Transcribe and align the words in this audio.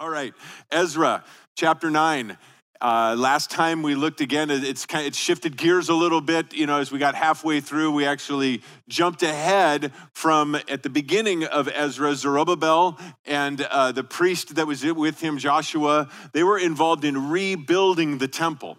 All 0.00 0.08
right, 0.08 0.32
Ezra 0.70 1.24
chapter 1.56 1.90
9. 1.90 2.38
Uh, 2.80 3.16
last 3.18 3.50
time 3.50 3.82
we 3.82 3.96
looked 3.96 4.20
again, 4.20 4.48
it's 4.48 4.86
kind 4.86 5.08
of, 5.08 5.16
shifted 5.16 5.56
gears 5.56 5.88
a 5.88 5.94
little 5.94 6.20
bit. 6.20 6.54
You 6.54 6.66
know, 6.66 6.78
as 6.78 6.92
we 6.92 7.00
got 7.00 7.16
halfway 7.16 7.60
through, 7.60 7.90
we 7.90 8.06
actually 8.06 8.62
jumped 8.88 9.24
ahead 9.24 9.90
from 10.12 10.54
at 10.54 10.84
the 10.84 10.88
beginning 10.88 11.42
of 11.42 11.68
Ezra, 11.74 12.14
Zerubbabel 12.14 12.96
and 13.26 13.60
uh, 13.60 13.90
the 13.90 14.04
priest 14.04 14.54
that 14.54 14.68
was 14.68 14.84
with 14.84 15.20
him, 15.20 15.36
Joshua. 15.36 16.08
They 16.32 16.44
were 16.44 16.60
involved 16.60 17.04
in 17.04 17.30
rebuilding 17.30 18.18
the 18.18 18.28
temple 18.28 18.78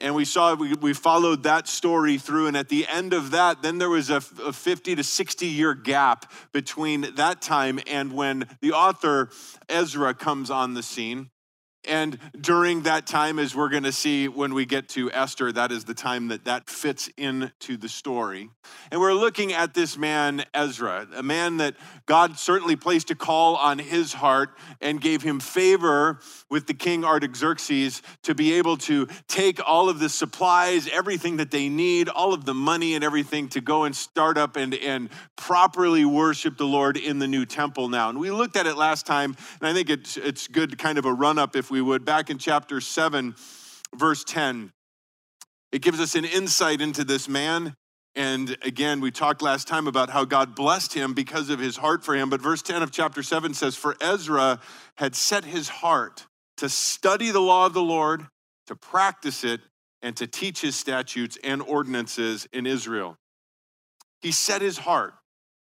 and 0.00 0.14
we 0.14 0.24
saw 0.24 0.54
we, 0.54 0.74
we 0.74 0.92
followed 0.92 1.42
that 1.42 1.68
story 1.68 2.18
through 2.18 2.46
and 2.46 2.56
at 2.56 2.68
the 2.68 2.86
end 2.88 3.12
of 3.12 3.32
that 3.32 3.62
then 3.62 3.78
there 3.78 3.90
was 3.90 4.10
a, 4.10 4.16
a 4.44 4.52
50 4.52 4.96
to 4.96 5.04
60 5.04 5.46
year 5.46 5.74
gap 5.74 6.30
between 6.52 7.14
that 7.16 7.42
time 7.42 7.80
and 7.86 8.12
when 8.12 8.46
the 8.60 8.72
author 8.72 9.30
ezra 9.68 10.14
comes 10.14 10.50
on 10.50 10.74
the 10.74 10.82
scene 10.82 11.30
and 11.88 12.18
during 12.38 12.82
that 12.82 13.06
time, 13.06 13.38
as 13.38 13.54
we're 13.54 13.70
going 13.70 13.84
to 13.84 13.92
see 13.92 14.28
when 14.28 14.52
we 14.52 14.66
get 14.66 14.88
to 14.90 15.10
Esther, 15.12 15.50
that 15.52 15.72
is 15.72 15.84
the 15.84 15.94
time 15.94 16.28
that 16.28 16.44
that 16.44 16.68
fits 16.68 17.08
into 17.16 17.76
the 17.78 17.88
story. 17.88 18.50
And 18.90 19.00
we're 19.00 19.14
looking 19.14 19.52
at 19.52 19.72
this 19.72 19.96
man, 19.96 20.44
Ezra, 20.52 21.08
a 21.14 21.22
man 21.22 21.56
that 21.56 21.76
God 22.04 22.38
certainly 22.38 22.76
placed 22.76 23.10
a 23.10 23.14
call 23.14 23.56
on 23.56 23.78
his 23.78 24.12
heart 24.12 24.50
and 24.80 25.00
gave 25.00 25.22
him 25.22 25.40
favor 25.40 26.20
with 26.50 26.66
the 26.66 26.74
king 26.74 27.04
Artaxerxes 27.04 28.02
to 28.24 28.34
be 28.34 28.54
able 28.54 28.76
to 28.78 29.08
take 29.26 29.58
all 29.66 29.88
of 29.88 30.00
the 30.00 30.08
supplies, 30.08 30.86
everything 30.88 31.38
that 31.38 31.50
they 31.50 31.68
need, 31.68 32.08
all 32.08 32.34
of 32.34 32.44
the 32.44 32.54
money 32.54 32.94
and 32.94 33.02
everything 33.02 33.48
to 33.48 33.60
go 33.60 33.84
and 33.84 33.96
start 33.96 34.36
up 34.36 34.56
and, 34.56 34.74
and 34.74 35.08
properly 35.36 36.04
worship 36.04 36.58
the 36.58 36.66
Lord 36.66 36.98
in 36.98 37.18
the 37.18 37.28
new 37.28 37.46
temple 37.46 37.88
now. 37.88 38.10
And 38.10 38.18
we 38.18 38.30
looked 38.30 38.56
at 38.56 38.66
it 38.66 38.76
last 38.76 39.06
time, 39.06 39.34
and 39.60 39.68
I 39.68 39.72
think 39.72 39.88
it's, 39.88 40.18
it's 40.18 40.46
good 40.46 40.76
kind 40.78 40.98
of 40.98 41.06
a 41.06 41.12
run 41.12 41.38
up 41.38 41.56
if 41.56 41.69
we 41.70 41.80
would, 41.80 42.04
back 42.04 42.30
in 42.30 42.38
chapter 42.38 42.80
7, 42.80 43.34
verse 43.94 44.24
10. 44.24 44.72
It 45.72 45.82
gives 45.82 46.00
us 46.00 46.14
an 46.14 46.24
insight 46.24 46.80
into 46.80 47.04
this 47.04 47.28
man. 47.28 47.74
And 48.16 48.56
again, 48.62 49.00
we 49.00 49.10
talked 49.10 49.40
last 49.40 49.68
time 49.68 49.86
about 49.86 50.10
how 50.10 50.24
God 50.24 50.56
blessed 50.56 50.94
him 50.94 51.14
because 51.14 51.48
of 51.48 51.60
his 51.60 51.76
heart 51.76 52.04
for 52.04 52.14
him. 52.14 52.28
But 52.28 52.40
verse 52.40 52.62
10 52.62 52.82
of 52.82 52.90
chapter 52.90 53.22
7 53.22 53.54
says, 53.54 53.76
For 53.76 53.96
Ezra 54.00 54.60
had 54.96 55.14
set 55.14 55.44
his 55.44 55.68
heart 55.68 56.26
to 56.56 56.68
study 56.68 57.30
the 57.30 57.40
law 57.40 57.66
of 57.66 57.72
the 57.72 57.82
Lord, 57.82 58.26
to 58.66 58.74
practice 58.74 59.44
it, 59.44 59.60
and 60.02 60.16
to 60.16 60.26
teach 60.26 60.60
his 60.60 60.76
statutes 60.76 61.38
and 61.44 61.62
ordinances 61.62 62.48
in 62.52 62.66
Israel. 62.66 63.16
He 64.20 64.32
set 64.32 64.60
his 64.60 64.78
heart. 64.78 65.14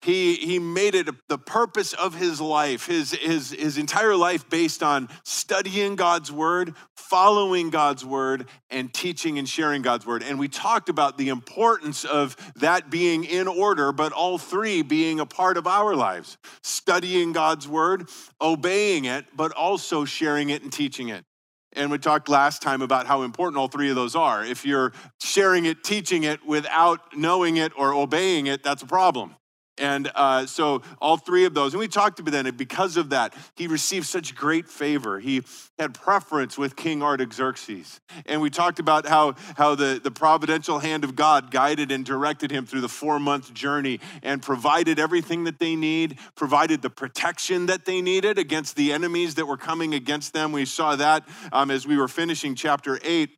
He, 0.04 0.36
he 0.36 0.60
made 0.60 0.96
it 0.96 1.08
the 1.30 1.38
purpose 1.38 1.94
of 1.94 2.14
his 2.14 2.42
life, 2.42 2.88
his, 2.88 3.12
his, 3.12 3.52
his 3.52 3.78
entire 3.78 4.18
life 4.18 4.50
based 4.50 4.84
on 4.84 5.08
studying 5.24 5.96
God's 5.96 6.30
word, 6.30 6.76
following 6.98 7.70
God's 7.70 8.04
word, 8.04 8.50
and 8.70 8.94
teaching 8.94 9.40
and 9.40 9.48
sharing 9.48 9.82
God's 9.82 10.06
word. 10.06 10.22
And 10.22 10.38
we 10.38 10.50
talked 10.50 10.90
about 10.90 11.18
the 11.18 11.30
importance 11.30 12.04
of 12.04 12.36
that 12.58 12.90
being 12.90 13.24
in 13.24 13.48
order, 13.48 13.94
but 13.94 14.12
all 14.12 14.38
three 14.38 14.82
being 14.82 15.22
a 15.22 15.26
part 15.26 15.56
of 15.56 15.68
our 15.68 15.96
lives 15.96 16.38
studying 16.64 17.32
God's 17.32 17.66
word, 17.66 18.10
obeying 18.42 19.06
it, 19.06 19.26
but 19.34 19.54
also 19.54 20.04
sharing 20.04 20.50
it 20.50 20.64
and 20.64 20.74
teaching 20.74 21.08
it. 21.08 21.24
And 21.72 21.90
we 21.90 21.98
talked 21.98 22.28
last 22.28 22.62
time 22.62 22.82
about 22.82 23.08
how 23.08 23.22
important 23.22 23.58
all 23.58 23.70
three 23.70 23.90
of 23.90 23.96
those 23.96 24.18
are. 24.18 24.44
If 24.44 24.66
you're 24.66 24.92
sharing 25.22 25.66
it, 25.66 25.82
teaching 25.82 26.24
it 26.24 26.46
without 26.46 27.16
knowing 27.16 27.56
it 27.56 27.72
or 27.78 27.94
obeying 27.94 28.48
it, 28.48 28.64
that's 28.64 28.84
a 28.84 28.86
problem. 28.86 29.36
And 29.78 30.12
uh, 30.14 30.46
so, 30.46 30.84
all 31.02 31.18
three 31.18 31.46
of 31.46 31.56
those, 31.56 31.74
and 31.74 31.80
we 31.80 31.88
talked 31.88 32.20
about 32.20 32.32
that, 32.32 32.46
and 32.46 32.56
because 32.56 32.96
of 32.96 33.10
that, 33.10 33.34
he 33.56 33.66
received 33.66 34.06
such 34.06 34.36
great 34.36 34.70
favor. 34.70 35.20
He 35.20 35.42
had 35.80 35.96
preference 35.96 36.60
with 36.60 36.76
King 36.76 37.02
Artaxerxes. 37.02 38.00
And 38.28 38.40
we 38.40 38.52
talked 38.52 38.78
about 38.78 39.08
how, 39.08 39.34
how 39.58 39.74
the, 39.74 40.00
the 40.04 40.12
providential 40.12 40.78
hand 40.78 41.04
of 41.04 41.16
God 41.16 41.50
guided 41.50 41.92
and 41.92 42.06
directed 42.06 42.52
him 42.52 42.68
through 42.68 42.82
the 42.82 42.90
four 42.90 43.20
month 43.20 43.52
journey 43.54 44.00
and 44.22 44.44
provided 44.44 45.00
everything 45.00 45.46
that 45.46 45.58
they 45.58 45.76
need, 45.76 46.20
provided 46.36 46.84
the 46.84 46.92
protection 46.92 47.66
that 47.66 47.86
they 47.86 48.02
needed 48.02 48.38
against 48.38 48.76
the 48.76 48.94
enemies 48.94 49.36
that 49.36 49.48
were 49.48 49.58
coming 49.58 49.96
against 49.96 50.34
them. 50.34 50.52
We 50.52 50.66
saw 50.66 50.96
that 50.96 51.28
um, 51.52 51.72
as 51.72 51.88
we 51.88 51.98
were 51.98 52.08
finishing 52.08 52.54
chapter 52.54 53.00
8 53.04 53.32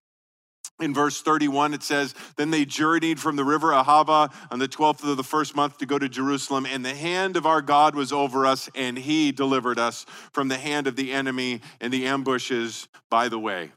in 0.81 0.93
verse 0.93 1.21
31, 1.21 1.73
it 1.73 1.83
says, 1.83 2.13
Then 2.35 2.51
they 2.51 2.65
journeyed 2.65 3.19
from 3.19 3.37
the 3.37 3.45
river 3.45 3.71
Ahava 3.71 4.33
on 4.51 4.59
the 4.59 4.67
12th 4.67 5.09
of 5.09 5.15
the 5.15 5.23
first 5.23 5.55
month 5.55 5.77
to 5.77 5.85
go 5.85 5.97
to 5.97 6.09
Jerusalem, 6.09 6.65
and 6.65 6.83
the 6.83 6.93
hand 6.93 7.37
of 7.37 7.45
our 7.45 7.61
God 7.61 7.95
was 7.95 8.11
over 8.11 8.45
us, 8.45 8.69
and 8.75 8.97
he 8.97 9.31
delivered 9.31 9.79
us 9.79 10.05
from 10.33 10.49
the 10.49 10.57
hand 10.57 10.87
of 10.87 10.95
the 10.95 11.13
enemy 11.13 11.61
and 11.79 11.93
the 11.93 12.05
ambushes 12.05 12.87
by 13.09 13.29
the 13.29 13.39
way. 13.39 13.71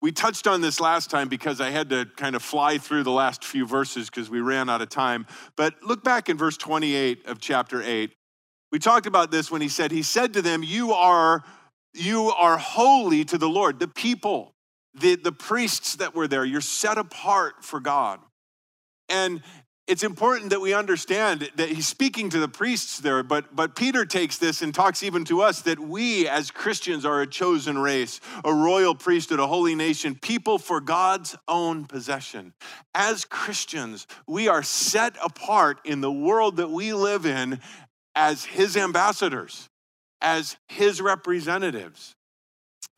We 0.00 0.12
touched 0.12 0.46
on 0.46 0.60
this 0.60 0.80
last 0.80 1.10
time 1.10 1.28
because 1.28 1.60
I 1.60 1.70
had 1.70 1.90
to 1.90 2.06
kind 2.16 2.34
of 2.36 2.42
fly 2.42 2.78
through 2.78 3.02
the 3.02 3.10
last 3.10 3.44
few 3.44 3.66
verses 3.66 4.08
because 4.08 4.30
we 4.30 4.40
ran 4.40 4.70
out 4.70 4.80
of 4.80 4.88
time. 4.88 5.26
But 5.56 5.82
look 5.82 6.02
back 6.02 6.28
in 6.28 6.38
verse 6.38 6.56
28 6.56 7.26
of 7.26 7.38
chapter 7.38 7.82
8. 7.82 8.12
We 8.72 8.78
talked 8.78 9.06
about 9.06 9.30
this 9.30 9.50
when 9.50 9.60
he 9.60 9.68
said, 9.68 9.90
He 9.90 10.02
said 10.02 10.32
to 10.34 10.42
them, 10.42 10.62
You 10.62 10.92
are, 10.92 11.42
you 11.92 12.30
are 12.30 12.56
holy 12.56 13.24
to 13.26 13.36
the 13.36 13.48
Lord, 13.48 13.78
the 13.78 13.88
people 13.88 14.54
the, 14.94 15.16
the 15.16 15.32
priests 15.32 15.96
that 15.96 16.14
were 16.14 16.28
there. 16.28 16.44
You're 16.44 16.60
set 16.60 16.98
apart 16.98 17.64
for 17.64 17.80
God. 17.80 18.20
And 19.08 19.42
it's 19.90 20.04
important 20.04 20.50
that 20.50 20.60
we 20.60 20.72
understand 20.72 21.50
that 21.56 21.68
he's 21.68 21.88
speaking 21.88 22.30
to 22.30 22.38
the 22.38 22.46
priests 22.46 23.00
there, 23.00 23.24
but, 23.24 23.56
but 23.56 23.74
Peter 23.74 24.04
takes 24.04 24.38
this 24.38 24.62
and 24.62 24.72
talks 24.72 25.02
even 25.02 25.24
to 25.24 25.42
us 25.42 25.62
that 25.62 25.80
we 25.80 26.28
as 26.28 26.52
Christians 26.52 27.04
are 27.04 27.22
a 27.22 27.26
chosen 27.26 27.76
race, 27.76 28.20
a 28.44 28.54
royal 28.54 28.94
priesthood, 28.94 29.40
a 29.40 29.48
holy 29.48 29.74
nation, 29.74 30.14
people 30.14 30.58
for 30.58 30.80
God's 30.80 31.34
own 31.48 31.86
possession. 31.86 32.52
As 32.94 33.24
Christians, 33.24 34.06
we 34.28 34.46
are 34.46 34.62
set 34.62 35.16
apart 35.20 35.80
in 35.84 36.00
the 36.00 36.12
world 36.12 36.58
that 36.58 36.70
we 36.70 36.92
live 36.92 37.26
in 37.26 37.58
as 38.14 38.44
his 38.44 38.76
ambassadors, 38.76 39.68
as 40.20 40.56
his 40.68 41.00
representatives. 41.00 42.14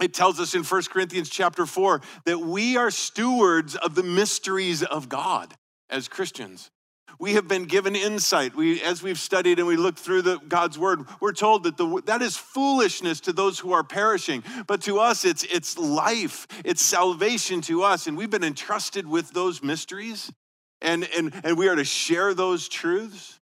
It 0.00 0.14
tells 0.14 0.40
us 0.40 0.54
in 0.54 0.64
1 0.64 0.82
Corinthians 0.84 1.28
chapter 1.28 1.66
4 1.66 2.00
that 2.24 2.38
we 2.38 2.76
are 2.76 2.90
stewards 2.90 3.76
of 3.76 3.94
the 3.94 4.02
mysteries 4.02 4.82
of 4.82 5.08
God 5.08 5.54
as 5.90 6.08
Christians. 6.08 6.70
We 7.18 7.34
have 7.34 7.46
been 7.46 7.66
given 7.66 7.94
insight. 7.94 8.56
We, 8.56 8.82
as 8.82 9.02
we've 9.02 9.18
studied 9.18 9.58
and 9.58 9.68
we 9.68 9.76
look 9.76 9.96
through 9.96 10.22
the, 10.22 10.38
God's 10.38 10.78
word, 10.78 11.06
we're 11.20 11.32
told 11.32 11.64
that 11.64 11.76
the, 11.76 12.02
that 12.06 12.22
is 12.22 12.36
foolishness 12.36 13.20
to 13.20 13.32
those 13.32 13.58
who 13.58 13.72
are 13.72 13.84
perishing. 13.84 14.42
But 14.66 14.82
to 14.82 14.98
us, 14.98 15.24
it's, 15.24 15.44
it's 15.44 15.78
life, 15.78 16.48
it's 16.64 16.82
salvation 16.82 17.60
to 17.62 17.82
us. 17.82 18.06
And 18.06 18.16
we've 18.16 18.30
been 18.30 18.42
entrusted 18.42 19.06
with 19.06 19.30
those 19.30 19.62
mysteries. 19.62 20.32
And, 20.80 21.08
and, 21.16 21.32
and 21.44 21.56
we 21.56 21.68
are 21.68 21.76
to 21.76 21.84
share 21.84 22.34
those 22.34 22.68
truths 22.68 23.38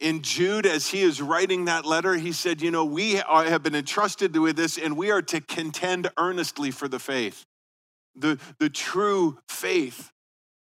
in 0.00 0.22
Jude, 0.22 0.66
as 0.66 0.88
he 0.88 1.02
is 1.02 1.20
writing 1.20 1.64
that 1.64 1.84
letter, 1.84 2.14
he 2.14 2.32
said, 2.32 2.62
You 2.62 2.70
know, 2.70 2.84
we 2.84 3.14
have 3.14 3.62
been 3.62 3.74
entrusted 3.74 4.36
with 4.36 4.56
this 4.56 4.78
and 4.78 4.96
we 4.96 5.10
are 5.10 5.22
to 5.22 5.40
contend 5.40 6.10
earnestly 6.16 6.70
for 6.70 6.86
the 6.86 6.98
faith, 6.98 7.44
the, 8.14 8.38
the 8.58 8.68
true 8.68 9.38
faith. 9.48 10.10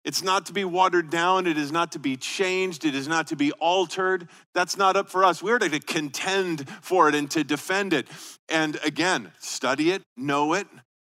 It's 0.03 0.23
not 0.23 0.47
to 0.47 0.53
be 0.53 0.65
watered 0.65 1.11
down. 1.11 1.45
It 1.45 1.57
is 1.57 1.71
not 1.71 1.91
to 1.91 1.99
be 1.99 2.17
changed. 2.17 2.85
It 2.85 2.95
is 2.95 3.07
not 3.07 3.27
to 3.27 3.35
be 3.35 3.51
altered. 3.53 4.27
That's 4.55 4.75
not 4.75 4.97
up 4.97 5.09
for 5.09 5.23
us. 5.23 5.43
We're 5.43 5.59
to 5.59 5.79
contend 5.79 6.67
for 6.81 7.07
it 7.07 7.13
and 7.13 7.29
to 7.31 7.43
defend 7.43 7.93
it. 7.93 8.07
And 8.49 8.79
again, 8.83 9.31
study 9.39 9.91
it, 9.91 10.01
know 10.17 10.53
it, 10.53 10.67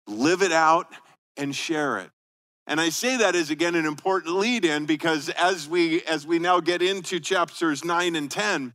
live 0.08 0.42
it 0.42 0.52
out, 0.52 0.88
and 1.38 1.56
share 1.56 2.00
it. 2.00 2.10
And 2.72 2.80
I 2.80 2.88
say 2.88 3.18
that 3.18 3.36
as 3.36 3.50
again 3.50 3.76
an 3.76 3.86
important 3.86 4.34
lead 4.34 4.64
in 4.64 4.86
because 4.86 5.28
as 5.28 5.68
we 5.68 6.04
as 6.04 6.26
we 6.26 6.40
now 6.40 6.62
get 6.62 6.82
into 6.82 7.20
chapters 7.20 7.84
9 7.84 8.16
and 8.16 8.32
10, 8.32 8.74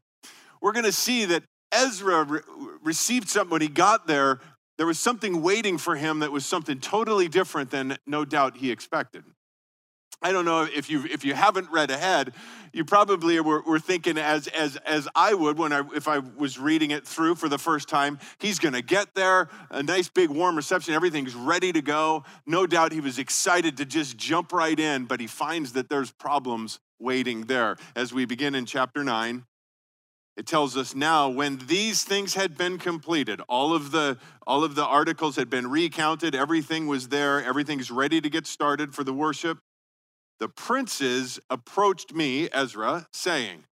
we're 0.61 0.73
going 0.73 0.85
to 0.85 0.93
see 0.93 1.25
that 1.25 1.45
Ezra 1.73 2.25
re- 2.25 2.41
received 2.85 3.31
something 3.31 3.53
when 3.53 3.63
he 3.63 3.69
got 3.69 4.07
there. 4.07 4.41
There 4.77 4.87
was 4.87 4.99
something 4.99 5.41
waiting 5.41 5.79
for 5.79 5.97
him 5.97 6.19
that 6.19 6.31
was 6.31 6.45
something 6.45 6.79
totally 6.79 7.27
different 7.29 7.71
than 7.71 7.97
no 8.07 8.27
doubt 8.27 8.59
he 8.59 8.71
expected. 8.71 9.25
I 10.23 10.33
don't 10.33 10.45
know 10.45 10.63
if 10.63 10.89
you 10.89 11.05
if 11.05 11.25
you 11.25 11.35
haven't 11.35 11.71
read 11.71 11.91
ahead, 11.91 12.33
you 12.73 12.85
probably 12.85 13.39
were, 13.41 13.63
were, 13.63 13.79
thinking 13.79 14.17
as 14.17 14.47
as 14.49 14.77
as 14.77 15.09
I 15.15 15.35
would 15.35 15.59
when 15.59 15.73
I 15.73 15.83
if 15.95 16.09
I 16.09 16.19
was 16.19 16.59
reading 16.59 16.91
it 16.91 17.07
through 17.07 17.35
for 17.35 17.49
the 17.49 17.59
first 17.59 17.89
time. 17.89 18.19
He's 18.39 18.59
going 18.59 18.73
to 18.75 18.83
get 18.83 19.15
there, 19.15 19.49
a 19.71 19.83
nice 19.83 20.09
big 20.09 20.31
warm 20.31 20.57
reception, 20.57 20.95
everything's 20.95 21.35
ready 21.35 21.73
to 21.73 21.83
go. 21.83 22.25
No 22.47 22.67
doubt 22.67 22.93
he 22.93 23.01
was 23.01 23.19
excited 23.19 23.77
to 23.77 23.85
just 23.85 24.17
jump 24.17 24.53
right 24.53 24.79
in, 24.79 25.05
but 25.05 25.21
he 25.21 25.27
finds 25.27 25.75
that 25.75 25.89
there's 25.91 26.11
problems 26.13 26.81
waiting 26.99 27.43
there. 27.43 27.77
As 27.95 28.15
we 28.15 28.25
begin 28.25 28.55
in 28.55 28.65
chapter 28.65 29.05
nine, 29.05 29.45
it 30.37 30.47
tells 30.47 30.77
us 30.79 30.95
now 30.95 31.29
when 31.29 31.59
these 31.67 32.05
things 32.05 32.35
had 32.35 32.57
been 32.57 32.79
completed, 32.79 33.43
all 33.49 33.75
of 33.75 33.91
the 33.91 34.17
all 34.47 34.65
of 34.65 34.75
the 34.77 34.85
articles 34.85 35.37
had 35.37 35.51
been 35.51 35.69
recounted, 35.69 36.35
everything 36.35 36.87
was 36.87 37.09
there, 37.09 37.45
everything's 37.45 37.91
ready 37.91 38.21
to 38.23 38.31
get 38.31 38.47
started 38.47 38.95
for 38.95 39.05
the 39.05 39.13
worship 39.13 39.59
the 40.39 40.49
princes 40.49 41.41
approached 41.49 42.15
me, 42.15 42.49
Ezra, 42.53 43.07
saying, 43.13 43.65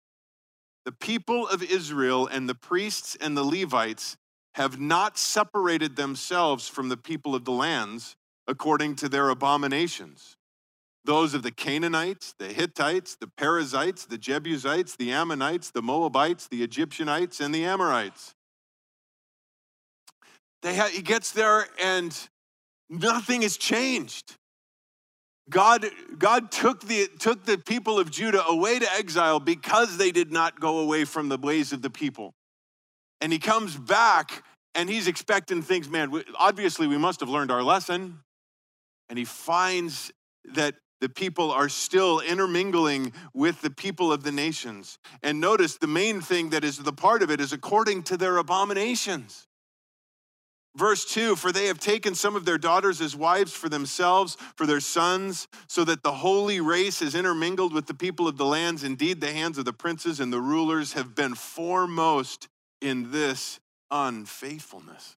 The 0.84 0.92
people 0.92 1.48
of 1.48 1.62
Israel 1.62 2.26
and 2.26 2.48
the 2.48 2.54
priests 2.54 3.16
and 3.20 3.36
the 3.36 3.44
Levites 3.44 4.16
have 4.54 4.78
not 4.78 5.18
separated 5.18 5.96
themselves 5.96 6.68
from 6.68 6.88
the 6.88 6.96
people 6.96 7.34
of 7.34 7.44
the 7.44 7.52
lands 7.52 8.16
according 8.46 8.96
to 8.96 9.08
their 9.08 9.28
abominations. 9.28 10.36
Those 11.04 11.34
of 11.34 11.42
the 11.42 11.50
Canaanites, 11.50 12.34
the 12.38 12.52
Hittites, 12.52 13.16
the 13.16 13.26
Perizzites, 13.26 14.04
the 14.04 14.18
Jebusites, 14.18 14.94
the 14.94 15.10
Ammonites, 15.10 15.70
the 15.70 15.82
Moabites, 15.82 16.46
the 16.46 16.62
Egyptianites, 16.62 17.40
and 17.40 17.52
the 17.52 17.64
Amorites. 17.64 18.34
They 20.62 20.76
ha- 20.76 20.90
he 20.92 21.02
gets 21.02 21.32
there 21.32 21.66
and 21.82 22.16
nothing 22.88 23.42
has 23.42 23.56
changed. 23.56 24.36
God, 25.50 25.86
God 26.18 26.50
took, 26.50 26.82
the, 26.86 27.08
took 27.18 27.44
the 27.44 27.58
people 27.58 27.98
of 27.98 28.10
Judah 28.10 28.44
away 28.46 28.78
to 28.78 28.92
exile 28.94 29.40
because 29.40 29.98
they 29.98 30.12
did 30.12 30.32
not 30.32 30.60
go 30.60 30.78
away 30.78 31.04
from 31.04 31.28
the 31.28 31.36
ways 31.36 31.72
of 31.72 31.82
the 31.82 31.90
people. 31.90 32.34
And 33.20 33.32
he 33.32 33.38
comes 33.38 33.76
back 33.76 34.44
and 34.74 34.88
he's 34.88 35.06
expecting 35.06 35.62
things, 35.62 35.88
man, 35.88 36.22
obviously 36.38 36.86
we 36.86 36.98
must 36.98 37.20
have 37.20 37.28
learned 37.28 37.50
our 37.50 37.62
lesson. 37.62 38.20
And 39.08 39.18
he 39.18 39.24
finds 39.24 40.10
that 40.54 40.74
the 41.00 41.08
people 41.08 41.50
are 41.50 41.68
still 41.68 42.20
intermingling 42.20 43.12
with 43.34 43.60
the 43.60 43.70
people 43.70 44.12
of 44.12 44.22
the 44.22 44.32
nations. 44.32 44.98
And 45.22 45.40
notice 45.40 45.76
the 45.76 45.88
main 45.88 46.20
thing 46.20 46.50
that 46.50 46.64
is 46.64 46.78
the 46.78 46.92
part 46.92 47.22
of 47.22 47.30
it 47.30 47.40
is 47.40 47.52
according 47.52 48.04
to 48.04 48.16
their 48.16 48.36
abominations. 48.36 49.46
Verse 50.74 51.04
2 51.04 51.36
For 51.36 51.52
they 51.52 51.66
have 51.66 51.78
taken 51.78 52.14
some 52.14 52.36
of 52.36 52.44
their 52.44 52.58
daughters 52.58 53.00
as 53.00 53.14
wives 53.14 53.52
for 53.52 53.68
themselves, 53.68 54.36
for 54.56 54.66
their 54.66 54.80
sons, 54.80 55.48
so 55.66 55.84
that 55.84 56.02
the 56.02 56.12
holy 56.12 56.60
race 56.60 57.02
is 57.02 57.14
intermingled 57.14 57.72
with 57.72 57.86
the 57.86 57.94
people 57.94 58.26
of 58.26 58.36
the 58.36 58.46
lands. 58.46 58.84
Indeed, 58.84 59.20
the 59.20 59.32
hands 59.32 59.58
of 59.58 59.64
the 59.64 59.72
princes 59.72 60.20
and 60.20 60.32
the 60.32 60.40
rulers 60.40 60.94
have 60.94 61.14
been 61.14 61.34
foremost 61.34 62.48
in 62.80 63.10
this 63.10 63.60
unfaithfulness. 63.90 65.16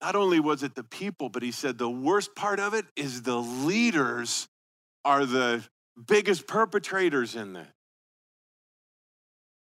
Not 0.00 0.16
only 0.16 0.40
was 0.40 0.62
it 0.62 0.74
the 0.74 0.84
people, 0.84 1.28
but 1.28 1.42
he 1.42 1.50
said 1.50 1.78
the 1.78 1.88
worst 1.88 2.34
part 2.34 2.60
of 2.60 2.74
it 2.74 2.86
is 2.96 3.22
the 3.22 3.40
leaders 3.40 4.48
are 5.04 5.24
the 5.24 5.64
biggest 6.06 6.46
perpetrators 6.46 7.36
in 7.36 7.52
this. 7.52 7.73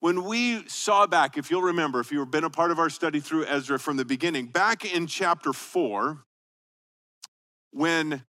When 0.01 0.23
we 0.23 0.65
saw 0.67 1.07
back, 1.07 1.37
if 1.37 1.51
you'll 1.51 1.61
remember, 1.61 1.99
if 1.99 2.11
you've 2.11 2.31
been 2.31 2.45
a 2.45 2.49
part 2.49 2.71
of 2.71 2.79
our 2.79 2.89
study 2.89 3.19
through 3.19 3.45
Ezra 3.45 3.77
from 3.77 3.97
the 3.97 4.05
beginning, 4.05 4.45
back 4.45 4.85
in 4.85 5.07
chapter 5.07 5.51
four, 5.51 6.23
when, 7.71 8.23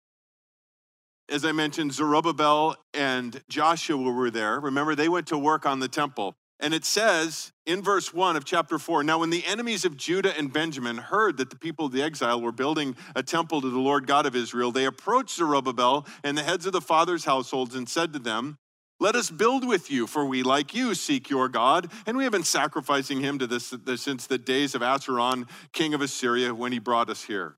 as 1.28 1.44
I 1.44 1.50
mentioned, 1.50 1.92
Zerubbabel 1.92 2.76
and 2.94 3.42
Joshua 3.48 3.96
were 3.96 4.30
there, 4.30 4.60
remember 4.60 4.94
they 4.94 5.08
went 5.08 5.26
to 5.28 5.38
work 5.38 5.66
on 5.66 5.80
the 5.80 5.88
temple. 5.88 6.36
And 6.58 6.72
it 6.72 6.84
says 6.86 7.52
in 7.66 7.82
verse 7.82 8.14
1 8.14 8.36
of 8.36 8.44
chapter 8.44 8.78
4 8.78 9.02
Now, 9.02 9.18
when 9.18 9.30
the 9.30 9.44
enemies 9.44 9.84
of 9.84 9.96
Judah 9.96 10.36
and 10.38 10.50
Benjamin 10.50 10.96
heard 10.96 11.36
that 11.36 11.50
the 11.50 11.56
people 11.56 11.86
of 11.86 11.92
the 11.92 12.02
exile 12.02 12.40
were 12.40 12.52
building 12.52 12.96
a 13.14 13.22
temple 13.22 13.60
to 13.60 13.68
the 13.68 13.78
Lord 13.78 14.06
God 14.06 14.24
of 14.24 14.34
Israel, 14.34 14.72
they 14.72 14.86
approached 14.86 15.36
Zerubbabel 15.36 16.06
and 16.24 16.38
the 16.38 16.42
heads 16.42 16.64
of 16.64 16.72
the 16.72 16.80
fathers' 16.80 17.26
households 17.26 17.74
and 17.74 17.88
said 17.88 18.12
to 18.14 18.18
them, 18.18 18.56
let 18.98 19.14
us 19.14 19.30
build 19.30 19.66
with 19.66 19.90
you, 19.90 20.06
for 20.06 20.24
we, 20.24 20.42
like 20.42 20.74
you, 20.74 20.94
seek 20.94 21.28
your 21.28 21.48
God, 21.48 21.90
and 22.06 22.16
we 22.16 22.24
have 22.24 22.32
been 22.32 22.42
sacrificing 22.42 23.20
him 23.20 23.38
to 23.38 23.46
this, 23.46 23.70
this 23.70 24.02
since 24.02 24.26
the 24.26 24.38
days 24.38 24.74
of 24.74 24.80
Esarhaddon, 24.80 25.48
king 25.72 25.92
of 25.92 26.00
Assyria, 26.00 26.54
when 26.54 26.72
he 26.72 26.78
brought 26.78 27.10
us 27.10 27.24
here. 27.24 27.56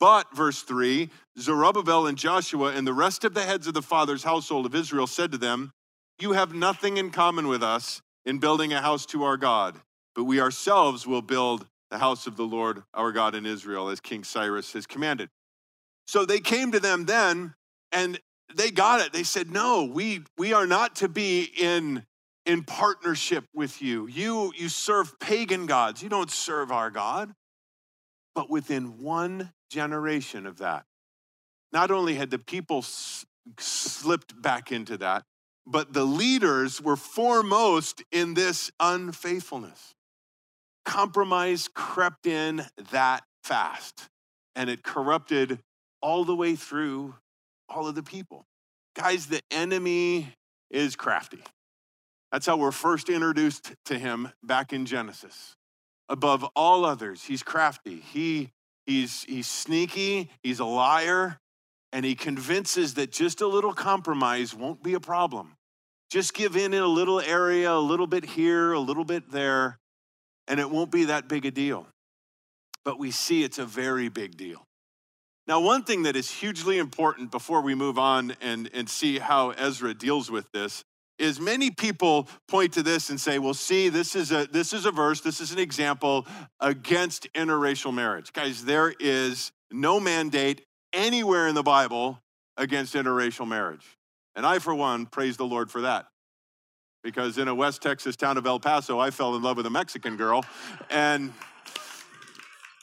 But, 0.00 0.34
verse 0.34 0.62
3 0.62 1.08
Zerubbabel 1.38 2.06
and 2.06 2.18
Joshua 2.18 2.72
and 2.72 2.86
the 2.86 2.92
rest 2.92 3.24
of 3.24 3.34
the 3.34 3.42
heads 3.44 3.66
of 3.66 3.74
the 3.74 3.82
father's 3.82 4.24
household 4.24 4.66
of 4.66 4.74
Israel 4.74 5.06
said 5.06 5.30
to 5.32 5.38
them, 5.38 5.72
You 6.18 6.32
have 6.32 6.54
nothing 6.54 6.96
in 6.96 7.10
common 7.10 7.46
with 7.46 7.62
us 7.62 8.02
in 8.26 8.38
building 8.38 8.72
a 8.72 8.80
house 8.80 9.06
to 9.06 9.22
our 9.22 9.36
God, 9.36 9.76
but 10.14 10.24
we 10.24 10.40
ourselves 10.40 11.06
will 11.06 11.22
build 11.22 11.66
the 11.90 11.98
house 11.98 12.26
of 12.26 12.36
the 12.36 12.44
Lord 12.44 12.82
our 12.94 13.12
God 13.12 13.34
in 13.34 13.46
Israel, 13.46 13.88
as 13.88 14.00
King 14.00 14.24
Cyrus 14.24 14.72
has 14.72 14.86
commanded. 14.86 15.28
So 16.06 16.24
they 16.24 16.40
came 16.40 16.72
to 16.72 16.80
them 16.80 17.04
then, 17.04 17.54
and 17.92 18.18
they 18.54 18.70
got 18.70 19.00
it. 19.00 19.12
They 19.12 19.22
said, 19.22 19.50
"No, 19.50 19.84
we 19.84 20.24
we 20.38 20.52
are 20.52 20.66
not 20.66 20.96
to 20.96 21.08
be 21.08 21.42
in 21.56 22.06
in 22.46 22.64
partnership 22.64 23.44
with 23.54 23.82
you. 23.82 24.06
You 24.06 24.52
you 24.56 24.68
serve 24.68 25.18
pagan 25.20 25.66
gods. 25.66 26.02
You 26.02 26.08
don't 26.08 26.30
serve 26.30 26.70
our 26.72 26.90
God." 26.90 27.34
But 28.34 28.50
within 28.50 28.98
one 28.98 29.52
generation 29.70 30.46
of 30.46 30.58
that, 30.58 30.84
not 31.72 31.90
only 31.90 32.14
had 32.14 32.30
the 32.30 32.38
people 32.38 32.78
s- 32.78 33.24
slipped 33.58 34.40
back 34.40 34.72
into 34.72 34.96
that, 34.98 35.24
but 35.66 35.92
the 35.92 36.04
leaders 36.04 36.80
were 36.80 36.96
foremost 36.96 38.02
in 38.10 38.34
this 38.34 38.70
unfaithfulness. 38.80 39.94
Compromise 40.84 41.68
crept 41.68 42.26
in 42.26 42.66
that 42.90 43.24
fast, 43.44 44.08
and 44.54 44.70
it 44.70 44.82
corrupted 44.82 45.60
all 46.00 46.24
the 46.24 46.34
way 46.34 46.56
through 46.56 47.14
all 47.70 47.86
of 47.86 47.94
the 47.94 48.02
people. 48.02 48.46
Guys, 48.94 49.26
the 49.26 49.40
enemy 49.50 50.34
is 50.70 50.96
crafty. 50.96 51.42
That's 52.32 52.46
how 52.46 52.56
we're 52.56 52.72
first 52.72 53.08
introduced 53.08 53.72
to 53.86 53.98
him 53.98 54.30
back 54.42 54.72
in 54.72 54.86
Genesis. 54.86 55.56
Above 56.08 56.44
all 56.56 56.84
others, 56.84 57.24
he's 57.24 57.42
crafty. 57.42 57.96
He, 57.96 58.50
he's, 58.86 59.22
he's 59.24 59.46
sneaky, 59.46 60.30
he's 60.42 60.60
a 60.60 60.64
liar, 60.64 61.38
and 61.92 62.04
he 62.04 62.14
convinces 62.14 62.94
that 62.94 63.10
just 63.10 63.40
a 63.40 63.46
little 63.46 63.72
compromise 63.72 64.54
won't 64.54 64.82
be 64.82 64.94
a 64.94 65.00
problem. 65.00 65.56
Just 66.10 66.34
give 66.34 66.56
in 66.56 66.74
in 66.74 66.82
a 66.82 66.88
little 66.88 67.20
area, 67.20 67.72
a 67.72 67.78
little 67.78 68.06
bit 68.06 68.24
here, 68.24 68.72
a 68.72 68.80
little 68.80 69.04
bit 69.04 69.30
there, 69.30 69.78
and 70.48 70.58
it 70.58 70.68
won't 70.68 70.90
be 70.90 71.04
that 71.04 71.28
big 71.28 71.46
a 71.46 71.50
deal. 71.50 71.86
But 72.84 72.98
we 72.98 73.10
see 73.12 73.44
it's 73.44 73.58
a 73.58 73.64
very 73.64 74.08
big 74.08 74.36
deal. 74.36 74.66
Now, 75.50 75.58
one 75.58 75.82
thing 75.82 76.04
that 76.04 76.14
is 76.14 76.30
hugely 76.30 76.78
important 76.78 77.32
before 77.32 77.60
we 77.60 77.74
move 77.74 77.98
on 77.98 78.36
and, 78.40 78.70
and 78.72 78.88
see 78.88 79.18
how 79.18 79.50
Ezra 79.50 79.92
deals 79.94 80.30
with 80.30 80.48
this 80.52 80.84
is 81.18 81.40
many 81.40 81.72
people 81.72 82.28
point 82.46 82.74
to 82.74 82.84
this 82.84 83.10
and 83.10 83.20
say, 83.20 83.40
well, 83.40 83.52
see, 83.52 83.88
this 83.88 84.14
is 84.14 84.30
a 84.30 84.46
this 84.52 84.72
is 84.72 84.86
a 84.86 84.92
verse, 84.92 85.22
this 85.22 85.40
is 85.40 85.50
an 85.50 85.58
example 85.58 86.24
against 86.60 87.26
interracial 87.32 87.92
marriage. 87.92 88.32
Guys, 88.32 88.64
there 88.64 88.94
is 89.00 89.50
no 89.72 89.98
mandate 89.98 90.64
anywhere 90.92 91.48
in 91.48 91.56
the 91.56 91.64
Bible 91.64 92.20
against 92.56 92.94
interracial 92.94 93.48
marriage. 93.48 93.98
And 94.36 94.46
I, 94.46 94.60
for 94.60 94.72
one, 94.72 95.04
praise 95.06 95.36
the 95.36 95.46
Lord 95.46 95.68
for 95.68 95.80
that. 95.80 96.06
Because 97.02 97.38
in 97.38 97.48
a 97.48 97.54
West 97.56 97.82
Texas 97.82 98.14
town 98.14 98.38
of 98.38 98.46
El 98.46 98.60
Paso, 98.60 99.00
I 99.00 99.10
fell 99.10 99.34
in 99.34 99.42
love 99.42 99.56
with 99.56 99.66
a 99.66 99.70
Mexican 99.70 100.16
girl. 100.16 100.44
And 100.90 101.32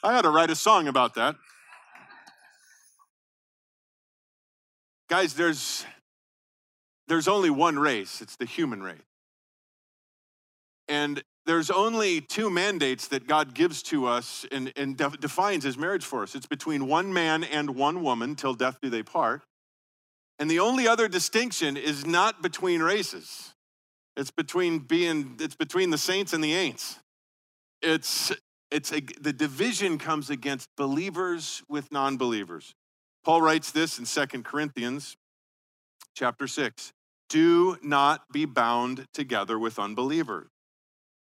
I 0.04 0.14
had 0.14 0.24
to 0.24 0.30
write 0.32 0.50
a 0.50 0.56
song 0.56 0.90
about 0.90 1.14
that. 1.14 1.38
Guys, 5.10 5.34
there's, 5.36 5.86
there's 7.08 7.28
only 7.28 7.50
one 7.50 7.80
race, 7.80 8.22
it's 8.22 8.36
the 8.36 8.46
human 8.46 8.84
race. 8.84 8.98
And 10.90 11.24
there's 11.46 11.70
only 11.70 12.20
two 12.22 12.50
mandates 12.50 13.08
that 13.08 13.26
God 13.26 13.54
gives 13.54 13.82
to 13.84 14.06
us 14.06 14.46
and, 14.52 14.72
and 14.76 14.98
def- 14.98 15.20
defines 15.20 15.66
as 15.66 15.78
marriage 15.78 16.04
for 16.04 16.24
us 16.24 16.36
it's 16.36 16.46
between 16.46 16.88
one 16.88 17.14
man 17.14 17.44
and 17.44 17.72
one 17.72 18.04
woman, 18.04 18.36
till 18.36 18.54
death 18.54 18.80
do 18.82 18.90
they 18.90 19.04
part. 19.04 19.44
And 20.40 20.52
the 20.52 20.60
only 20.60 20.88
other 20.88 21.08
distinction 21.08 21.78
is 21.78 22.06
not 22.06 22.42
between 22.42 22.82
races. 22.82 23.54
It's 24.16 24.32
between 24.32 24.80
being 24.80 25.38
it's 25.40 25.56
between 25.56 25.90
the 25.90 25.98
saints 25.98 26.34
and 26.34 26.44
the 26.44 26.54
ain'ts. 26.54 27.00
It's 27.82 28.32
it's 28.70 28.92
a, 28.92 29.02
the 29.22 29.34
division 29.34 29.98
comes 29.98 30.30
against 30.30 30.70
believers 30.76 31.64
with 31.70 31.92
non-believers. 31.92 32.74
Paul 33.24 33.42
writes 33.42 33.72
this 33.72 34.00
in 34.00 34.06
Second 34.06 34.46
Corinthians 34.46 35.18
chapter 36.16 36.48
6. 36.48 36.94
Do 37.30 37.78
not 37.84 38.32
be 38.32 38.46
bound 38.46 39.06
together 39.14 39.60
with 39.60 39.80
unbelievers. 39.80 40.48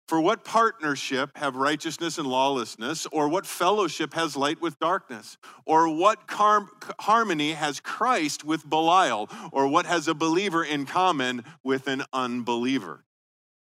For 0.06 0.20
what 0.20 0.44
partnership 0.44 1.30
have 1.36 1.56
righteousness 1.56 2.18
and 2.18 2.26
lawlessness, 2.26 3.06
or 3.10 3.28
what 3.28 3.46
fellowship 3.46 4.12
has 4.12 4.36
light 4.36 4.60
with 4.60 4.78
darkness? 4.78 5.38
Or 5.64 5.88
what 5.88 6.26
car- 6.26 6.68
harmony 7.00 7.52
has 7.52 7.80
Christ 7.80 8.44
with 8.44 8.68
Belial? 8.68 9.30
Or 9.50 9.66
what 9.66 9.86
has 9.86 10.06
a 10.06 10.14
believer 10.14 10.62
in 10.62 10.84
common 10.84 11.42
with 11.62 11.86
an 11.86 12.02
unbeliever? 12.12 13.04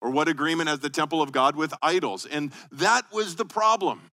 Or 0.01 0.11
what 0.11 0.29
agreement 0.29 0.69
has 0.69 0.79
the 0.79 0.89
temple 0.89 1.21
of 1.21 1.33
God 1.33 1.57
with 1.57 1.73
idols? 1.81 2.25
And 2.25 2.53
that 2.71 3.11
was 3.11 3.35
the 3.35 3.45
problem 3.45 4.09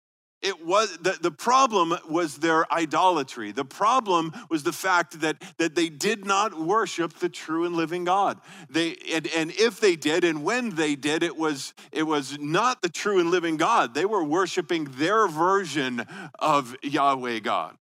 it 0.45 0.63
was 0.63 0.95
the, 0.97 1.17
the 1.19 1.31
problem 1.31 1.95
was 2.07 2.37
their 2.37 2.71
idolatry. 2.71 3.51
The 3.51 3.65
problem 3.65 4.31
was 4.49 4.61
the 4.61 4.71
fact 4.71 5.21
that 5.21 5.41
that 5.57 5.73
they 5.73 5.89
did 5.89 6.25
not 6.25 6.59
worship 6.59 7.13
the 7.13 7.29
true 7.29 7.65
and 7.65 7.75
living 7.75 8.03
god. 8.03 8.39
They 8.69 8.95
and, 9.11 9.27
and 9.35 9.51
if 9.51 9.79
they 9.79 9.95
did 9.95 10.23
and 10.23 10.43
when 10.43 10.75
they 10.75 10.95
did 10.95 11.23
it 11.23 11.35
was 11.35 11.73
it 11.91 12.03
was 12.03 12.37
not 12.39 12.83
the 12.83 12.89
true 12.89 13.19
and 13.19 13.31
living 13.31 13.57
god. 13.57 13.95
They 13.95 14.05
were 14.05 14.23
worshiping 14.23 14.85
their 14.97 15.27
version 15.27 16.05
of 16.37 16.75
yahweh 16.83 17.39
god. 17.39 17.75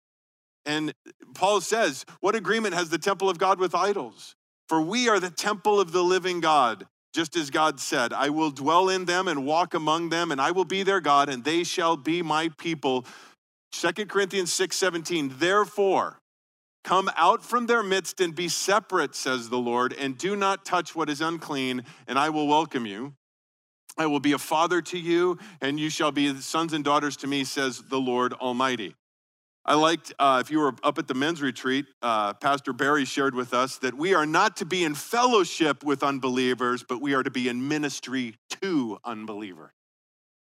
And 0.67 0.93
paul 1.35 1.63
says 1.63 2.05
what 2.21 2.35
agreement 2.35 2.75
has 2.75 2.91
the 2.91 2.99
temple 2.99 3.31
of 3.31 3.39
god 3.39 3.59
with 3.59 3.75
idols? 3.75 4.37
For 4.69 4.83
we 4.83 5.09
are 5.09 5.19
the 5.19 5.31
temple 5.31 5.81
of 5.81 5.93
the 5.93 6.05
living 6.05 6.41
god 6.41 6.87
just 7.13 7.37
as 7.37 7.51
God 7.51 7.81
said, 7.81 8.13
I 8.13 8.29
will 8.29 8.51
dwell 8.51 8.89
in 8.89 9.05
them 9.05 9.29
and 9.29 9.45
walk 9.45 9.75
among 9.75 10.11
them, 10.11 10.31
and 10.31 10.41
I 10.41 10.53
will 10.53 10.65
be 10.65 10.83
their 10.83 11.01
God, 11.01 11.29
and 11.29 11.43
they 11.43 11.65
shall 11.65 11.97
be 11.97 12.23
my 12.23 12.51
people. 12.59 13.05
2 13.73 14.07
Corinthians 14.07 14.53
6 14.53 14.77
17, 14.77 15.35
therefore, 15.39 16.19
come 16.85 17.11
out 17.17 17.45
from 17.45 17.67
their 17.67 17.83
midst 17.83 18.21
and 18.21 18.35
be 18.35 18.49
separate, 18.49 19.15
says 19.15 19.49
the 19.49 19.59
Lord, 19.59 19.93
and 19.93 20.17
do 20.17 20.37
not 20.37 20.65
touch 20.65 20.95
what 20.95 21.11
is 21.11 21.21
unclean, 21.21 21.85
and 22.07 22.19
I 22.19 22.31
will 22.31 22.47
welcome 22.47 22.87
you. 22.87 23.15
I 23.99 24.07
will 24.07 24.21
be 24.21 24.33
a 24.33 24.39
father 24.39 24.81
to 24.83 24.99
you, 24.99 25.39
and 25.61 25.79
you 25.79 25.91
shall 25.91 26.13
be 26.13 26.35
sons 26.41 26.73
and 26.73 26.85
daughters 26.85 27.17
to 27.19 27.27
me, 27.27 27.45
says 27.45 27.83
the 27.89 28.01
Lord 28.01 28.33
Almighty. 28.35 28.95
I 29.71 29.75
liked, 29.75 30.13
uh, 30.19 30.43
if 30.45 30.51
you 30.51 30.59
were 30.59 30.75
up 30.83 30.99
at 30.99 31.07
the 31.07 31.15
men's 31.15 31.41
retreat, 31.41 31.87
uh, 32.03 32.33
Pastor 32.35 32.73
Barry 32.73 33.05
shared 33.05 33.37
with 33.37 33.55
us 33.55 33.79
that 33.79 33.95
we 33.95 34.15
are 34.15 34.27
not 34.27 34.57
to 34.57 34.65
be 34.65 34.83
in 34.83 34.97
fellowship 34.97 35.85
with 35.85 36.03
unbelievers, 36.03 36.83
but 36.83 37.01
we 37.01 37.15
are 37.15 37.23
to 37.23 37.31
be 37.31 37.49
in 37.49 37.69
ministry 37.69 38.35
to 38.61 38.99
unbelievers. 39.05 39.71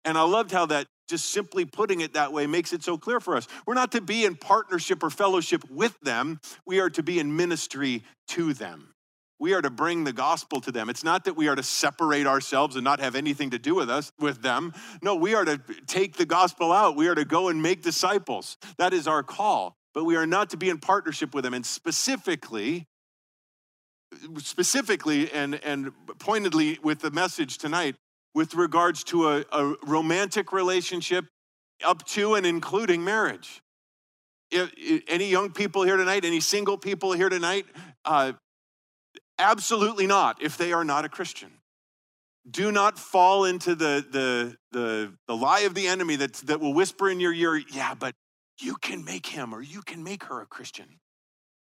And 0.04 0.18
I 0.18 0.22
loved 0.24 0.50
how 0.50 0.66
that 0.66 0.86
just 1.08 1.30
simply 1.30 1.64
putting 1.64 2.02
it 2.02 2.12
that 2.12 2.34
way 2.34 2.46
makes 2.46 2.74
it 2.74 2.82
so 2.82 2.98
clear 2.98 3.18
for 3.18 3.38
us. 3.38 3.48
We're 3.66 3.72
not 3.72 3.92
to 3.92 4.02
be 4.02 4.26
in 4.26 4.34
partnership 4.36 5.02
or 5.02 5.08
fellowship 5.08 5.64
with 5.70 5.98
them, 6.00 6.38
we 6.66 6.80
are 6.80 6.90
to 6.90 7.02
be 7.02 7.18
in 7.18 7.34
ministry 7.34 8.04
to 8.28 8.52
them. 8.52 8.95
We 9.38 9.52
are 9.52 9.60
to 9.60 9.70
bring 9.70 10.04
the 10.04 10.12
gospel 10.12 10.60
to 10.62 10.72
them. 10.72 10.88
It's 10.88 11.04
not 11.04 11.24
that 11.24 11.36
we 11.36 11.48
are 11.48 11.54
to 11.54 11.62
separate 11.62 12.26
ourselves 12.26 12.76
and 12.76 12.84
not 12.84 13.00
have 13.00 13.14
anything 13.14 13.50
to 13.50 13.58
do 13.58 13.74
with 13.74 13.90
us 13.90 14.10
with 14.18 14.40
them. 14.40 14.72
No, 15.02 15.14
we 15.14 15.34
are 15.34 15.44
to 15.44 15.60
take 15.86 16.16
the 16.16 16.24
gospel 16.24 16.72
out. 16.72 16.96
We 16.96 17.08
are 17.08 17.14
to 17.14 17.24
go 17.24 17.48
and 17.48 17.62
make 17.62 17.82
disciples. 17.82 18.56
That 18.78 18.94
is 18.94 19.06
our 19.06 19.22
call. 19.22 19.76
But 19.92 20.04
we 20.04 20.16
are 20.16 20.26
not 20.26 20.50
to 20.50 20.56
be 20.56 20.70
in 20.70 20.78
partnership 20.78 21.34
with 21.34 21.44
them. 21.44 21.52
And 21.52 21.66
specifically, 21.66 22.86
specifically 24.38 25.30
and, 25.32 25.60
and 25.62 25.92
pointedly 26.18 26.78
with 26.82 27.00
the 27.00 27.10
message 27.10 27.58
tonight, 27.58 27.96
with 28.34 28.54
regards 28.54 29.04
to 29.04 29.28
a, 29.28 29.44
a 29.52 29.74
romantic 29.86 30.52
relationship 30.52 31.26
up 31.84 32.04
to 32.06 32.34
and 32.34 32.46
including 32.46 33.04
marriage. 33.04 33.60
If, 34.50 34.72
if, 34.76 35.02
any 35.08 35.28
young 35.28 35.50
people 35.50 35.82
here 35.82 35.96
tonight, 35.96 36.24
any 36.24 36.40
single 36.40 36.78
people 36.78 37.12
here 37.12 37.28
tonight, 37.28 37.66
uh, 38.04 38.32
Absolutely 39.38 40.06
not, 40.06 40.42
if 40.42 40.56
they 40.56 40.72
are 40.72 40.84
not 40.84 41.04
a 41.04 41.08
Christian. 41.08 41.50
Do 42.48 42.70
not 42.70 42.98
fall 42.98 43.44
into 43.44 43.74
the, 43.74 44.04
the, 44.10 44.56
the, 44.72 45.12
the 45.26 45.36
lie 45.36 45.60
of 45.60 45.74
the 45.74 45.88
enemy 45.88 46.16
that, 46.16 46.34
that 46.44 46.60
will 46.60 46.72
whisper 46.72 47.10
in 47.10 47.20
your 47.20 47.32
ear, 47.32 47.56
yeah, 47.72 47.94
but 47.94 48.14
you 48.60 48.76
can 48.76 49.04
make 49.04 49.26
him 49.26 49.54
or 49.54 49.60
you 49.60 49.82
can 49.82 50.02
make 50.02 50.24
her 50.24 50.40
a 50.40 50.46
Christian. 50.46 51.00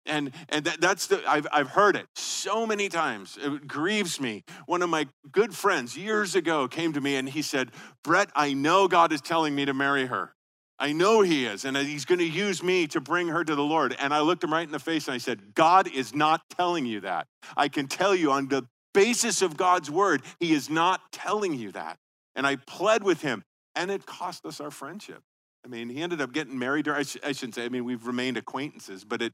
And, 0.05 0.31
and 0.49 0.63
that, 0.65 0.79
that's 0.79 1.07
the, 1.07 1.23
I've, 1.27 1.47
I've 1.51 1.69
heard 1.69 1.95
it 1.95 2.05
so 2.15 2.67
many 2.67 2.89
times. 2.89 3.37
It 3.41 3.67
grieves 3.67 4.21
me. 4.21 4.43
One 4.67 4.83
of 4.83 4.89
my 4.89 5.07
good 5.31 5.55
friends 5.55 5.97
years 5.97 6.35
ago 6.35 6.67
came 6.67 6.93
to 6.93 7.01
me 7.01 7.15
and 7.15 7.27
he 7.27 7.41
said, 7.41 7.71
Brett, 8.03 8.29
I 8.35 8.53
know 8.53 8.87
God 8.87 9.11
is 9.11 9.21
telling 9.21 9.55
me 9.55 9.65
to 9.65 9.73
marry 9.73 10.05
her. 10.05 10.35
I 10.77 10.91
know 10.91 11.21
he 11.21 11.45
is, 11.45 11.63
and 11.63 11.77
he's 11.77 12.03
going 12.03 12.19
to 12.19 12.27
use 12.27 12.61
me 12.61 12.87
to 12.87 12.99
bring 12.99 13.29
her 13.29 13.43
to 13.43 13.55
the 13.55 13.63
Lord. 13.63 13.95
And 13.97 14.13
I 14.13 14.19
looked 14.19 14.43
him 14.43 14.51
right 14.51 14.65
in 14.65 14.73
the 14.73 14.79
face 14.79 15.07
and 15.07 15.15
I 15.15 15.19
said, 15.19 15.55
God 15.55 15.87
is 15.87 16.13
not 16.13 16.41
telling 16.49 16.85
you 16.85 17.01
that. 17.01 17.27
I 17.55 17.69
can 17.69 17.87
tell 17.87 18.13
you 18.13 18.31
on 18.31 18.49
the 18.49 18.67
basis 18.93 19.41
of 19.41 19.55
God's 19.55 19.89
word, 19.89 20.21
he 20.39 20.53
is 20.53 20.69
not 20.69 21.11
telling 21.13 21.53
you 21.53 21.71
that. 21.71 21.97
And 22.35 22.45
I 22.45 22.57
pled 22.57 23.03
with 23.03 23.21
him, 23.21 23.43
and 23.75 23.89
it 23.89 24.05
cost 24.05 24.45
us 24.45 24.59
our 24.59 24.71
friendship. 24.71 25.21
I 25.63 25.69
mean, 25.69 25.89
he 25.89 26.01
ended 26.01 26.19
up 26.19 26.33
getting 26.33 26.59
married. 26.59 26.87
I, 26.89 27.03
sh- 27.03 27.17
I 27.23 27.31
shouldn't 27.31 27.55
say. 27.55 27.63
I 27.63 27.69
mean, 27.69 27.85
we've 27.85 28.05
remained 28.05 28.35
acquaintances, 28.35 29.05
but 29.05 29.21
it, 29.21 29.33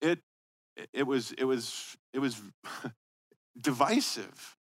it, 0.00 0.20
it 0.92 1.06
was, 1.06 1.32
it 1.32 1.44
was, 1.44 1.96
it 2.14 2.20
was 2.20 2.40
divisive. 3.60 4.56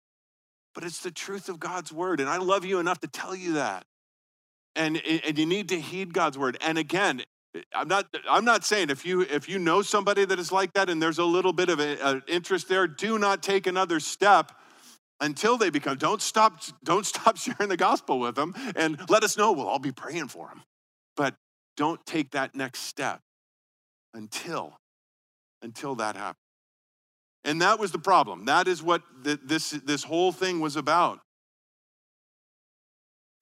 But 0.75 0.83
it's 0.83 1.01
the 1.01 1.11
truth 1.11 1.49
of 1.49 1.59
God's 1.59 1.91
word, 1.91 2.19
and 2.19 2.29
I 2.29 2.37
love 2.37 2.65
you 2.65 2.79
enough 2.79 2.99
to 2.99 3.07
tell 3.07 3.35
you 3.35 3.53
that 3.53 3.85
and, 4.75 5.01
and 5.05 5.37
you 5.37 5.45
need 5.45 5.69
to 5.69 5.79
heed 5.79 6.13
God's 6.13 6.37
word. 6.37 6.57
And 6.61 6.77
again, 6.77 7.21
I'm 7.75 7.87
not, 7.87 8.07
I'm 8.29 8.45
not 8.45 8.65
saying 8.65 8.89
if 8.89 9.05
you, 9.05 9.21
if 9.21 9.47
you 9.47 9.59
know 9.59 9.81
somebody 9.81 10.25
that 10.25 10.39
is 10.39 10.51
like 10.51 10.73
that 10.73 10.89
and 10.89 11.01
there's 11.01 11.19
a 11.19 11.25
little 11.25 11.53
bit 11.53 11.69
of 11.69 11.79
an 11.79 12.23
interest 12.27 12.67
there, 12.67 12.87
do 12.87 13.19
not 13.19 13.43
take 13.43 13.67
another 13.67 13.99
step 13.99 14.51
until 15.21 15.57
they 15.57 15.69
become, 15.69 15.97
don't 15.97 16.21
stop, 16.21 16.61
don't 16.83 17.05
stop 17.13 17.37
sharing 17.37 17.69
the 17.69 17.77
gospel 17.77 18.19
with 18.19 18.35
them 18.35 18.53
and 18.75 18.99
let 19.09 19.23
us 19.23 19.37
know. 19.37 19.51
We'll 19.51 19.67
all 19.67 19.79
be 19.79 19.91
praying 19.91 20.29
for 20.29 20.47
them. 20.47 20.63
But 21.15 21.35
don't 21.77 22.03
take 22.05 22.31
that 22.31 22.55
next 22.55 22.81
step 22.81 23.19
until, 24.13 24.77
until 25.61 25.95
that 25.95 26.15
happens. 26.15 26.37
And 27.45 27.61
that 27.61 27.77
was 27.77 27.91
the 27.91 27.99
problem. 27.99 28.45
That 28.45 28.67
is 28.67 28.81
what 28.81 29.03
the, 29.21 29.39
this, 29.43 29.71
this 29.71 30.03
whole 30.03 30.31
thing 30.31 30.59
was 30.59 30.75
about 30.75 31.19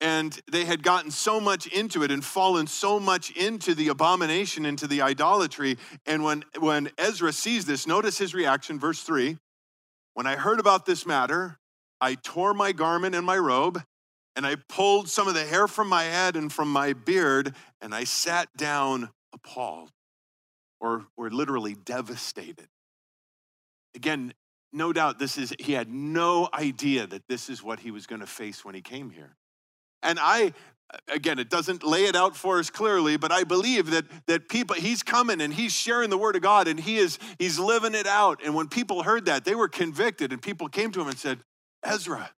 and 0.02 0.36
they 0.50 0.64
had 0.64 0.82
gotten 0.82 1.12
so 1.12 1.40
much 1.40 1.68
into 1.68 2.02
it 2.02 2.10
and 2.10 2.24
fallen 2.24 2.66
so 2.66 2.98
much 2.98 3.30
into 3.30 3.72
the 3.72 3.86
abomination 3.86 4.66
into 4.66 4.88
the 4.88 5.00
idolatry. 5.00 5.78
And 6.04 6.24
when 6.24 6.44
when 6.58 6.90
ezra 6.98 7.32
sees 7.32 7.64
this 7.64 7.86
notice 7.86 8.18
his 8.18 8.34
reaction 8.34 8.78
verse 8.78 9.02
3 9.02 9.38
when 10.14 10.26
i 10.26 10.36
heard 10.36 10.60
about 10.60 10.84
this 10.84 11.06
matter 11.06 11.58
i 12.00 12.14
tore 12.16 12.52
my 12.52 12.72
garment 12.72 13.14
and 13.14 13.24
my 13.24 13.38
robe 13.38 13.82
and 14.34 14.44
i 14.44 14.56
pulled 14.68 15.08
some 15.08 15.28
of 15.28 15.34
the 15.34 15.44
hair 15.44 15.68
from 15.68 15.88
my 15.88 16.02
head 16.02 16.36
and 16.36 16.52
from 16.52 16.70
my 16.70 16.92
beard 16.92 17.54
and 17.80 17.94
i 17.94 18.02
sat 18.04 18.48
down 18.56 19.08
appalled 19.32 19.90
or, 20.80 21.06
or 21.16 21.30
literally 21.30 21.74
devastated. 21.74 22.66
Again 23.94 24.34
no 24.74 24.92
doubt 24.92 25.18
this 25.18 25.36
is 25.36 25.54
he 25.58 25.74
had 25.74 25.88
no 25.88 26.48
idea 26.54 27.06
that 27.06 27.28
this 27.28 27.50
is 27.50 27.62
what 27.62 27.80
he 27.80 27.90
was 27.90 28.06
going 28.06 28.22
to 28.22 28.26
face 28.26 28.64
when 28.64 28.74
he 28.74 28.80
came 28.80 29.10
here 29.10 29.36
and 30.02 30.18
I, 30.20 30.52
again, 31.08 31.38
it 31.38 31.50
doesn't 31.50 31.82
lay 31.82 32.04
it 32.04 32.16
out 32.16 32.36
for 32.36 32.58
us 32.58 32.70
clearly, 32.70 33.16
but 33.16 33.32
I 33.32 33.44
believe 33.44 33.90
that 33.90 34.04
that 34.26 34.48
people, 34.48 34.76
he's 34.76 35.02
coming 35.02 35.40
and 35.40 35.52
he's 35.52 35.72
sharing 35.72 36.10
the 36.10 36.18
word 36.18 36.36
of 36.36 36.42
God 36.42 36.68
and 36.68 36.78
he 36.78 36.96
is 36.98 37.18
he's 37.38 37.58
living 37.58 37.94
it 37.94 38.06
out. 38.06 38.40
And 38.44 38.54
when 38.54 38.68
people 38.68 39.02
heard 39.02 39.26
that, 39.26 39.44
they 39.44 39.54
were 39.54 39.68
convicted, 39.68 40.32
and 40.32 40.40
people 40.40 40.68
came 40.68 40.90
to 40.92 41.00
him 41.00 41.08
and 41.08 41.18
said, 41.18 41.38
Ezra, 41.84 42.30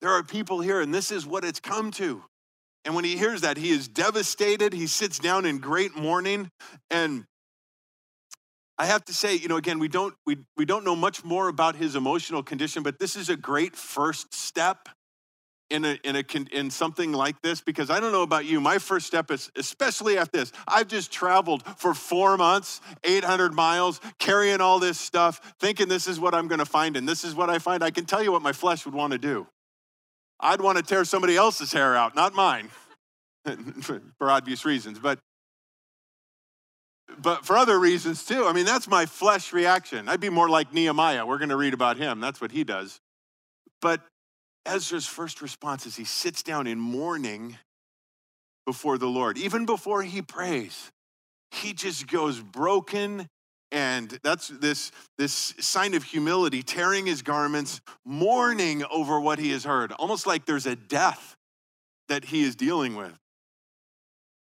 there 0.00 0.10
are 0.10 0.22
people 0.22 0.60
here, 0.60 0.80
and 0.80 0.94
this 0.94 1.10
is 1.10 1.26
what 1.26 1.44
it's 1.44 1.60
come 1.60 1.90
to. 1.92 2.22
And 2.84 2.94
when 2.94 3.04
he 3.04 3.16
hears 3.16 3.40
that, 3.40 3.56
he 3.56 3.70
is 3.70 3.88
devastated. 3.88 4.72
He 4.72 4.86
sits 4.86 5.18
down 5.18 5.44
in 5.44 5.58
great 5.58 5.96
mourning. 5.96 6.50
And 6.88 7.24
I 8.78 8.86
have 8.86 9.04
to 9.06 9.12
say, 9.12 9.34
you 9.34 9.48
know, 9.48 9.56
again, 9.56 9.80
we 9.80 9.88
don't 9.88 10.14
we, 10.24 10.36
we 10.56 10.64
don't 10.64 10.84
know 10.84 10.94
much 10.94 11.24
more 11.24 11.48
about 11.48 11.76
his 11.76 11.96
emotional 11.96 12.42
condition, 12.42 12.82
but 12.82 12.98
this 13.00 13.16
is 13.16 13.28
a 13.28 13.36
great 13.36 13.74
first 13.74 14.32
step 14.32 14.88
in 15.70 15.84
a, 15.84 15.98
in 16.04 16.16
a 16.16 16.24
in 16.52 16.70
something 16.70 17.12
like 17.12 17.40
this 17.42 17.60
because 17.60 17.90
I 17.90 17.98
don't 17.98 18.12
know 18.12 18.22
about 18.22 18.44
you. 18.44 18.60
My 18.60 18.78
first 18.78 19.06
step 19.06 19.30
is 19.30 19.50
especially 19.56 20.16
at 20.18 20.32
this. 20.32 20.52
I've 20.68 20.88
just 20.88 21.10
traveled 21.10 21.64
for 21.76 21.94
four 21.94 22.36
months, 22.36 22.80
800 23.04 23.52
miles, 23.52 24.00
carrying 24.18 24.60
all 24.60 24.78
this 24.78 24.98
stuff, 24.98 25.54
thinking 25.58 25.88
this 25.88 26.06
is 26.06 26.20
what 26.20 26.34
I'm 26.34 26.48
going 26.48 26.60
to 26.60 26.66
find, 26.66 26.96
and 26.96 27.08
this 27.08 27.24
is 27.24 27.34
what 27.34 27.50
I 27.50 27.58
find. 27.58 27.82
I 27.82 27.90
can 27.90 28.04
tell 28.04 28.22
you 28.22 28.32
what 28.32 28.42
my 28.42 28.52
flesh 28.52 28.84
would 28.84 28.94
want 28.94 29.12
to 29.12 29.18
do. 29.18 29.46
I'd 30.38 30.60
want 30.60 30.78
to 30.78 30.84
tear 30.84 31.04
somebody 31.04 31.36
else's 31.36 31.72
hair 31.72 31.96
out, 31.96 32.14
not 32.14 32.34
mine, 32.34 32.70
for 33.80 34.02
obvious 34.20 34.64
reasons, 34.64 34.98
but 34.98 35.18
but 37.18 37.46
for 37.46 37.56
other 37.56 37.78
reasons 37.78 38.24
too. 38.24 38.46
I 38.46 38.52
mean, 38.52 38.66
that's 38.66 38.88
my 38.88 39.06
flesh 39.06 39.52
reaction. 39.52 40.08
I'd 40.08 40.20
be 40.20 40.28
more 40.28 40.48
like 40.48 40.72
Nehemiah. 40.74 41.24
We're 41.24 41.38
going 41.38 41.50
to 41.50 41.56
read 41.56 41.72
about 41.72 41.96
him. 41.96 42.20
That's 42.20 42.40
what 42.40 42.50
he 42.50 42.64
does. 42.64 43.00
But 43.80 44.00
Ezra's 44.66 45.06
first 45.06 45.40
response 45.40 45.86
is 45.86 45.96
he 45.96 46.04
sits 46.04 46.42
down 46.42 46.66
in 46.66 46.78
mourning 46.78 47.58
before 48.66 48.98
the 48.98 49.06
Lord. 49.06 49.38
Even 49.38 49.64
before 49.64 50.02
he 50.02 50.22
prays, 50.22 50.90
he 51.50 51.72
just 51.72 52.06
goes 52.08 52.40
broken 52.40 53.28
and 53.72 54.18
that's 54.22 54.48
this, 54.48 54.92
this 55.18 55.54
sign 55.58 55.94
of 55.94 56.04
humility, 56.04 56.62
tearing 56.62 57.06
his 57.06 57.22
garments, 57.22 57.80
mourning 58.04 58.84
over 58.90 59.20
what 59.20 59.38
he 59.38 59.50
has 59.50 59.64
heard, 59.64 59.92
almost 59.92 60.26
like 60.26 60.46
there's 60.46 60.66
a 60.66 60.76
death 60.76 61.36
that 62.08 62.26
he 62.26 62.42
is 62.42 62.54
dealing 62.54 62.94
with. 62.94 63.12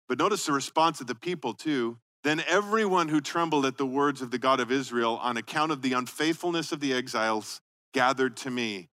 But 0.08 0.18
notice 0.18 0.46
the 0.46 0.52
response 0.52 1.00
of 1.00 1.06
the 1.06 1.14
people, 1.14 1.52
too. 1.54 1.98
Then 2.24 2.42
everyone 2.48 3.08
who 3.08 3.20
trembled 3.20 3.66
at 3.66 3.78
the 3.78 3.86
words 3.86 4.22
of 4.22 4.30
the 4.30 4.38
God 4.38 4.58
of 4.58 4.72
Israel 4.72 5.18
on 5.22 5.36
account 5.36 5.70
of 5.70 5.82
the 5.82 5.92
unfaithfulness 5.92 6.72
of 6.72 6.80
the 6.80 6.92
exiles 6.92 7.60
gathered 7.92 8.36
to 8.38 8.50
me 8.50 8.88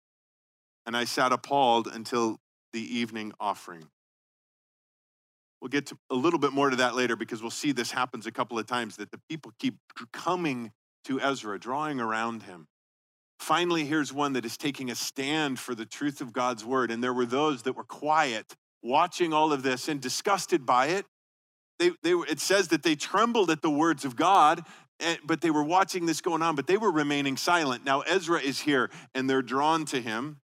and 0.86 0.96
I 0.96 1.04
sat 1.04 1.32
appalled 1.32 1.88
until 1.88 2.38
the 2.72 2.80
evening 2.80 3.32
offering. 3.40 3.88
We'll 5.60 5.70
get 5.70 5.86
to 5.86 5.98
a 6.10 6.14
little 6.14 6.38
bit 6.38 6.52
more 6.52 6.68
to 6.68 6.76
that 6.76 6.94
later 6.94 7.16
because 7.16 7.40
we'll 7.40 7.50
see 7.50 7.72
this 7.72 7.90
happens 7.90 8.26
a 8.26 8.32
couple 8.32 8.58
of 8.58 8.66
times 8.66 8.96
that 8.96 9.10
the 9.10 9.20
people 9.30 9.52
keep 9.58 9.76
coming 10.12 10.72
to 11.04 11.20
Ezra, 11.20 11.58
drawing 11.58 12.00
around 12.00 12.42
him. 12.42 12.66
Finally, 13.38 13.84
here's 13.84 14.12
one 14.12 14.34
that 14.34 14.44
is 14.44 14.56
taking 14.56 14.90
a 14.90 14.94
stand 14.94 15.58
for 15.58 15.74
the 15.74 15.86
truth 15.86 16.20
of 16.20 16.32
God's 16.32 16.64
word. 16.64 16.90
And 16.90 17.02
there 17.02 17.12
were 17.12 17.26
those 17.26 17.62
that 17.62 17.74
were 17.74 17.84
quiet, 17.84 18.54
watching 18.82 19.32
all 19.32 19.52
of 19.52 19.62
this 19.62 19.88
and 19.88 20.00
disgusted 20.00 20.66
by 20.66 20.88
it. 20.88 21.06
They, 21.78 21.92
they, 22.02 22.12
it 22.12 22.40
says 22.40 22.68
that 22.68 22.82
they 22.82 22.94
trembled 22.94 23.50
at 23.50 23.62
the 23.62 23.70
words 23.70 24.04
of 24.04 24.16
God. 24.16 24.64
Eh, 25.00 25.16
but 25.24 25.40
they 25.40 25.50
were 25.50 25.64
watching 25.64 26.06
this 26.06 26.20
going 26.20 26.42
on, 26.42 26.54
but 26.54 26.66
they 26.66 26.76
were 26.76 26.90
remaining 26.90 27.36
silent. 27.36 27.84
Now 27.84 28.02
Ezra 28.02 28.40
is 28.40 28.60
here 28.60 28.90
and 29.14 29.28
they're 29.28 29.42
drawn 29.42 29.84
to 29.86 30.00
him. 30.00 30.40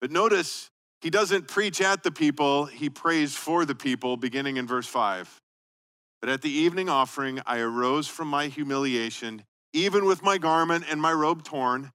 But 0.00 0.10
notice 0.10 0.70
he 1.00 1.10
doesn't 1.10 1.48
preach 1.48 1.80
at 1.80 2.02
the 2.02 2.10
people, 2.10 2.66
he 2.66 2.90
prays 2.90 3.34
for 3.34 3.64
the 3.64 3.74
people, 3.74 4.16
beginning 4.16 4.56
in 4.56 4.66
verse 4.66 4.86
5. 4.86 5.40
But 6.20 6.30
at 6.30 6.42
the 6.42 6.50
evening 6.50 6.88
offering, 6.88 7.40
I 7.46 7.58
arose 7.60 8.08
from 8.08 8.28
my 8.28 8.48
humiliation, 8.48 9.44
even 9.72 10.04
with 10.04 10.22
my 10.22 10.38
garment 10.38 10.84
and 10.88 11.00
my 11.00 11.12
robe 11.12 11.44
torn, 11.44 11.92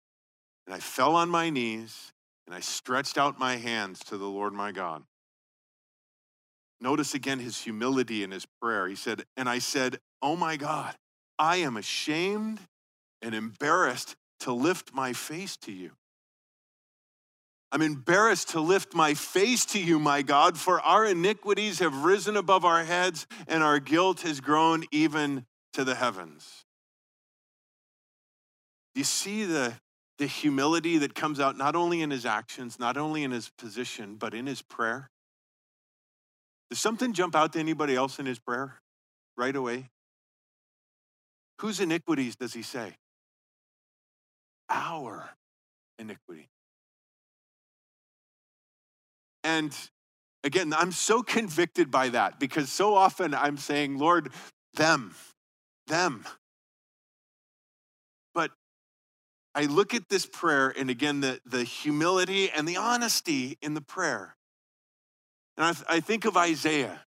and 0.65 0.73
I 0.73 0.79
fell 0.79 1.15
on 1.15 1.29
my 1.29 1.49
knees 1.49 2.13
and 2.45 2.55
I 2.55 2.59
stretched 2.59 3.17
out 3.17 3.39
my 3.39 3.57
hands 3.57 3.99
to 4.05 4.17
the 4.17 4.25
Lord 4.25 4.53
my 4.53 4.71
God. 4.71 5.03
Notice 6.81 7.13
again 7.13 7.39
his 7.39 7.61
humility 7.61 8.23
in 8.23 8.31
his 8.31 8.45
prayer. 8.61 8.87
He 8.87 8.95
said, 8.95 9.23
And 9.37 9.47
I 9.47 9.59
said, 9.59 9.99
Oh 10.21 10.35
my 10.35 10.57
God, 10.57 10.95
I 11.39 11.57
am 11.57 11.77
ashamed 11.77 12.59
and 13.21 13.33
embarrassed 13.33 14.15
to 14.41 14.51
lift 14.51 14.93
my 14.93 15.13
face 15.13 15.55
to 15.57 15.71
you. 15.71 15.91
I'm 17.73 17.81
embarrassed 17.81 18.49
to 18.49 18.59
lift 18.59 18.93
my 18.93 19.15
face 19.15 19.65
to 19.65 19.79
you, 19.81 19.97
my 19.97 20.21
God, 20.21 20.59
for 20.59 20.79
our 20.81 21.07
iniquities 21.07 21.79
have 21.79 22.05
risen 22.05 22.37
above 22.37 22.65
our 22.65 22.83
heads 22.83 23.25
and 23.47 23.63
our 23.63 23.79
guilt 23.79 24.21
has 24.21 24.39
grown 24.39 24.83
even 24.91 25.47
to 25.73 25.83
the 25.83 25.95
heavens. 25.95 26.65
Do 28.93 28.99
you 28.99 29.05
see 29.05 29.45
the, 29.45 29.73
the 30.19 30.27
humility 30.27 30.99
that 30.99 31.15
comes 31.15 31.39
out 31.39 31.57
not 31.57 31.75
only 31.75 32.03
in 32.03 32.11
his 32.11 32.27
actions, 32.27 32.77
not 32.77 32.95
only 32.95 33.23
in 33.23 33.31
his 33.31 33.49
position, 33.57 34.17
but 34.19 34.35
in 34.35 34.45
his 34.45 34.61
prayer? 34.61 35.09
Does 36.69 36.79
something 36.79 37.11
jump 37.11 37.35
out 37.35 37.53
to 37.53 37.59
anybody 37.59 37.95
else 37.95 38.19
in 38.19 38.27
his 38.27 38.37
prayer 38.37 38.75
right 39.35 39.55
away? 39.55 39.89
Whose 41.59 41.79
iniquities 41.79 42.35
does 42.35 42.53
he 42.53 42.61
say? 42.61 42.97
Our 44.69 45.31
iniquity. 45.97 46.49
And 49.43 49.75
again, 50.43 50.73
I'm 50.73 50.91
so 50.91 51.21
convicted 51.21 51.91
by 51.91 52.09
that 52.09 52.39
because 52.39 52.71
so 52.71 52.95
often 52.95 53.33
I'm 53.33 53.57
saying, 53.57 53.97
Lord, 53.97 54.31
them, 54.75 55.15
them. 55.87 56.25
But 58.33 58.51
I 59.55 59.65
look 59.65 59.93
at 59.93 60.09
this 60.09 60.25
prayer 60.25 60.73
and 60.75 60.89
again, 60.89 61.21
the, 61.21 61.39
the 61.45 61.63
humility 61.63 62.49
and 62.49 62.67
the 62.67 62.77
honesty 62.77 63.57
in 63.61 63.73
the 63.73 63.81
prayer. 63.81 64.35
And 65.57 65.65
I, 65.65 65.95
I 65.95 65.99
think 65.99 66.25
of 66.25 66.37
Isaiah. 66.37 67.01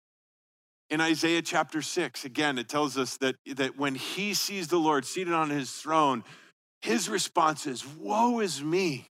In 0.92 1.02
Isaiah 1.02 1.42
chapter 1.42 1.82
6, 1.82 2.26
again, 2.26 2.60
it 2.60 2.70
tells 2.70 2.96
us 2.96 3.18
that, 3.18 3.36
that 3.56 3.76
when 3.76 3.96
he 3.96 4.36
sees 4.36 4.68
the 4.68 4.78
Lord 4.78 5.04
seated 5.04 5.34
on 5.34 5.50
his 5.50 5.72
throne, 5.72 6.24
his 6.84 7.10
response 7.10 7.66
is, 7.66 7.84
Woe 7.98 8.40
is 8.40 8.64
me, 8.64 9.08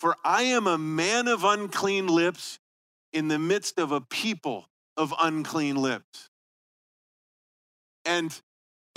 for 0.00 0.16
I 0.24 0.42
am 0.44 0.66
a 0.66 0.78
man 0.78 1.28
of 1.28 1.44
unclean 1.44 2.06
lips 2.06 2.58
in 3.12 3.28
the 3.28 3.38
midst 3.38 3.78
of 3.78 3.92
a 3.92 4.00
people 4.00 4.68
of 4.96 5.14
unclean 5.20 5.76
lips. 5.76 6.28
And 8.04 8.38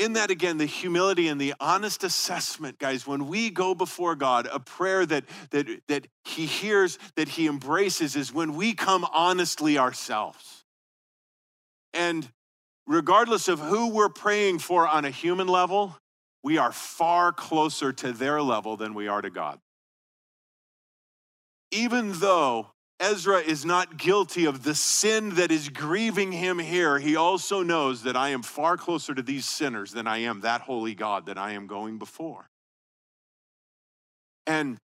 in 0.01 0.13
that 0.13 0.31
again 0.31 0.57
the 0.57 0.65
humility 0.65 1.27
and 1.27 1.39
the 1.39 1.53
honest 1.59 2.03
assessment 2.03 2.79
guys 2.79 3.05
when 3.05 3.27
we 3.27 3.51
go 3.51 3.75
before 3.75 4.15
god 4.15 4.47
a 4.51 4.59
prayer 4.59 5.05
that 5.05 5.23
that 5.51 5.67
that 5.87 6.07
he 6.25 6.45
hears 6.47 6.97
that 7.15 7.27
he 7.27 7.45
embraces 7.45 8.15
is 8.15 8.33
when 8.33 8.55
we 8.55 8.73
come 8.73 9.05
honestly 9.13 9.77
ourselves 9.77 10.63
and 11.93 12.27
regardless 12.87 13.47
of 13.47 13.59
who 13.59 13.89
we're 13.89 14.09
praying 14.09 14.57
for 14.57 14.87
on 14.87 15.05
a 15.05 15.11
human 15.11 15.47
level 15.47 15.95
we 16.43 16.57
are 16.57 16.71
far 16.71 17.31
closer 17.31 17.93
to 17.93 18.11
their 18.11 18.41
level 18.41 18.75
than 18.77 18.95
we 18.95 19.07
are 19.07 19.21
to 19.21 19.29
god 19.29 19.59
even 21.71 22.13
though 22.13 22.67
Ezra 22.99 23.39
is 23.39 23.65
not 23.65 23.97
guilty 23.97 24.45
of 24.45 24.63
the 24.63 24.75
sin 24.75 25.35
that 25.35 25.51
is 25.51 25.69
grieving 25.69 26.31
him 26.31 26.59
here, 26.59 26.99
he 26.99 27.15
also 27.15 27.63
knows 27.63 28.03
that 28.03 28.15
I 28.15 28.29
am 28.29 28.43
far 28.43 28.77
closer 28.77 29.15
to 29.15 29.23
these 29.23 29.45
sinners 29.45 29.91
than 29.91 30.05
I 30.05 30.19
am 30.19 30.41
that 30.41 30.61
holy 30.61 30.93
God 30.93 31.25
that 31.25 31.37
I 31.37 31.53
am 31.53 31.65
going 31.65 31.97
before. 31.97 32.47
And 34.45 34.77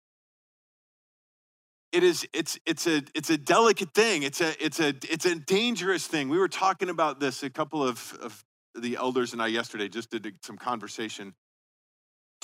it 1.90 2.02
is 2.02 2.26
it's 2.32 2.58
it's 2.66 2.86
a 2.86 3.02
it's 3.14 3.30
a 3.30 3.38
delicate 3.38 3.94
thing. 3.94 4.22
It's 4.22 4.40
a 4.40 4.64
it's 4.64 4.80
a 4.80 4.88
it's 4.88 5.26
a 5.26 5.36
dangerous 5.36 6.06
thing. 6.06 6.28
We 6.28 6.38
were 6.38 6.48
talking 6.48 6.88
about 6.88 7.20
this 7.20 7.42
a 7.42 7.50
couple 7.50 7.82
of, 7.82 8.16
of 8.20 8.44
the 8.74 8.96
elders 8.96 9.32
and 9.32 9.40
I 9.40 9.46
yesterday 9.46 9.88
just 9.88 10.10
did 10.10 10.34
some 10.42 10.56
conversation 10.56 11.34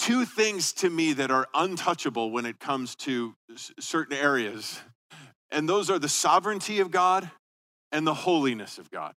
two 0.01 0.25
things 0.25 0.73
to 0.73 0.89
me 0.89 1.13
that 1.13 1.31
are 1.31 1.47
untouchable 1.55 2.31
when 2.31 2.47
it 2.47 2.59
comes 2.59 2.95
to 2.97 3.35
certain 3.79 4.17
areas, 4.17 4.81
and 5.51 5.69
those 5.69 5.91
are 5.91 5.99
the 5.99 6.09
sovereignty 6.09 6.81
of 6.81 6.91
God 6.91 7.31
and 7.93 8.07
the 8.07 8.15
holiness 8.15 8.79
of 8.79 8.91
God. 8.91 9.13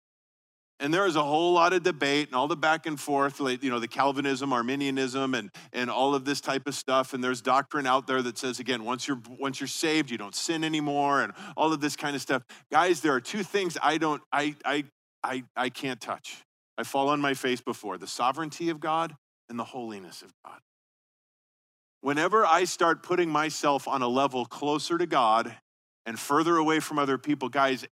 And 0.81 0.93
there 0.93 1.07
is 1.07 1.15
a 1.15 1.23
whole 1.23 1.53
lot 1.53 1.73
of 1.73 1.85
debate 1.85 2.27
and 2.27 2.35
all 2.35 2.49
the 2.49 2.57
back 2.57 2.87
and 2.87 2.99
forth, 2.99 3.39
like, 3.39 3.63
you 3.63 3.71
know, 3.71 3.79
the 3.79 3.87
Calvinism, 3.87 4.53
Arminianism, 4.53 5.35
and, 5.35 5.51
and 5.73 5.89
all 5.89 6.17
of 6.17 6.25
this 6.25 6.41
type 6.41 6.67
of 6.67 6.75
stuff. 6.75 7.15
And 7.15 7.23
there's 7.23 7.41
doctrine 7.41 7.87
out 7.87 8.09
there 8.09 8.21
that 8.21 8.37
says, 8.37 8.59
again, 8.59 8.83
once 8.83 9.07
you're 9.07 9.21
once 9.39 9.61
you're 9.61 9.69
saved, 9.69 10.11
you 10.11 10.19
don't 10.19 10.35
sin 10.35 10.65
anymore, 10.65 11.23
and 11.23 11.33
all 11.57 11.73
of 11.73 11.81
this 11.81 11.95
kind 11.95 12.17
of 12.17 12.23
stuff. 12.23 12.43
Guys, 12.73 13.01
there 13.01 13.13
are 13.13 13.21
two 13.21 13.45
things 13.45 13.79
I 13.81 13.99
don't, 13.99 14.21
I 14.33 14.57
I 14.65 14.85
I 15.23 15.45
I 15.55 15.69
can't 15.69 16.01
touch. 16.01 16.43
I 16.77 16.83
fall 16.83 17.11
on 17.11 17.21
my 17.21 17.35
face 17.35 17.61
before 17.61 17.97
the 17.97 18.09
sovereignty 18.09 18.69
of 18.69 18.81
God 18.81 19.15
and 19.49 19.57
the 19.57 19.65
holiness 19.65 20.23
of 20.23 20.33
God. 20.45 20.59
Whenever 22.03 22.45
I 22.45 22.65
start 22.65 23.03
putting 23.03 23.31
myself 23.31 23.87
on 23.87 24.03
a 24.03 24.09
level 24.09 24.45
closer 24.45 24.99
to 24.99 25.07
God 25.07 25.55
and 26.05 26.19
further 26.19 26.57
away 26.57 26.81
from 26.81 26.99
other 26.99 27.17
people, 27.17 27.49
guys, 27.49 27.87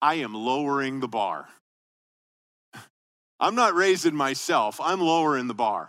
I 0.00 0.16
am 0.16 0.34
lowering 0.34 1.00
the 1.00 1.08
bar. 1.08 1.48
I'm 3.40 3.54
not 3.54 3.74
raising 3.74 4.14
myself, 4.14 4.78
I'm 4.80 5.00
lowering 5.00 5.48
the 5.48 5.54
bar. 5.54 5.88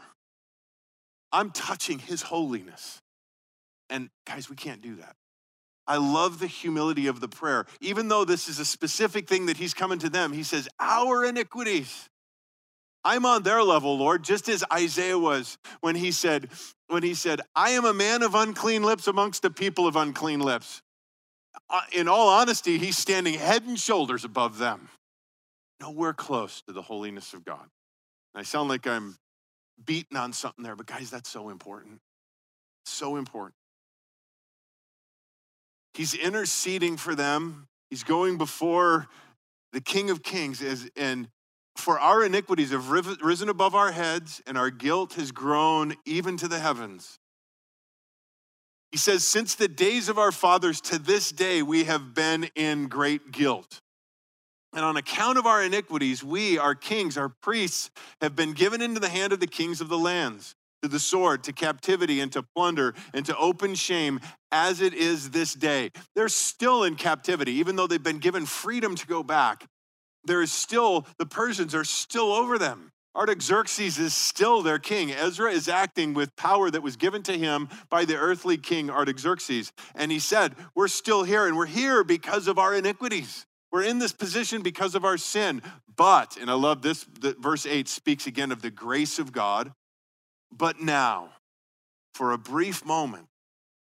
I'm 1.31 1.51
touching 1.51 1.99
His 1.99 2.21
holiness. 2.21 3.01
And 3.89 4.09
guys, 4.25 4.49
we 4.49 4.55
can't 4.55 4.81
do 4.81 4.95
that. 4.95 5.15
I 5.85 5.97
love 5.97 6.39
the 6.39 6.47
humility 6.47 7.07
of 7.07 7.19
the 7.19 7.27
prayer. 7.27 7.65
Even 7.81 8.07
though 8.07 8.25
this 8.25 8.47
is 8.47 8.59
a 8.59 8.65
specific 8.65 9.27
thing 9.27 9.45
that 9.47 9.57
He's 9.57 9.73
coming 9.73 9.99
to 9.99 10.09
them, 10.09 10.31
He 10.31 10.43
says, 10.43 10.69
Our 10.79 11.25
iniquities. 11.25 12.09
I'm 13.03 13.25
on 13.25 13.43
their 13.43 13.63
level, 13.63 13.97
Lord, 13.97 14.23
just 14.23 14.49
as 14.49 14.65
Isaiah 14.71 15.17
was 15.17 15.57
when 15.79 15.95
he 15.95 16.11
said, 16.11 16.49
when 16.87 17.03
he 17.03 17.13
said, 17.13 17.41
I 17.55 17.71
am 17.71 17.85
a 17.85 17.93
man 17.93 18.23
of 18.23 18.35
unclean 18.35 18.83
lips 18.83 19.07
amongst 19.07 19.41
the 19.41 19.51
people 19.51 19.87
of 19.87 19.95
unclean 19.95 20.39
lips. 20.39 20.81
Uh, 21.69 21.81
in 21.91 22.07
all 22.07 22.29
honesty, 22.29 22.77
he's 22.77 22.97
standing 22.97 23.33
head 23.33 23.63
and 23.63 23.79
shoulders 23.79 24.23
above 24.23 24.57
them. 24.57 24.89
Nowhere 25.81 26.13
close 26.13 26.61
to 26.63 26.73
the 26.73 26.81
holiness 26.81 27.33
of 27.33 27.43
God. 27.45 27.67
I 28.33 28.43
sound 28.43 28.69
like 28.69 28.87
I'm 28.87 29.17
beating 29.83 30.17
on 30.17 30.33
something 30.33 30.63
there, 30.63 30.75
but 30.75 30.85
guys, 30.85 31.09
that's 31.09 31.29
so 31.29 31.49
important. 31.49 31.99
So 32.85 33.15
important. 33.15 33.55
He's 35.93 36.13
interceding 36.13 36.97
for 36.97 37.15
them. 37.15 37.67
He's 37.89 38.03
going 38.03 38.37
before 38.37 39.07
the 39.73 39.81
King 39.81 40.09
of 40.09 40.23
Kings 40.23 40.61
as, 40.61 40.89
and 40.95 41.27
for 41.77 41.99
our 41.99 42.23
iniquities 42.23 42.71
have 42.71 42.89
risen 42.89 43.49
above 43.49 43.75
our 43.75 43.91
heads, 43.91 44.41
and 44.45 44.57
our 44.57 44.69
guilt 44.69 45.13
has 45.13 45.31
grown 45.31 45.95
even 46.05 46.37
to 46.37 46.47
the 46.47 46.59
heavens. 46.59 47.19
He 48.91 48.97
says, 48.97 49.23
Since 49.23 49.55
the 49.55 49.67
days 49.67 50.09
of 50.09 50.17
our 50.17 50.31
fathers 50.31 50.81
to 50.81 50.99
this 50.99 51.31
day, 51.31 51.61
we 51.61 51.83
have 51.85 52.13
been 52.13 52.49
in 52.55 52.87
great 52.87 53.31
guilt. 53.31 53.81
And 54.73 54.83
on 54.83 54.97
account 54.97 55.37
of 55.37 55.45
our 55.45 55.63
iniquities, 55.63 56.23
we, 56.23 56.57
our 56.57 56.75
kings, 56.75 57.17
our 57.17 57.29
priests, 57.29 57.89
have 58.21 58.35
been 58.35 58.53
given 58.53 58.81
into 58.81 58.99
the 58.99 59.09
hand 59.09 59.33
of 59.33 59.39
the 59.39 59.47
kings 59.47 59.81
of 59.81 59.89
the 59.89 59.97
lands, 59.97 60.55
to 60.83 60.89
the 60.89 60.99
sword, 60.99 61.43
to 61.45 61.53
captivity, 61.53 62.19
and 62.19 62.31
to 62.33 62.43
plunder, 62.55 62.93
and 63.13 63.25
to 63.25 63.37
open 63.37 63.75
shame, 63.75 64.19
as 64.51 64.81
it 64.81 64.93
is 64.93 65.31
this 65.31 65.53
day. 65.53 65.91
They're 66.15 66.29
still 66.29 66.83
in 66.83 66.95
captivity, 66.95 67.53
even 67.53 67.75
though 67.75 67.87
they've 67.87 68.01
been 68.01 68.19
given 68.19 68.45
freedom 68.45 68.95
to 68.95 69.07
go 69.07 69.23
back 69.23 69.67
there 70.27 70.41
is 70.41 70.51
still, 70.51 71.05
the 71.17 71.25
Persians 71.25 71.73
are 71.73 71.83
still 71.83 72.31
over 72.31 72.57
them. 72.57 72.91
Artaxerxes 73.15 73.97
is 73.97 74.13
still 74.13 74.61
their 74.61 74.77
king. 74.77 75.11
Ezra 75.11 75.51
is 75.51 75.67
acting 75.67 76.13
with 76.13 76.35
power 76.35 76.69
that 76.69 76.83
was 76.83 76.95
given 76.95 77.23
to 77.23 77.35
him 77.35 77.67
by 77.89 78.05
the 78.05 78.15
earthly 78.15 78.57
king 78.57 78.91
Artaxerxes. 78.91 79.71
And 79.95 80.11
he 80.11 80.19
said, 80.19 80.55
We're 80.75 80.87
still 80.87 81.23
here, 81.23 81.47
and 81.47 81.57
we're 81.57 81.65
here 81.65 82.03
because 82.03 82.47
of 82.47 82.59
our 82.59 82.75
iniquities. 82.75 83.47
We're 83.71 83.83
in 83.83 83.97
this 83.97 84.13
position 84.13 84.61
because 84.61 84.93
of 84.93 85.03
our 85.03 85.17
sin. 85.17 85.63
But, 85.95 86.37
and 86.39 86.49
I 86.49 86.53
love 86.53 86.83
this, 86.83 87.03
verse 87.03 87.65
8 87.65 87.87
speaks 87.87 88.27
again 88.27 88.51
of 88.51 88.61
the 88.61 88.69
grace 88.69 89.17
of 89.17 89.31
God. 89.31 89.73
But 90.55 90.79
now, 90.79 91.29
for 92.13 92.31
a 92.31 92.37
brief 92.37 92.85
moment, 92.85 93.25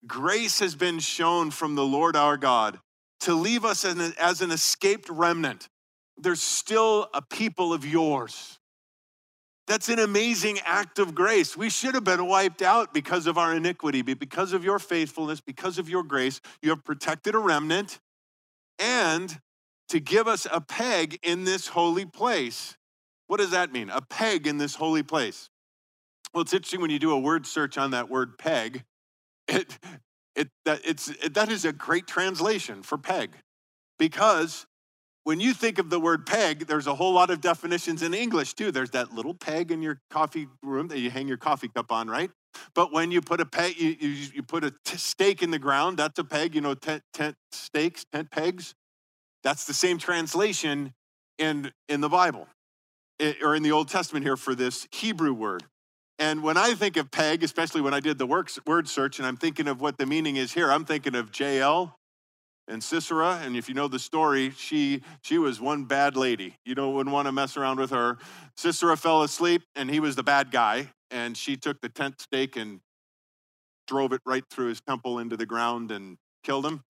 grace 0.07 0.59
has 0.59 0.75
been 0.75 0.99
shown 0.99 1.51
from 1.51 1.75
the 1.75 1.85
Lord 1.85 2.15
our 2.15 2.37
God 2.37 2.79
to 3.21 3.33
leave 3.33 3.65
us 3.65 3.83
as 3.85 4.41
an 4.41 4.51
escaped 4.51 5.09
remnant 5.09 5.67
there's 6.17 6.41
still 6.41 7.09
a 7.13 7.21
people 7.21 7.73
of 7.73 7.85
yours. 7.85 8.59
That's 9.67 9.89
an 9.89 9.99
amazing 9.99 10.59
act 10.63 10.99
of 10.99 11.15
grace. 11.15 11.57
We 11.57 11.69
should 11.69 11.95
have 11.95 12.03
been 12.03 12.27
wiped 12.27 12.61
out 12.61 12.93
because 12.93 13.25
of 13.25 13.37
our 13.37 13.55
iniquity, 13.55 14.03
but 14.03 14.19
because 14.19 14.53
of 14.53 14.63
your 14.63 14.77
faithfulness, 14.77 15.41
because 15.41 15.79
of 15.79 15.89
your 15.89 16.03
grace, 16.03 16.39
you 16.61 16.69
have 16.69 16.83
protected 16.83 17.33
a 17.33 17.39
remnant 17.39 17.99
and 18.77 19.39
to 19.89 19.99
give 19.99 20.27
us 20.27 20.45
a 20.51 20.61
peg 20.61 21.19
in 21.23 21.43
this 21.43 21.67
holy 21.67 22.05
place. 22.05 22.77
What 23.27 23.37
does 23.37 23.51
that 23.51 23.71
mean? 23.71 23.89
A 23.89 24.01
peg 24.01 24.45
in 24.45 24.57
this 24.57 24.75
holy 24.75 25.03
place. 25.03 25.49
Well, 26.33 26.41
it's 26.41 26.53
interesting 26.53 26.81
when 26.81 26.91
you 26.91 26.99
do 26.99 27.11
a 27.11 27.19
word 27.19 27.47
search 27.47 27.77
on 27.77 27.91
that 27.91 28.09
word 28.09 28.37
peg. 28.37 28.83
It, 29.47 29.77
it, 30.35 30.49
that, 30.65 30.81
it's, 30.83 31.07
it, 31.07 31.35
that 31.35 31.49
is 31.49 31.65
a 31.65 31.71
great 31.71 32.07
translation 32.07 32.81
for 32.81 32.97
peg 32.97 33.29
because 33.99 34.65
when 35.25 35.39
you 35.39 35.53
think 35.53 35.79
of 35.79 35.89
the 35.89 35.99
word 35.99 36.25
peg, 36.25 36.67
there's 36.67 36.85
a 36.85 36.93
whole 36.93 37.11
lot 37.11 37.31
of 37.31 37.41
definitions 37.41 38.03
in 38.03 38.13
English 38.13 38.53
too. 38.53 38.71
There's 38.71 38.91
that 38.91 39.13
little 39.13 39.33
peg 39.33 39.71
in 39.71 39.81
your 39.81 39.99
coffee 40.11 40.47
room 40.61 40.87
that 40.89 40.99
you 40.99 41.09
hang 41.09 41.27
your 41.27 41.37
coffee 41.37 41.67
cup 41.67 41.91
on, 41.91 42.07
right? 42.07 42.29
But 42.75 42.93
when 42.93 43.11
you 43.11 43.21
put 43.21 43.41
a 43.41 43.45
peg, 43.45 43.77
you, 43.77 43.97
you, 43.99 44.27
you 44.35 44.43
put 44.43 44.63
a 44.63 44.71
t- 44.85 44.97
stake 44.97 45.41
in 45.41 45.49
the 45.49 45.59
ground, 45.59 45.97
that's 45.97 46.19
a 46.19 46.23
peg, 46.23 46.53
you 46.53 46.61
know, 46.61 46.75
tent, 46.75 47.01
tent 47.11 47.35
stakes, 47.51 48.05
tent 48.13 48.29
pegs. 48.29 48.75
That's 49.43 49.65
the 49.65 49.73
same 49.73 49.97
translation 49.97 50.93
in, 51.39 51.71
in 51.89 52.01
the 52.01 52.09
Bible 52.09 52.47
it, 53.17 53.37
or 53.41 53.55
in 53.55 53.63
the 53.63 53.71
Old 53.71 53.89
Testament 53.89 54.23
here 54.23 54.37
for 54.37 54.53
this 54.53 54.87
Hebrew 54.91 55.33
word. 55.33 55.63
And 56.19 56.43
when 56.43 56.55
I 56.55 56.75
think 56.75 56.97
of 56.97 57.09
peg, 57.09 57.43
especially 57.43 57.81
when 57.81 57.95
I 57.95 57.99
did 57.99 58.19
the 58.19 58.27
works, 58.27 58.59
word 58.67 58.87
search 58.87 59.17
and 59.17 59.27
I'm 59.27 59.37
thinking 59.37 59.67
of 59.67 59.81
what 59.81 59.97
the 59.97 60.05
meaning 60.05 60.35
is 60.35 60.53
here, 60.53 60.71
I'm 60.71 60.85
thinking 60.85 61.15
of 61.15 61.37
Jael 61.37 61.97
and 62.67 62.83
Sisera, 62.83 63.39
and 63.43 63.55
if 63.55 63.69
you 63.69 63.75
know 63.75 63.87
the 63.87 63.99
story, 63.99 64.51
she 64.57 65.01
she 65.21 65.37
was 65.37 65.61
one 65.61 65.85
bad 65.85 66.17
lady. 66.17 66.55
You 66.65 66.75
don't 66.75 66.93
wouldn't 66.93 67.13
want 67.13 67.27
to 67.27 67.31
mess 67.31 67.57
around 67.57 67.79
with 67.79 67.91
her. 67.91 68.17
Sisera 68.57 68.97
fell 68.97 69.23
asleep, 69.23 69.63
and 69.75 69.89
he 69.89 69.99
was 69.99 70.15
the 70.15 70.23
bad 70.23 70.51
guy, 70.51 70.89
and 71.11 71.37
she 71.37 71.57
took 71.57 71.81
the 71.81 71.89
tent 71.89 72.21
stake 72.21 72.55
and 72.55 72.79
drove 73.87 74.13
it 74.13 74.21
right 74.25 74.43
through 74.49 74.69
his 74.69 74.81
temple 74.81 75.19
into 75.19 75.37
the 75.37 75.45
ground 75.45 75.91
and 75.91 76.17
killed 76.43 76.65
him. 76.65 76.81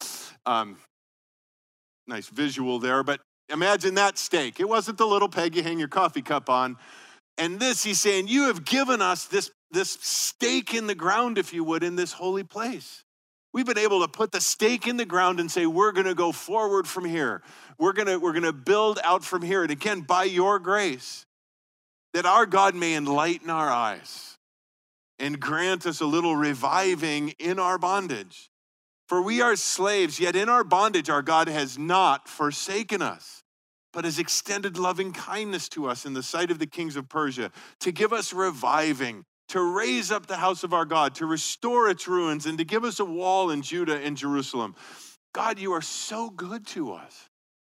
Um, 0.45 0.77
nice 2.07 2.27
visual 2.27 2.79
there, 2.79 3.03
but 3.03 3.21
imagine 3.49 3.95
that 3.95 4.17
stake. 4.17 4.59
It 4.59 4.69
wasn't 4.69 4.97
the 4.97 5.07
little 5.07 5.29
peg 5.29 5.55
you 5.55 5.63
hang 5.63 5.79
your 5.79 5.87
coffee 5.87 6.21
cup 6.21 6.49
on. 6.49 6.77
And 7.37 7.59
this, 7.59 7.83
he's 7.83 7.99
saying, 7.99 8.27
you 8.27 8.43
have 8.43 8.63
given 8.63 9.01
us 9.01 9.25
this, 9.25 9.51
this 9.71 9.97
stake 10.01 10.73
in 10.73 10.87
the 10.87 10.95
ground, 10.95 11.37
if 11.37 11.53
you 11.53 11.63
would, 11.65 11.83
in 11.83 11.95
this 11.95 12.13
holy 12.13 12.43
place. 12.43 13.03
We've 13.55 13.65
been 13.65 13.77
able 13.77 14.01
to 14.01 14.09
put 14.09 14.33
the 14.33 14.41
stake 14.41 14.85
in 14.85 14.97
the 14.97 15.05
ground 15.05 15.39
and 15.39 15.49
say, 15.49 15.65
we're 15.65 15.93
going 15.93 16.07
to 16.07 16.13
go 16.13 16.33
forward 16.33 16.85
from 16.89 17.05
here. 17.05 17.41
We're 17.79 17.93
going 17.93 18.09
to, 18.09 18.17
we're 18.17 18.33
to 18.33 18.51
build 18.51 18.99
out 19.01 19.23
from 19.23 19.41
here. 19.41 19.61
And 19.61 19.71
again, 19.71 20.01
by 20.01 20.25
your 20.25 20.59
grace, 20.59 21.25
that 22.13 22.25
our 22.25 22.45
God 22.45 22.75
may 22.75 22.95
enlighten 22.95 23.49
our 23.49 23.69
eyes 23.69 24.37
and 25.19 25.39
grant 25.39 25.85
us 25.85 26.01
a 26.01 26.05
little 26.05 26.35
reviving 26.35 27.29
in 27.39 27.57
our 27.57 27.77
bondage. 27.77 28.49
For 29.07 29.21
we 29.21 29.41
are 29.41 29.55
slaves, 29.55 30.19
yet 30.19 30.35
in 30.35 30.49
our 30.49 30.65
bondage, 30.65 31.09
our 31.09 31.21
God 31.21 31.47
has 31.47 31.77
not 31.77 32.27
forsaken 32.27 33.01
us, 33.01 33.41
but 33.93 34.03
has 34.03 34.19
extended 34.19 34.77
loving 34.77 35.13
kindness 35.13 35.69
to 35.69 35.87
us 35.87 36.05
in 36.05 36.11
the 36.11 36.23
sight 36.23 36.51
of 36.51 36.59
the 36.59 36.67
kings 36.67 36.97
of 36.97 37.07
Persia 37.07 37.53
to 37.79 37.93
give 37.93 38.11
us 38.11 38.33
reviving 38.33 39.23
to 39.49 39.61
raise 39.61 40.11
up 40.11 40.25
the 40.25 40.37
house 40.37 40.63
of 40.63 40.73
our 40.73 40.85
God, 40.85 41.15
to 41.15 41.25
restore 41.25 41.89
its 41.89 42.07
ruins, 42.07 42.45
and 42.45 42.57
to 42.57 42.63
give 42.63 42.83
us 42.83 42.99
a 42.99 43.05
wall 43.05 43.51
in 43.51 43.61
Judah 43.61 43.97
and 43.97 44.17
Jerusalem. 44.17 44.75
God, 45.33 45.59
you 45.59 45.73
are 45.73 45.81
so 45.81 46.29
good 46.29 46.65
to 46.67 46.93
us, 46.93 47.29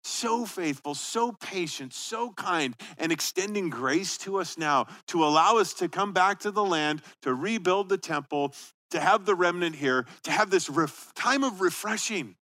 so 0.04 0.46
faithful, 0.46 0.96
so 0.96 1.32
patient, 1.32 1.94
so 1.94 2.32
kind, 2.32 2.76
and 2.98 3.12
extending 3.12 3.70
grace 3.70 4.18
to 4.20 4.38
us 4.40 4.58
now 4.58 4.86
to 5.08 5.26
allow 5.26 5.58
us 5.58 5.74
to 5.76 5.90
come 5.90 6.14
back 6.14 6.40
to 6.42 6.52
the 6.52 6.64
land, 6.64 7.02
to 7.24 7.34
rebuild 7.34 7.90
the 7.90 7.98
temple, 7.98 8.54
to 8.92 9.00
have 9.00 9.26
the 9.26 9.36
remnant 9.36 9.76
here, 9.76 10.06
to 10.24 10.32
have 10.32 10.50
this 10.50 10.70
ref- 10.70 11.12
time 11.16 11.44
of 11.44 11.60
refreshing. 11.62 12.36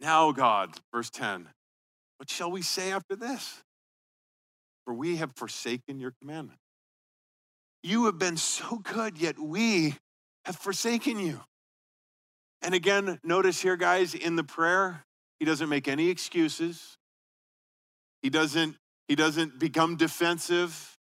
Now, 0.00 0.32
God, 0.32 0.72
verse 0.92 1.10
10, 1.10 1.48
what 2.18 2.30
shall 2.30 2.50
we 2.50 2.62
say 2.62 2.90
after 2.92 3.16
this? 3.16 3.62
For 4.84 4.94
we 4.94 5.16
have 5.16 5.32
forsaken 5.36 5.98
your 6.00 6.12
commandment. 6.20 6.58
You 7.86 8.06
have 8.06 8.18
been 8.18 8.36
so 8.36 8.78
good, 8.82 9.16
yet 9.16 9.38
we 9.38 9.94
have 10.44 10.56
forsaken 10.56 11.20
you. 11.20 11.38
And 12.60 12.74
again, 12.74 13.20
notice 13.22 13.60
here, 13.60 13.76
guys, 13.76 14.12
in 14.12 14.34
the 14.34 14.42
prayer, 14.42 15.04
he 15.38 15.44
doesn't 15.44 15.68
make 15.68 15.86
any 15.86 16.08
excuses. 16.08 16.98
He 18.22 18.28
doesn't, 18.28 18.74
he 19.06 19.14
doesn't 19.14 19.60
become 19.60 19.94
defensive, 19.94 20.98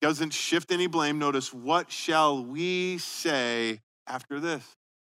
doesn't 0.00 0.32
shift 0.32 0.72
any 0.72 0.88
blame. 0.88 1.20
Notice, 1.20 1.54
what 1.54 1.92
shall 1.92 2.44
we 2.44 2.98
say 2.98 3.78
after 4.08 4.40
this? 4.40 4.64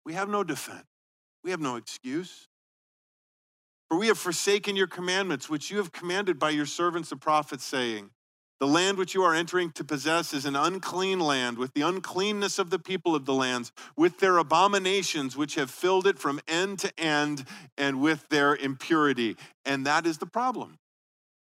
We 0.06 0.14
have 0.14 0.30
no 0.30 0.42
defense, 0.42 0.88
we 1.44 1.52
have 1.52 1.60
no 1.60 1.76
excuse. 1.76 2.48
For 3.90 3.98
we 3.98 4.08
have 4.08 4.18
forsaken 4.18 4.78
your 4.78 4.88
commandments, 4.88 5.50
which 5.50 5.70
you 5.70 5.80
have 5.80 5.92
commanded 5.92 6.40
by 6.40 6.52
your 6.52 6.66
servants 6.66 7.10
the 7.10 7.18
prophets, 7.18 7.66
saying, 7.66 8.12
the 8.64 8.68
land 8.68 8.98
which 8.98 9.14
you 9.14 9.22
are 9.24 9.36
entering 9.36 9.74
to 9.74 9.84
possess 9.84 10.34
is 10.34 10.46
an 10.46 10.56
unclean 10.56 11.20
land, 11.20 11.58
with 11.58 11.74
the 11.74 11.82
uncleanness 11.82 12.58
of 12.58 12.70
the 12.70 12.80
people 12.80 13.14
of 13.14 13.26
the 13.26 13.34
lands, 13.34 13.74
with 13.98 14.20
their 14.20 14.38
abominations 14.38 15.36
which 15.36 15.56
have 15.56 15.70
filled 15.70 16.08
it 16.08 16.18
from 16.18 16.40
end 16.48 16.80
to 16.80 16.98
end, 16.98 17.44
and 17.78 18.00
with 18.00 18.30
their 18.30 18.56
impurity. 18.56 19.36
And 19.66 19.86
that 19.86 20.08
is 20.08 20.18
the 20.18 20.26
problem. 20.26 20.80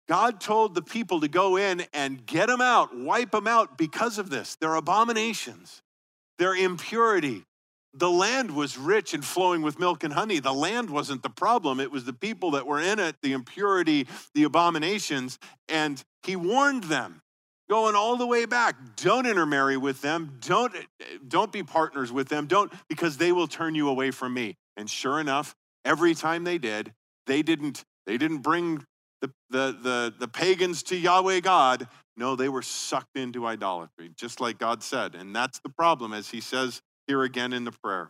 God 0.07 0.39
told 0.39 0.73
the 0.73 0.81
people 0.81 1.19
to 1.19 1.27
go 1.27 1.57
in 1.57 1.83
and 1.93 2.25
get 2.25 2.45
them 2.45 2.61
out, 2.61 2.97
wipe 2.97 3.31
them 3.31 3.45
out 3.45 3.77
because 3.77 4.17
of 4.17 4.29
this. 4.29 4.55
Their 4.55 4.75
abominations, 4.75 5.81
their 6.37 6.55
impurity, 6.55 7.43
the 7.93 8.09
land 8.09 8.55
was 8.55 8.77
rich 8.77 9.13
and 9.13 9.23
flowing 9.23 9.61
with 9.61 9.79
milk 9.79 10.03
and 10.03 10.13
honey. 10.13 10.39
The 10.39 10.53
land 10.53 10.89
wasn't 10.89 11.23
the 11.23 11.29
problem. 11.29 11.79
It 11.79 11.91
was 11.91 12.05
the 12.05 12.13
people 12.13 12.51
that 12.51 12.65
were 12.65 12.79
in 12.79 12.99
it, 12.99 13.17
the 13.21 13.33
impurity, 13.33 14.07
the 14.33 14.43
abominations. 14.43 15.37
And 15.67 16.01
he 16.23 16.35
warned 16.35 16.85
them 16.85 17.21
going 17.71 17.95
all 17.95 18.17
the 18.17 18.27
way 18.27 18.45
back 18.45 18.75
don't 18.97 19.25
intermarry 19.25 19.77
with 19.77 20.01
them 20.01 20.37
don't 20.41 20.75
don't 21.29 21.53
be 21.53 21.63
partners 21.63 22.11
with 22.11 22.27
them 22.27 22.45
don't 22.45 22.69
because 22.89 23.15
they 23.15 23.31
will 23.31 23.47
turn 23.47 23.73
you 23.73 23.87
away 23.87 24.11
from 24.11 24.33
me 24.33 24.57
and 24.75 24.89
sure 24.89 25.21
enough 25.21 25.55
every 25.85 26.13
time 26.13 26.43
they 26.43 26.57
did 26.57 26.93
they 27.27 27.41
didn't 27.41 27.85
they 28.05 28.17
didn't 28.17 28.39
bring 28.39 28.85
the 29.21 29.31
the 29.51 29.77
the, 29.81 30.13
the 30.19 30.27
pagans 30.27 30.83
to 30.83 30.97
yahweh 30.97 31.39
god 31.39 31.87
no 32.17 32.35
they 32.35 32.49
were 32.49 32.61
sucked 32.61 33.15
into 33.15 33.45
idolatry 33.45 34.11
just 34.17 34.41
like 34.41 34.57
god 34.59 34.83
said 34.83 35.15
and 35.15 35.33
that's 35.33 35.59
the 35.59 35.69
problem 35.69 36.11
as 36.11 36.29
he 36.29 36.41
says 36.41 36.81
here 37.11 37.23
again 37.23 37.51
in 37.51 37.65
the 37.65 37.73
prayer. 37.73 38.09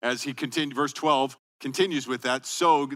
As 0.00 0.22
he 0.22 0.32
continued, 0.32 0.74
verse 0.74 0.94
12 0.94 1.36
continues 1.60 2.08
with 2.08 2.22
that. 2.22 2.46
So 2.46 2.88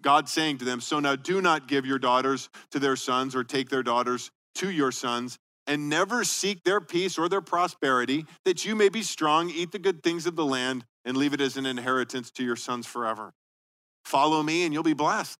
God 0.00 0.26
saying 0.26 0.56
to 0.58 0.64
them, 0.64 0.80
So 0.80 1.00
now 1.00 1.16
do 1.16 1.42
not 1.42 1.68
give 1.68 1.84
your 1.84 1.98
daughters 1.98 2.48
to 2.70 2.78
their 2.78 2.96
sons 2.96 3.36
or 3.36 3.44
take 3.44 3.68
their 3.68 3.82
daughters 3.82 4.30
to 4.54 4.70
your 4.70 4.90
sons, 4.90 5.38
and 5.66 5.90
never 5.90 6.24
seek 6.24 6.64
their 6.64 6.80
peace 6.80 7.18
or 7.18 7.28
their 7.28 7.42
prosperity, 7.42 8.24
that 8.46 8.64
you 8.64 8.74
may 8.74 8.88
be 8.88 9.02
strong, 9.02 9.50
eat 9.50 9.70
the 9.70 9.78
good 9.78 10.02
things 10.02 10.24
of 10.26 10.34
the 10.34 10.46
land, 10.46 10.86
and 11.04 11.14
leave 11.14 11.34
it 11.34 11.40
as 11.42 11.58
an 11.58 11.66
inheritance 11.66 12.30
to 12.30 12.42
your 12.42 12.56
sons 12.56 12.86
forever. 12.86 13.34
Follow 14.06 14.42
me, 14.42 14.64
and 14.64 14.72
you'll 14.72 14.82
be 14.82 14.94
blessed. 14.94 15.38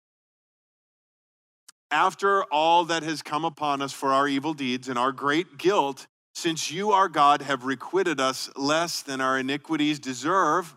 After 1.91 2.45
all 2.45 2.85
that 2.85 3.03
has 3.03 3.23
come 3.23 3.47
upon 3.47 3.81
us 3.81 3.95
for 3.95 4.13
our 4.13 4.29
evil 4.29 4.53
deeds 4.53 4.87
and 4.87 4.99
our 4.99 5.13
great 5.13 5.57
guilt, 5.57 6.07
since 6.39 6.71
you, 6.71 6.93
our 6.93 7.09
God, 7.09 7.43
have 7.43 7.65
requited 7.65 8.21
us 8.21 8.49
less 8.55 9.03
than 9.03 9.21
our 9.21 9.39
iniquities 9.39 9.99
deserve, 9.99 10.73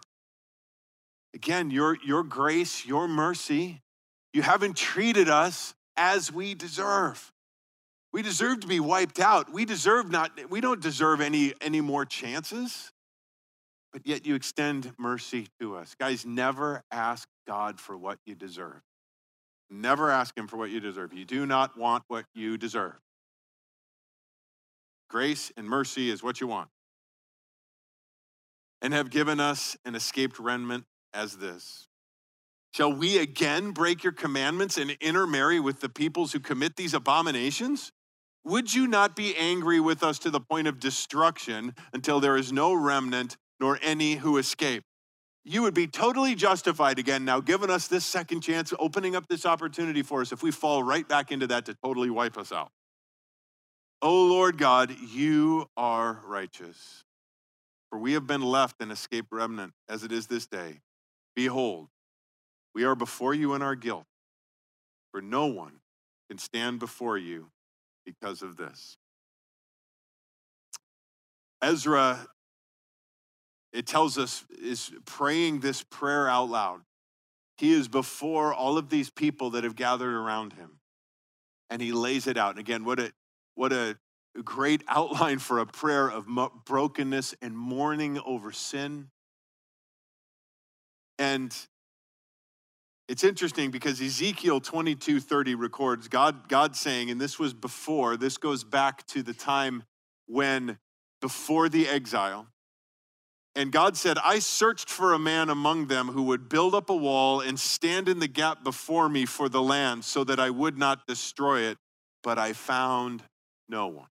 again, 1.35 1.69
your, 1.69 1.97
your 2.03 2.23
grace, 2.23 2.85
your 2.85 3.07
mercy, 3.07 3.81
you 4.33 4.41
haven't 4.41 4.75
treated 4.75 5.29
us 5.29 5.75
as 5.95 6.31
we 6.31 6.55
deserve. 6.55 7.31
We 8.11 8.23
deserve 8.23 8.61
to 8.61 8.67
be 8.67 8.79
wiped 8.79 9.19
out. 9.19 9.53
We 9.53 9.65
deserve 9.65 10.09
not, 10.09 10.31
we 10.49 10.61
don't 10.61 10.81
deserve 10.81 11.21
any, 11.21 11.53
any 11.61 11.79
more 11.79 12.05
chances, 12.05 12.91
but 13.93 14.05
yet 14.05 14.25
you 14.25 14.33
extend 14.33 14.91
mercy 14.97 15.47
to 15.59 15.75
us. 15.75 15.95
Guys, 15.99 16.25
never 16.25 16.83
ask 16.91 17.27
God 17.47 17.79
for 17.79 17.95
what 17.95 18.17
you 18.25 18.33
deserve. 18.33 18.81
Never 19.69 20.09
ask 20.09 20.35
Him 20.35 20.47
for 20.47 20.57
what 20.57 20.71
you 20.71 20.79
deserve. 20.79 21.13
You 21.13 21.23
do 21.23 21.45
not 21.45 21.77
want 21.77 22.03
what 22.07 22.25
you 22.33 22.57
deserve. 22.57 22.95
Grace 25.11 25.51
and 25.57 25.67
mercy 25.67 26.09
is 26.09 26.23
what 26.23 26.39
you 26.39 26.47
want. 26.47 26.69
And 28.81 28.93
have 28.93 29.09
given 29.09 29.41
us 29.41 29.75
an 29.83 29.93
escaped 29.93 30.39
remnant 30.39 30.85
as 31.13 31.37
this. 31.37 31.89
Shall 32.73 32.93
we 32.93 33.17
again 33.17 33.71
break 33.71 34.03
your 34.03 34.13
commandments 34.13 34.77
and 34.77 34.91
intermarry 35.01 35.59
with 35.59 35.81
the 35.81 35.89
peoples 35.89 36.31
who 36.31 36.39
commit 36.39 36.77
these 36.77 36.93
abominations? 36.93 37.91
Would 38.45 38.73
you 38.73 38.87
not 38.87 39.15
be 39.17 39.35
angry 39.35 39.81
with 39.81 40.01
us 40.01 40.17
to 40.19 40.29
the 40.29 40.39
point 40.39 40.67
of 40.67 40.79
destruction 40.79 41.75
until 41.93 42.21
there 42.21 42.37
is 42.37 42.53
no 42.53 42.73
remnant 42.73 43.35
nor 43.59 43.77
any 43.83 44.15
who 44.15 44.37
escape? 44.37 44.83
you 45.43 45.63
would 45.63 45.73
be 45.73 45.87
totally 45.87 46.35
justified 46.35 46.99
again 46.99 47.25
now, 47.25 47.39
giving 47.39 47.71
us 47.71 47.87
this 47.87 48.05
second 48.05 48.41
chance, 48.41 48.73
opening 48.79 49.15
up 49.15 49.27
this 49.27 49.45
opportunity 49.45 50.03
for 50.03 50.21
us 50.21 50.31
if 50.31 50.43
we 50.43 50.51
fall 50.51 50.83
right 50.83 51.07
back 51.07 51.31
into 51.31 51.47
that 51.47 51.65
to 51.65 51.75
totally 51.83 52.09
wipe 52.09 52.37
us 52.37 52.51
out. 52.51 52.71
Oh 54.01 54.25
Lord 54.25 54.57
God, 54.57 54.95
you 55.13 55.69
are 55.77 56.21
righteous. 56.25 57.03
For 57.89 57.99
we 57.99 58.13
have 58.13 58.25
been 58.25 58.41
left 58.41 58.81
an 58.81 58.89
escaped 58.89 59.31
remnant 59.31 59.73
as 59.89 60.03
it 60.03 60.11
is 60.11 60.27
this 60.27 60.47
day. 60.47 60.79
Behold, 61.35 61.89
we 62.73 62.83
are 62.83 62.95
before 62.95 63.33
you 63.33 63.53
in 63.53 63.61
our 63.61 63.75
guilt, 63.75 64.05
for 65.11 65.21
no 65.21 65.47
one 65.47 65.81
can 66.29 66.37
stand 66.37 66.79
before 66.79 67.17
you 67.17 67.49
because 68.05 68.41
of 68.41 68.55
this. 68.55 68.97
Ezra, 71.61 72.27
it 73.73 73.85
tells 73.85 74.17
us, 74.17 74.45
is 74.61 74.91
praying 75.05 75.59
this 75.59 75.83
prayer 75.83 76.27
out 76.27 76.49
loud. 76.49 76.81
He 77.57 77.71
is 77.73 77.87
before 77.87 78.53
all 78.53 78.77
of 78.77 78.89
these 78.89 79.09
people 79.11 79.51
that 79.51 79.63
have 79.63 79.75
gathered 79.75 80.15
around 80.15 80.53
him. 80.53 80.79
And 81.69 81.81
he 81.81 81.91
lays 81.91 82.25
it 82.25 82.37
out. 82.37 82.51
And 82.51 82.59
again, 82.59 82.83
what 82.83 82.99
a 82.99 83.11
what 83.61 83.71
a 83.71 83.95
great 84.43 84.83
outline 84.87 85.37
for 85.37 85.59
a 85.59 85.67
prayer 85.67 86.09
of 86.09 86.25
brokenness 86.65 87.35
and 87.43 87.55
mourning 87.55 88.19
over 88.25 88.51
sin. 88.51 89.07
And 91.19 91.55
it's 93.07 93.23
interesting 93.23 93.69
because 93.69 94.01
Ezekiel 94.01 94.61
22 94.61 95.19
30 95.19 95.53
records 95.53 96.07
God, 96.07 96.49
God 96.49 96.75
saying, 96.75 97.11
and 97.11 97.21
this 97.21 97.37
was 97.37 97.53
before, 97.53 98.17
this 98.17 98.39
goes 98.39 98.63
back 98.63 99.05
to 99.09 99.21
the 99.21 99.33
time 99.33 99.83
when, 100.25 100.79
before 101.21 101.69
the 101.69 101.87
exile, 101.87 102.47
and 103.55 103.71
God 103.71 103.95
said, 103.95 104.17
I 104.25 104.39
searched 104.39 104.89
for 104.89 105.13
a 105.13 105.19
man 105.19 105.51
among 105.51 105.85
them 105.85 106.07
who 106.07 106.23
would 106.23 106.49
build 106.49 106.73
up 106.73 106.89
a 106.89 106.95
wall 106.95 107.41
and 107.41 107.59
stand 107.59 108.09
in 108.09 108.17
the 108.17 108.27
gap 108.27 108.63
before 108.63 109.07
me 109.07 109.27
for 109.27 109.49
the 109.49 109.61
land 109.61 110.03
so 110.03 110.23
that 110.23 110.39
I 110.39 110.49
would 110.49 110.79
not 110.79 111.05
destroy 111.05 111.59
it, 111.59 111.77
but 112.23 112.39
I 112.39 112.53
found 112.53 113.21
no 113.71 113.87
one. 113.87 114.07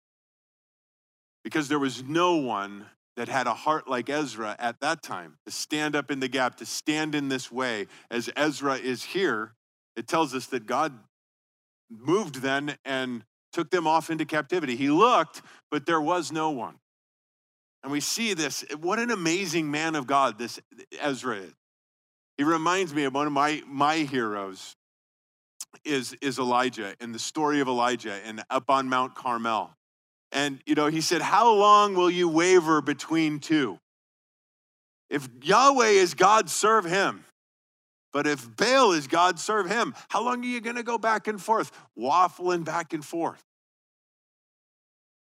Because 1.43 1.69
there 1.69 1.79
was 1.79 2.05
no 2.05 2.37
one 2.37 2.87
that 3.17 3.29
had 3.29 3.47
a 3.47 3.55
heart 3.55 3.89
like 3.89 4.11
Ezra 4.11 4.55
at 4.59 4.81
that 4.81 5.03
time 5.03 5.39
to 5.47 5.51
stand 5.51 5.97
up 5.97 6.11
in 6.11 6.21
the 6.21 6.29
gap, 6.29 6.57
to 6.59 6.67
stand 6.67 7.15
in 7.15 7.29
this 7.29 7.51
way. 7.51 7.87
As 8.11 8.31
Ezra 8.37 8.75
is 8.75 9.03
here, 9.03 9.55
it 9.97 10.07
tells 10.07 10.35
us 10.35 10.47
that 10.47 10.67
God 10.67 10.93
moved 11.91 12.37
then 12.37 12.77
and 12.85 13.25
took 13.53 13.71
them 13.71 13.87
off 13.87 14.11
into 14.11 14.27
captivity. 14.27 14.77
He 14.77 14.91
looked, 14.91 15.41
but 15.71 15.87
there 15.87 16.01
was 16.01 16.31
no 16.31 16.51
one. 16.51 16.79
And 17.83 17.91
we 17.91 18.01
see 18.01 18.35
this. 18.35 18.65
What 18.81 18.99
an 18.99 19.11
amazing 19.11 19.71
man 19.71 19.95
of 19.95 20.07
God 20.07 20.39
this 20.39 20.61
Ezra 21.01 21.37
is. 21.37 21.55
He 22.37 22.45
reminds 22.45 22.93
me 22.93 23.05
of 23.05 23.15
one 23.15 23.27
of 23.27 23.33
my, 23.33 23.63
my 23.67 23.99
heroes 23.99 24.77
is, 25.85 26.17
is 26.21 26.39
Elijah 26.39 26.95
and 27.01 27.15
the 27.15 27.19
story 27.19 27.61
of 27.61 27.69
Elijah 27.69 28.19
and 28.25 28.43
up 28.51 28.71
on 28.71 28.89
Mount 28.89 29.15
Carmel. 29.15 29.75
And, 30.33 30.61
you 30.67 30.75
know, 30.75 30.87
he 30.89 31.01
said, 31.01 31.23
How 31.23 31.53
long 31.53 31.95
will 31.95 32.11
you 32.11 32.29
waver 32.29 32.83
between 32.83 33.39
two? 33.39 33.79
If 35.09 35.29
Yahweh 35.43 35.87
is 35.87 36.15
God, 36.15 36.51
serve 36.51 36.85
him. 36.85 37.25
But 38.13 38.27
if 38.27 38.57
Baal 38.57 38.93
is 38.93 39.07
God, 39.07 39.39
serve 39.39 39.69
him. 39.69 39.95
How 40.09 40.25
long 40.25 40.43
are 40.43 40.49
you 40.49 40.61
going 40.61 40.77
to 40.77 40.83
go 40.83 40.99
back 40.99 41.29
and 41.29 41.41
forth, 41.41 41.71
waffling 41.99 42.65
back 42.65 42.93
and 42.93 43.05
forth? 43.05 43.43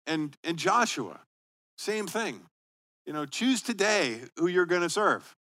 And, 0.06 0.36
and 0.44 0.56
Joshua, 0.56 1.20
same 1.76 2.06
thing. 2.06 2.40
You 3.04 3.12
know, 3.12 3.26
choose 3.26 3.60
today 3.60 4.20
who 4.36 4.46
you're 4.46 4.66
going 4.66 4.82
to 4.82 4.90
serve. 4.90 5.35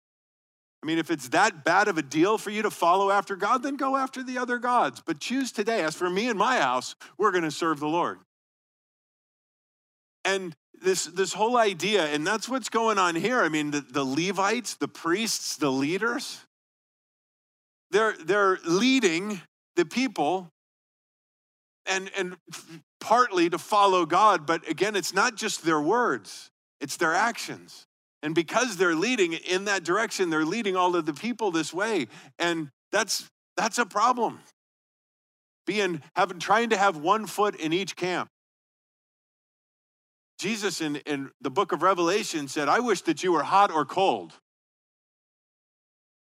I 0.85 0.87
mean, 0.87 0.99
if 0.99 1.09
it's 1.09 1.29
that 1.29 1.63
bad 1.63 1.87
of 1.87 1.97
a 1.97 2.03
deal 2.03 2.37
for 2.37 2.51
you 2.51 2.61
to 2.61 2.69
follow 2.69 3.09
after 3.09 3.35
God, 3.35 3.63
then 3.63 3.75
go 3.75 3.97
after 3.97 4.21
the 4.21 4.37
other 4.37 4.59
gods. 4.59 5.01
But 5.03 5.19
choose 5.19 5.51
today. 5.51 5.81
As 5.81 5.95
for 5.95 6.11
me 6.11 6.29
and 6.29 6.37
my 6.37 6.57
house, 6.57 6.95
we're 7.17 7.31
going 7.31 7.43
to 7.43 7.49
serve 7.49 7.79
the 7.79 7.87
Lord. 7.87 8.19
And 10.23 10.55
this, 10.83 11.05
this 11.05 11.33
whole 11.33 11.57
idea, 11.57 12.05
and 12.05 12.25
that's 12.25 12.47
what's 12.47 12.69
going 12.69 12.99
on 12.99 13.15
here. 13.15 13.41
I 13.41 13.49
mean, 13.49 13.71
the, 13.71 13.81
the 13.81 14.03
Levites, 14.03 14.75
the 14.75 14.87
priests, 14.87 15.57
the 15.57 15.71
leaders, 15.71 16.45
they're, 17.89 18.13
they're 18.23 18.59
leading 18.63 19.41
the 19.75 19.85
people 19.85 20.51
and, 21.87 22.11
and 22.15 22.37
partly 22.99 23.49
to 23.49 23.57
follow 23.57 24.05
God, 24.05 24.45
but 24.45 24.69
again, 24.69 24.95
it's 24.95 25.15
not 25.15 25.35
just 25.35 25.65
their 25.65 25.81
words, 25.81 26.51
it's 26.79 26.97
their 26.97 27.15
actions. 27.15 27.84
And 28.25 28.33
because 28.33 28.77
they're 28.77 28.95
leading 28.95 29.33
in 29.33 29.65
that 29.65 29.83
direction, 29.83 30.31
they're 30.31 30.45
leading 30.45 30.75
all 30.75 30.95
of 30.95 31.05
the 31.05 31.13
people 31.13 31.51
this 31.51 31.71
way. 31.71 32.07
And 32.39 32.71
that's 32.91 33.29
that's 33.55 33.77
a 33.77 33.85
problem. 33.85 34.39
Being 35.67 36.01
having 36.15 36.39
trying 36.39 36.71
to 36.71 36.77
have 36.77 36.97
one 36.97 37.27
foot 37.27 37.55
in 37.55 37.71
each 37.71 37.95
camp. 37.95 38.27
Jesus 40.39 40.81
in, 40.81 40.95
in 41.05 41.29
the 41.39 41.51
book 41.51 41.71
of 41.71 41.83
Revelation 41.83 42.47
said, 42.47 42.67
I 42.67 42.79
wish 42.79 43.01
that 43.01 43.21
you 43.21 43.31
were 43.31 43.43
hot 43.43 43.69
or 43.69 43.85
cold. 43.85 44.33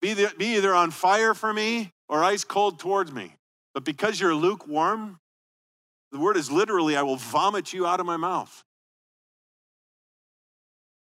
Be, 0.01 0.15
the, 0.15 0.33
be 0.39 0.55
either 0.57 0.73
on 0.73 0.93
fire 0.93 1.35
for 1.35 1.53
me 1.53 1.91
or 2.09 2.23
ice 2.23 2.45
cold 2.45 2.79
towards 2.79 3.11
me. 3.11 3.35
But 3.75 3.85
because 3.85 4.21
you're 4.21 4.37
lukewarm, 4.37 5.19
the 6.13 6.21
word 6.21 6.37
is 6.37 6.49
literally, 6.49 6.97
I 6.97 7.03
will 7.03 7.17
vomit 7.17 7.73
you 7.73 7.89
out 7.89 7.99
of 7.99 8.07
my 8.07 8.17
mouth. 8.17 8.63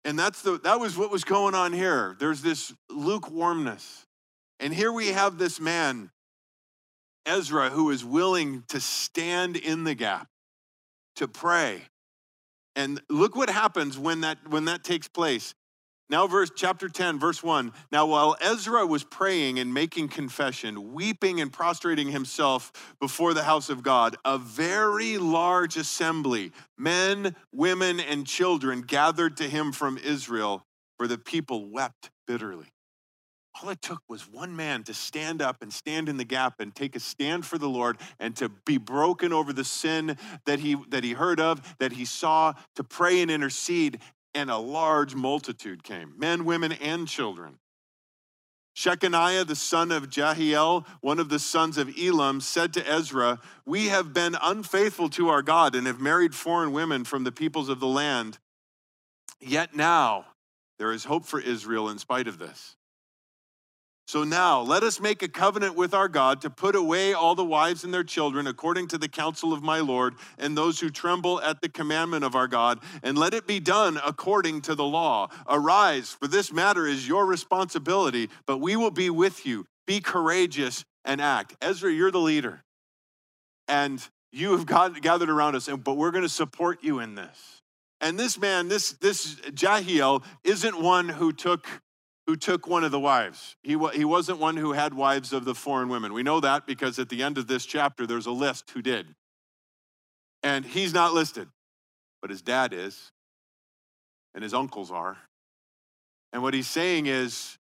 And 0.05 0.19
that's 0.19 0.43
the, 0.43 0.59
that 0.59 0.81
was 0.81 0.97
what 0.97 1.11
was 1.11 1.25
going 1.25 1.55
on 1.55 1.73
here. 1.73 2.17
There's 2.19 2.43
this 2.43 2.73
lukewarmness. 2.91 4.07
And 4.59 4.75
here 4.75 4.93
we 4.93 5.09
have 5.09 5.39
this 5.39 5.61
man, 5.61 6.11
Ezra, 7.25 7.71
who 7.71 7.91
is 7.91 8.05
willing 8.05 8.65
to 8.69 8.81
stand 8.81 9.57
in 9.57 9.85
the 9.85 9.95
gap, 9.95 10.29
to 11.17 11.29
pray. 11.29 11.83
And 12.75 13.01
look 13.09 13.37
what 13.37 13.51
happens 13.51 13.99
when 13.99 14.23
that, 14.23 14.39
when 14.49 14.65
that 14.65 14.83
takes 14.83 15.09
place. 15.09 15.55
Now, 16.13 16.27
verse 16.27 16.51
chapter 16.55 16.91
10, 16.91 17.19
verse 17.19 17.43
1. 17.43 17.73
Now, 17.91 18.05
while 18.05 18.37
Ezra 18.39 18.85
was 18.85 19.03
praying 19.03 19.59
and 19.59 19.73
making 19.73 20.09
confession, 20.09 20.93
weeping 20.93 21.41
and 21.41 21.51
prostrating 21.51 22.09
himself 22.11 22.71
before 23.01 23.33
the 23.33 23.45
house 23.45 23.71
of 23.71 23.83
God, 23.83 24.19
a 24.23 24.37
very 24.37 25.17
large 25.17 25.79
assembly, 25.79 26.53
men, 26.77 27.35
women, 27.51 27.99
and 27.99 28.27
children, 28.27 28.83
gathered 28.83 29.39
to 29.39 29.49
him 29.49 29.73
from 29.73 29.97
Israel, 29.97 30.67
for 30.99 31.09
the 31.09 31.17
people 31.17 31.71
wept 31.71 32.11
bitterly. 32.27 32.67
All 33.63 33.71
it 33.71 33.81
took 33.81 34.03
was 34.07 34.29
one 34.31 34.55
man 34.55 34.83
to 34.85 34.93
stand 34.93 35.41
up 35.41 35.63
and 35.63 35.73
stand 35.73 36.11
in 36.11 36.19
the 36.19 36.25
gap 36.25 36.61
and 36.61 36.75
take 36.75 36.95
a 36.95 37.01
stand 37.01 37.47
for 37.47 37.57
the 37.57 37.71
Lord 37.71 37.97
and 38.21 38.37
to 38.37 38.51
be 38.67 38.77
broken 38.77 39.33
over 39.33 39.55
the 39.55 39.65
sin 39.65 40.19
that 40.45 40.59
he, 40.59 40.77
that 40.91 41.05
he 41.05 41.13
heard 41.13 41.41
of, 41.41 41.77
that 41.79 41.93
he 41.93 42.05
saw, 42.05 42.53
to 42.77 42.85
pray 42.85 43.23
and 43.23 43.31
intercede 43.31 43.99
and 44.35 44.51
a 44.51 44.57
large 44.57 45.15
multitude 45.15 45.83
came 45.83 46.15
men, 46.17 46.45
women, 46.45 46.73
and 46.73 47.07
children. 47.09 47.59
Shechaniah, 48.75 49.47
the 49.47 49.55
son 49.55 49.93
of 49.93 50.09
Jehiel, 50.09 50.87
one 51.03 51.19
of 51.19 51.29
the 51.29 51.39
sons 51.39 51.77
of 51.77 51.95
Elam, 51.99 52.41
said 52.41 52.73
to 52.75 52.91
Ezra, 52.91 53.39
We 53.67 53.89
have 53.89 54.15
been 54.15 54.37
unfaithful 54.41 55.11
to 55.11 55.29
our 55.29 55.43
God 55.43 55.75
and 55.75 55.87
have 55.87 56.01
married 56.01 56.35
foreign 56.35 56.73
women 56.73 57.05
from 57.05 57.25
the 57.25 57.33
peoples 57.33 57.69
of 57.69 57.81
the 57.81 57.87
land. 57.87 58.39
Yet 59.41 59.77
now 59.77 60.27
there 60.79 60.93
is 60.93 61.05
hope 61.05 61.27
for 61.27 61.39
Israel 61.39 61.91
in 61.91 61.99
spite 61.99 62.29
of 62.29 62.39
this. 62.39 62.77
So 64.13 64.25
now 64.25 64.61
let 64.61 64.83
us 64.83 65.01
make 65.01 65.23
a 65.23 65.29
covenant 65.29 65.75
with 65.75 65.95
our 65.95 66.07
God 66.07 66.43
to 66.43 66.51
put 66.51 66.77
away 66.77 67.15
all 67.15 67.35
the 67.35 67.47
wives 67.47 67.83
and 67.83 67.95
their 67.95 68.05
children 68.05 68.47
according 68.47 68.89
to 68.89 68.99
the 68.99 69.09
counsel 69.09 69.55
of 69.55 69.63
my 69.63 69.81
Lord 69.81 70.17
and 70.37 70.55
those 70.55 70.79
who 70.79 70.91
tremble 70.91 71.41
at 71.41 71.63
the 71.63 71.71
commandment 71.71 72.23
of 72.23 72.35
our 72.35 72.47
God, 72.47 72.81
and 73.03 73.17
let 73.17 73.33
it 73.33 73.47
be 73.47 73.59
done 73.59 73.99
according 74.05 74.61
to 74.63 74.75
the 74.75 74.85
law. 74.85 75.31
Arise, 75.49 76.11
for 76.11 76.29
this 76.29 76.53
matter 76.53 76.87
is 76.87 77.09
your 77.09 77.25
responsibility, 77.25 78.29
but 78.45 78.59
we 78.59 78.77
will 78.77 78.91
be 78.91 79.09
with 79.09 79.47
you. 79.47 79.65
Be 79.87 80.01
courageous 80.01 80.85
and 81.07 81.19
act. 81.19 81.57
Ezra, 81.63 81.91
you're 81.91 82.11
the 82.11 82.19
leader. 82.19 82.63
And 83.67 84.07
you 84.31 84.53
have 84.53 84.67
got, 84.67 85.01
gathered 85.01 85.31
around 85.31 85.57
us, 85.57 85.71
but 85.83 85.97
we're 85.97 86.11
going 86.11 86.21
to 86.21 86.29
support 86.29 86.85
you 86.85 86.99
in 86.99 87.15
this. 87.15 87.63
And 88.03 88.21
this 88.21 88.39
man, 88.39 88.69
this, 88.69 88.93
this 88.93 89.37
Jehiel, 89.55 90.23
isn't 90.45 90.79
one 90.83 91.09
who 91.09 91.33
took 91.33 91.67
who 92.27 92.37
took 92.37 92.67
one 92.67 92.85
of 92.85 92.91
the 92.91 93.01
wives. 93.01 93.57
He, 93.63 93.77
he 93.95 94.05
wasn't 94.05 94.39
one 94.39 94.57
who 94.57 94.73
had 94.73 94.95
wives 94.95 95.33
of 95.33 95.45
the 95.45 95.55
foreign 95.55 95.89
women. 95.89 96.13
We 96.13 96.23
know 96.23 96.41
that 96.41 96.67
because 96.67 96.99
at 96.99 97.09
the 97.09 97.23
end 97.23 97.39
of 97.39 97.47
this 97.47 97.67
chapter, 97.67 98.07
there's 98.07 98.27
a 98.27 98.33
list 98.33 98.71
who 98.71 98.83
did. 98.83 99.07
And 100.43 100.65
he's 100.65 100.95
not 100.95 101.15
listed, 101.15 101.49
but 102.21 102.31
his 102.31 102.43
dad 102.43 102.73
is, 102.73 103.11
and 104.35 104.43
his 104.43 104.55
uncles 104.55 104.91
are. 104.91 105.17
And 106.33 106.43
what 106.43 106.55
he's 106.55 106.69
saying 106.69 107.07
is, 107.07 107.59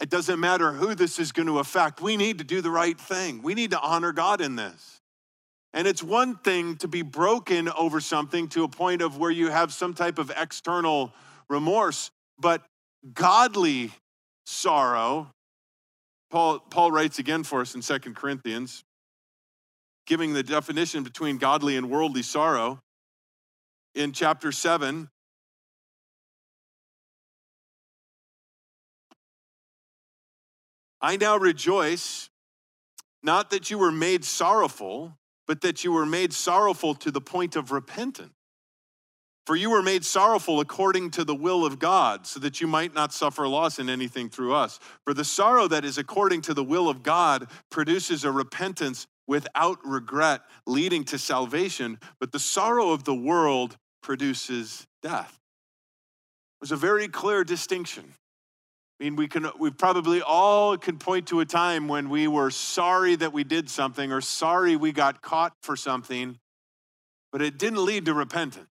it 0.00 0.10
doesn't 0.10 0.40
matter 0.40 0.72
who 0.72 0.94
this 0.94 1.18
is 1.18 1.32
going 1.32 1.46
to 1.46 1.60
affect. 1.60 2.00
We 2.00 2.16
need 2.16 2.38
to 2.38 2.44
do 2.44 2.60
the 2.60 2.70
right 2.70 2.98
thing. 2.98 3.42
We 3.42 3.54
need 3.54 3.70
to 3.70 3.80
honor 3.80 4.12
God 4.12 4.40
in 4.40 4.56
this. 4.56 5.00
And 5.72 5.86
it's 5.88 6.02
one 6.02 6.36
thing 6.36 6.76
to 6.76 6.88
be 6.88 7.02
broken 7.02 7.68
over 7.68 8.00
something 8.00 8.48
to 8.50 8.64
a 8.64 8.68
point 8.68 9.02
of 9.02 9.18
where 9.18 9.30
you 9.30 9.50
have 9.50 9.72
some 9.72 9.94
type 9.94 10.18
of 10.18 10.32
external 10.36 11.12
remorse, 11.48 12.10
but 12.38 12.62
godly 13.12 13.92
sorrow. 14.46 15.30
Paul, 16.30 16.58
Paul 16.58 16.90
writes 16.90 17.18
again 17.18 17.44
for 17.44 17.60
us 17.60 17.74
in 17.74 17.82
Second 17.82 18.16
Corinthians, 18.16 18.84
giving 20.06 20.32
the 20.32 20.42
definition 20.42 21.02
between 21.02 21.38
godly 21.38 21.76
and 21.76 21.90
worldly 21.90 22.22
sorrow. 22.22 22.80
In 23.94 24.12
chapter 24.12 24.50
7, 24.50 25.08
I 31.00 31.16
now 31.16 31.36
rejoice, 31.36 32.30
not 33.22 33.50
that 33.50 33.70
you 33.70 33.78
were 33.78 33.92
made 33.92 34.24
sorrowful, 34.24 35.16
but 35.46 35.60
that 35.60 35.84
you 35.84 35.92
were 35.92 36.06
made 36.06 36.32
sorrowful 36.32 36.94
to 36.96 37.10
the 37.10 37.20
point 37.20 37.56
of 37.56 37.70
repentance. 37.70 38.32
For 39.46 39.56
you 39.56 39.68
were 39.68 39.82
made 39.82 40.04
sorrowful 40.04 40.60
according 40.60 41.10
to 41.12 41.24
the 41.24 41.34
will 41.34 41.66
of 41.66 41.78
God, 41.78 42.26
so 42.26 42.40
that 42.40 42.60
you 42.60 42.66
might 42.66 42.94
not 42.94 43.12
suffer 43.12 43.46
loss 43.46 43.78
in 43.78 43.90
anything 43.90 44.30
through 44.30 44.54
us. 44.54 44.80
For 45.04 45.12
the 45.12 45.24
sorrow 45.24 45.68
that 45.68 45.84
is 45.84 45.98
according 45.98 46.42
to 46.42 46.54
the 46.54 46.64
will 46.64 46.88
of 46.88 47.02
God 47.02 47.48
produces 47.70 48.24
a 48.24 48.32
repentance 48.32 49.06
without 49.26 49.78
regret, 49.84 50.42
leading 50.66 51.04
to 51.04 51.18
salvation, 51.18 51.98
but 52.20 52.32
the 52.32 52.38
sorrow 52.38 52.90
of 52.90 53.04
the 53.04 53.14
world 53.14 53.76
produces 54.02 54.86
death. 55.02 55.38
There's 56.60 56.72
a 56.72 56.76
very 56.76 57.08
clear 57.08 57.44
distinction. 57.44 58.04
I 59.00 59.04
mean, 59.04 59.16
we 59.16 59.28
can 59.28 59.50
we 59.58 59.70
probably 59.70 60.22
all 60.22 60.78
can 60.78 60.98
point 60.98 61.28
to 61.28 61.40
a 61.40 61.44
time 61.44 61.88
when 61.88 62.08
we 62.08 62.28
were 62.28 62.50
sorry 62.50 63.16
that 63.16 63.32
we 63.32 63.44
did 63.44 63.68
something 63.68 64.12
or 64.12 64.20
sorry 64.20 64.76
we 64.76 64.92
got 64.92 65.20
caught 65.20 65.52
for 65.62 65.76
something, 65.76 66.38
but 67.32 67.42
it 67.42 67.58
didn't 67.58 67.84
lead 67.84 68.06
to 68.06 68.14
repentance. 68.14 68.68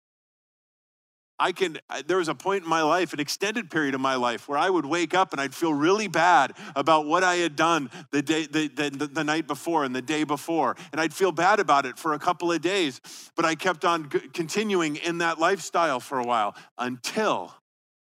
I 1.40 1.52
can, 1.52 1.78
there 2.06 2.18
was 2.18 2.28
a 2.28 2.34
point 2.34 2.64
in 2.64 2.68
my 2.68 2.82
life, 2.82 3.14
an 3.14 3.18
extended 3.18 3.70
period 3.70 3.94
of 3.94 4.00
my 4.00 4.14
life, 4.14 4.46
where 4.46 4.58
I 4.58 4.68
would 4.68 4.84
wake 4.84 5.14
up 5.14 5.32
and 5.32 5.40
I'd 5.40 5.54
feel 5.54 5.72
really 5.72 6.06
bad 6.06 6.52
about 6.76 7.06
what 7.06 7.24
I 7.24 7.36
had 7.36 7.56
done 7.56 7.90
the, 8.10 8.20
day, 8.20 8.46
the, 8.46 8.68
the, 8.68 9.06
the 9.06 9.24
night 9.24 9.46
before 9.46 9.84
and 9.84 9.96
the 9.96 10.02
day 10.02 10.24
before. 10.24 10.76
And 10.92 11.00
I'd 11.00 11.14
feel 11.14 11.32
bad 11.32 11.58
about 11.58 11.86
it 11.86 11.98
for 11.98 12.12
a 12.12 12.18
couple 12.18 12.52
of 12.52 12.60
days, 12.60 13.00
but 13.34 13.46
I 13.46 13.54
kept 13.54 13.86
on 13.86 14.10
continuing 14.10 14.96
in 14.96 15.18
that 15.18 15.40
lifestyle 15.40 15.98
for 15.98 16.18
a 16.18 16.24
while 16.24 16.54
until 16.76 17.54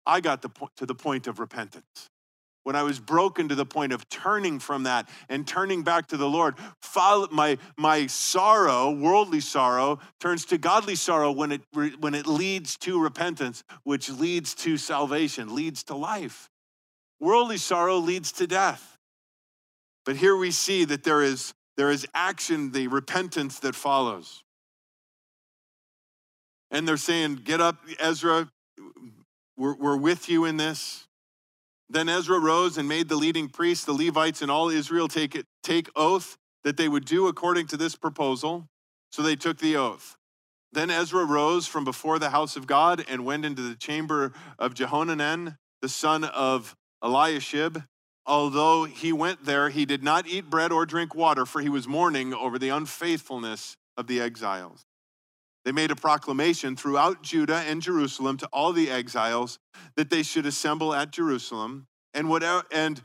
I 0.05 0.21
got 0.21 0.41
to 0.41 0.85
the 0.85 0.95
point 0.95 1.27
of 1.27 1.39
repentance 1.39 2.09
when 2.65 2.75
I 2.75 2.81
was 2.81 2.99
broken 2.99 3.47
to 3.49 3.55
the 3.55 3.65
point 3.65 3.93
of 3.93 4.09
turning 4.09 4.57
from 4.57 4.83
that 4.83 5.07
and 5.29 5.47
turning 5.47 5.83
back 5.83 6.07
to 6.07 6.17
the 6.17 6.27
Lord, 6.27 6.55
follow, 6.81 7.27
my, 7.31 7.59
my 7.77 8.07
sorrow, 8.07 8.89
worldly 8.89 9.39
sorrow, 9.39 9.99
turns 10.19 10.45
to 10.45 10.57
godly 10.57 10.95
sorrow 10.95 11.31
when 11.31 11.51
it, 11.51 11.61
when 11.99 12.15
it 12.15 12.25
leads 12.25 12.75
to 12.77 12.99
repentance, 12.99 13.63
which 13.83 14.09
leads 14.09 14.55
to 14.55 14.77
salvation, 14.77 15.53
leads 15.53 15.83
to 15.83 15.95
life. 15.95 16.49
Worldly 17.19 17.57
sorrow 17.57 17.97
leads 17.97 18.31
to 18.33 18.47
death. 18.47 18.97
But 20.03 20.15
here 20.15 20.35
we 20.35 20.49
see 20.49 20.85
that 20.85 21.03
there 21.03 21.21
is, 21.21 21.53
there 21.77 21.91
is 21.91 22.07
action, 22.15 22.71
the 22.71 22.87
repentance 22.87 23.59
that 23.59 23.75
follows. 23.75 24.43
And 26.71 26.87
they're 26.87 26.97
saying, 26.97 27.41
Get 27.43 27.61
up, 27.61 27.77
Ezra, 27.99 28.49
we're, 29.55 29.75
we're 29.75 29.97
with 29.97 30.29
you 30.29 30.45
in 30.45 30.57
this. 30.57 31.05
Then 31.89 32.09
Ezra 32.09 32.39
rose 32.39 32.77
and 32.77 32.87
made 32.89 33.09
the 33.09 33.15
leading 33.15 33.47
priests, 33.47 33.85
the 33.85 33.93
Levites, 33.93 34.41
and 34.41 34.49
all 34.49 34.69
Israel 34.69 35.07
take, 35.07 35.35
it, 35.35 35.45
take 35.63 35.89
oath 35.95 36.37
that 36.63 36.77
they 36.77 36.87
would 36.87 37.05
do 37.05 37.27
according 37.27 37.67
to 37.67 37.77
this 37.77 37.95
proposal. 37.95 38.67
So 39.11 39.21
they 39.21 39.35
took 39.35 39.59
the 39.59 39.77
oath. 39.77 40.17
Then 40.71 40.89
Ezra 40.89 41.23
rose 41.23 41.67
from 41.67 41.85
before 41.85 42.19
the 42.19 42.31
house 42.31 42.57
of 42.57 42.67
God 42.67 43.05
and 43.07 43.23
went 43.23 43.45
into 43.45 43.61
the 43.61 43.75
chamber 43.75 44.33
of 44.59 44.73
Jehohanan, 44.73 45.57
the 45.81 45.89
son 45.89 46.23
of 46.25 46.75
Eliashib. 47.01 47.83
Although 48.25 48.85
he 48.85 49.13
went 49.13 49.45
there, 49.45 49.69
he 49.69 49.85
did 49.85 50.03
not 50.03 50.27
eat 50.27 50.49
bread 50.49 50.71
or 50.71 50.85
drink 50.85 51.13
water, 51.13 51.45
for 51.45 51.61
he 51.61 51.69
was 51.69 51.87
mourning 51.87 52.33
over 52.33 52.57
the 52.57 52.69
unfaithfulness 52.69 53.77
of 53.95 54.07
the 54.07 54.19
exiles. 54.19 54.83
They 55.65 55.71
made 55.71 55.89
a 55.89 55.95
proclamation 55.95 56.75
throughout 56.75 57.23
Judah 57.23 57.63
and 57.67 57.81
Jerusalem 57.81 58.37
to 58.37 58.47
all 58.53 58.71
the 58.71 58.91
exiles 58.91 59.57
that 59.95 60.11
they 60.11 60.21
should 60.21 60.45
assemble 60.45 60.93
at 60.93 61.11
Jerusalem 61.11 61.87
and, 62.13 62.29
whatever, 62.29 62.63
and 62.71 63.01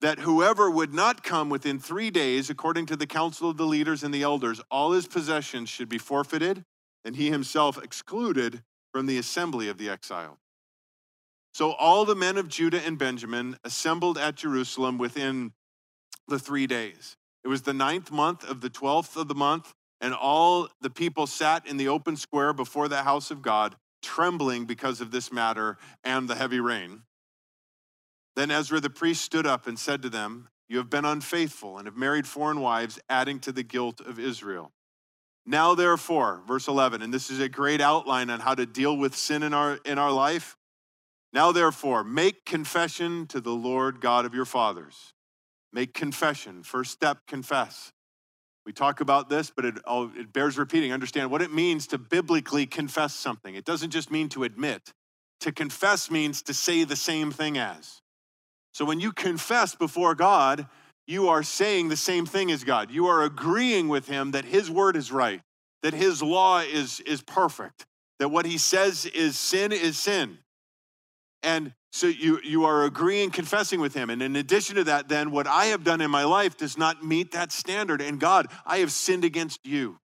that 0.00 0.18
whoever 0.18 0.70
would 0.70 0.94
not 0.94 1.22
come 1.22 1.50
within 1.50 1.78
three 1.78 2.10
days, 2.10 2.48
according 2.50 2.86
to 2.86 2.96
the 2.96 3.06
council 3.06 3.50
of 3.50 3.58
the 3.58 3.66
leaders 3.66 4.02
and 4.02 4.12
the 4.12 4.22
elders, 4.22 4.60
all 4.70 4.92
his 4.92 5.06
possessions 5.06 5.68
should 5.68 5.88
be 5.88 5.98
forfeited, 5.98 6.64
and 7.04 7.14
he 7.14 7.30
himself 7.30 7.80
excluded 7.80 8.62
from 8.92 9.06
the 9.06 9.18
assembly 9.18 9.68
of 9.68 9.76
the 9.76 9.90
exiles. 9.90 10.38
So 11.54 11.72
all 11.72 12.06
the 12.06 12.16
men 12.16 12.38
of 12.38 12.48
Judah 12.48 12.80
and 12.84 12.98
Benjamin 12.98 13.58
assembled 13.64 14.16
at 14.16 14.36
Jerusalem 14.36 14.96
within 14.96 15.52
the 16.26 16.38
three 16.38 16.66
days. 16.66 17.16
It 17.44 17.48
was 17.48 17.62
the 17.62 17.74
ninth 17.74 18.10
month 18.10 18.48
of 18.48 18.62
the 18.62 18.70
twelfth 18.70 19.16
of 19.16 19.28
the 19.28 19.34
month 19.34 19.74
and 20.02 20.12
all 20.12 20.68
the 20.80 20.90
people 20.90 21.28
sat 21.28 21.66
in 21.66 21.76
the 21.76 21.88
open 21.88 22.16
square 22.16 22.52
before 22.52 22.88
the 22.88 23.04
house 23.04 23.30
of 23.30 23.40
God, 23.40 23.76
trembling 24.02 24.64
because 24.64 25.00
of 25.00 25.12
this 25.12 25.32
matter 25.32 25.78
and 26.02 26.28
the 26.28 26.34
heavy 26.34 26.58
rain. 26.58 27.04
Then 28.34 28.50
Ezra 28.50 28.80
the 28.80 28.90
priest 28.90 29.22
stood 29.22 29.46
up 29.46 29.68
and 29.68 29.78
said 29.78 30.02
to 30.02 30.10
them, 30.10 30.48
You 30.68 30.78
have 30.78 30.90
been 30.90 31.04
unfaithful 31.04 31.78
and 31.78 31.86
have 31.86 31.96
married 31.96 32.26
foreign 32.26 32.60
wives, 32.60 32.98
adding 33.08 33.38
to 33.40 33.52
the 33.52 33.62
guilt 33.62 34.00
of 34.00 34.18
Israel. 34.18 34.72
Now, 35.46 35.74
therefore, 35.74 36.42
verse 36.46 36.66
11, 36.66 37.00
and 37.02 37.14
this 37.14 37.30
is 37.30 37.38
a 37.38 37.48
great 37.48 37.80
outline 37.80 38.28
on 38.30 38.40
how 38.40 38.54
to 38.54 38.66
deal 38.66 38.96
with 38.96 39.14
sin 39.14 39.42
in 39.42 39.54
our, 39.54 39.78
in 39.84 39.98
our 39.98 40.12
life. 40.12 40.56
Now, 41.32 41.52
therefore, 41.52 42.02
make 42.02 42.44
confession 42.44 43.26
to 43.28 43.40
the 43.40 43.52
Lord 43.52 44.00
God 44.00 44.24
of 44.24 44.34
your 44.34 44.44
fathers. 44.44 45.14
Make 45.72 45.94
confession. 45.94 46.62
First 46.62 46.90
step, 46.90 47.26
confess. 47.26 47.92
We 48.64 48.72
talk 48.72 49.00
about 49.00 49.28
this, 49.28 49.50
but 49.54 49.64
it, 49.64 49.78
it 49.88 50.32
bears 50.32 50.56
repeating. 50.56 50.92
Understand 50.92 51.30
what 51.30 51.42
it 51.42 51.52
means 51.52 51.86
to 51.88 51.98
biblically 51.98 52.66
confess 52.66 53.14
something. 53.14 53.54
It 53.54 53.64
doesn't 53.64 53.90
just 53.90 54.10
mean 54.10 54.28
to 54.30 54.44
admit. 54.44 54.92
To 55.40 55.52
confess 55.52 56.10
means 56.10 56.42
to 56.42 56.54
say 56.54 56.84
the 56.84 56.96
same 56.96 57.32
thing 57.32 57.58
as. 57.58 58.00
So 58.72 58.84
when 58.84 59.00
you 59.00 59.12
confess 59.12 59.74
before 59.74 60.14
God, 60.14 60.68
you 61.06 61.28
are 61.28 61.42
saying 61.42 61.88
the 61.88 61.96
same 61.96 62.24
thing 62.24 62.50
as 62.52 62.62
God. 62.62 62.90
You 62.90 63.06
are 63.06 63.24
agreeing 63.24 63.88
with 63.88 64.06
Him 64.06 64.30
that 64.30 64.44
His 64.44 64.70
word 64.70 64.96
is 64.96 65.10
right, 65.10 65.40
that 65.82 65.94
His 65.94 66.22
law 66.22 66.60
is, 66.60 67.00
is 67.00 67.20
perfect, 67.20 67.86
that 68.20 68.28
what 68.28 68.46
He 68.46 68.58
says 68.58 69.06
is 69.06 69.36
sin 69.36 69.72
is 69.72 69.98
sin. 69.98 70.38
And 71.42 71.74
so 71.92 72.06
you, 72.06 72.40
you 72.42 72.64
are 72.64 72.84
agreeing, 72.84 73.30
confessing 73.30 73.78
with 73.78 73.92
him. 73.92 74.08
And 74.08 74.22
in 74.22 74.34
addition 74.36 74.76
to 74.76 74.84
that, 74.84 75.10
then 75.10 75.30
what 75.30 75.46
I 75.46 75.66
have 75.66 75.84
done 75.84 76.00
in 76.00 76.10
my 76.10 76.24
life 76.24 76.56
does 76.56 76.78
not 76.78 77.04
meet 77.04 77.32
that 77.32 77.52
standard. 77.52 78.00
And 78.00 78.18
God, 78.18 78.46
I 78.64 78.78
have 78.78 78.90
sinned 78.90 79.26
against 79.26 79.66
you. 79.66 79.98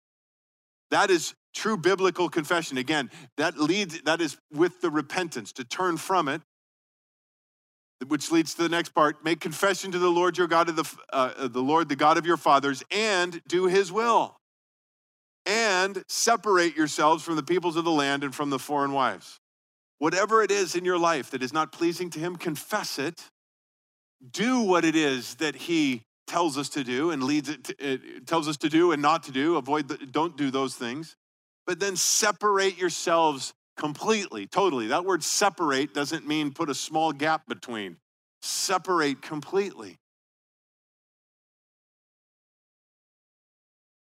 That 0.89 1.11
is 1.11 1.35
true 1.53 1.77
biblical 1.77 2.27
confession. 2.27 2.79
Again, 2.79 3.11
that 3.37 3.59
leads, 3.59 4.01
that 4.01 4.19
is 4.19 4.35
with 4.51 4.81
the 4.81 4.89
repentance 4.89 5.51
to 5.53 5.63
turn 5.63 5.97
from 5.97 6.27
it, 6.27 6.41
which 8.07 8.31
leads 8.31 8.55
to 8.55 8.63
the 8.63 8.69
next 8.69 8.89
part. 8.89 9.23
Make 9.23 9.39
confession 9.39 9.91
to 9.91 9.99
the 9.99 10.09
Lord 10.09 10.39
your 10.39 10.47
God, 10.47 10.69
of 10.69 10.77
the, 10.77 10.91
uh, 11.13 11.47
the 11.47 11.61
Lord, 11.61 11.87
the 11.87 11.95
God 11.95 12.17
of 12.17 12.25
your 12.25 12.37
fathers, 12.37 12.83
and 12.89 13.43
do 13.47 13.67
his 13.67 13.91
will. 13.91 14.37
And 15.45 16.03
separate 16.09 16.75
yourselves 16.75 17.23
from 17.23 17.35
the 17.35 17.43
peoples 17.43 17.75
of 17.75 17.85
the 17.85 17.91
land 17.91 18.23
and 18.23 18.33
from 18.33 18.49
the 18.49 18.57
foreign 18.57 18.91
wives. 18.91 19.39
Whatever 19.99 20.43
it 20.43 20.51
is 20.51 20.75
in 20.75 20.85
your 20.85 20.97
life 20.97 21.31
that 21.31 21.41
is 21.41 21.53
not 21.53 21.71
pleasing 21.71 22.09
to 22.11 22.19
Him, 22.19 22.35
confess 22.35 22.99
it. 22.99 23.29
Do 24.31 24.61
what 24.61 24.85
it 24.85 24.95
is 24.95 25.35
that 25.35 25.55
He 25.55 26.03
tells 26.27 26.57
us 26.57 26.69
to 26.69 26.83
do 26.83 27.11
and 27.11 27.23
leads 27.23 27.49
it, 27.49 27.63
to, 27.65 27.75
it 27.79 28.27
tells 28.27 28.47
us 28.47 28.57
to 28.57 28.69
do 28.69 28.91
and 28.91 29.01
not 29.01 29.23
to 29.23 29.31
do. 29.31 29.57
Avoid, 29.57 29.87
the, 29.87 29.97
don't 29.97 30.35
do 30.35 30.51
those 30.51 30.75
things. 30.75 31.15
But 31.65 31.79
then 31.79 31.95
separate 31.95 32.77
yourselves 32.77 33.53
completely, 33.77 34.47
totally. 34.47 34.87
That 34.87 35.05
word 35.05 35.23
separate 35.23 35.93
doesn't 35.93 36.27
mean 36.27 36.51
put 36.51 36.69
a 36.69 36.75
small 36.75 37.11
gap 37.11 37.47
between. 37.47 37.97
Separate 38.41 39.21
completely. 39.21 39.97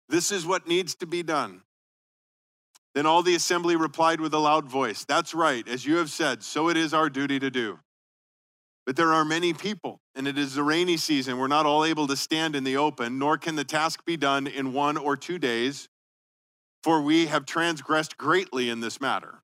This 0.08 0.32
is 0.32 0.46
what 0.46 0.66
needs 0.66 0.94
to 0.96 1.06
be 1.06 1.22
done. 1.22 1.62
Then 2.98 3.06
all 3.06 3.22
the 3.22 3.36
assembly 3.36 3.76
replied 3.76 4.20
with 4.20 4.34
a 4.34 4.40
loud 4.40 4.66
voice, 4.66 5.04
That's 5.04 5.32
right, 5.32 5.68
as 5.68 5.86
you 5.86 5.98
have 5.98 6.10
said, 6.10 6.42
so 6.42 6.68
it 6.68 6.76
is 6.76 6.92
our 6.92 7.08
duty 7.08 7.38
to 7.38 7.48
do. 7.48 7.78
But 8.84 8.96
there 8.96 9.12
are 9.12 9.24
many 9.24 9.52
people, 9.52 10.00
and 10.16 10.26
it 10.26 10.36
is 10.36 10.56
the 10.56 10.64
rainy 10.64 10.96
season. 10.96 11.38
We're 11.38 11.46
not 11.46 11.64
all 11.64 11.84
able 11.84 12.08
to 12.08 12.16
stand 12.16 12.56
in 12.56 12.64
the 12.64 12.76
open, 12.76 13.16
nor 13.16 13.38
can 13.38 13.54
the 13.54 13.62
task 13.62 14.04
be 14.04 14.16
done 14.16 14.48
in 14.48 14.72
one 14.72 14.96
or 14.96 15.16
two 15.16 15.38
days, 15.38 15.88
for 16.82 17.00
we 17.00 17.26
have 17.26 17.46
transgressed 17.46 18.16
greatly 18.16 18.68
in 18.68 18.80
this 18.80 19.00
matter. 19.00 19.42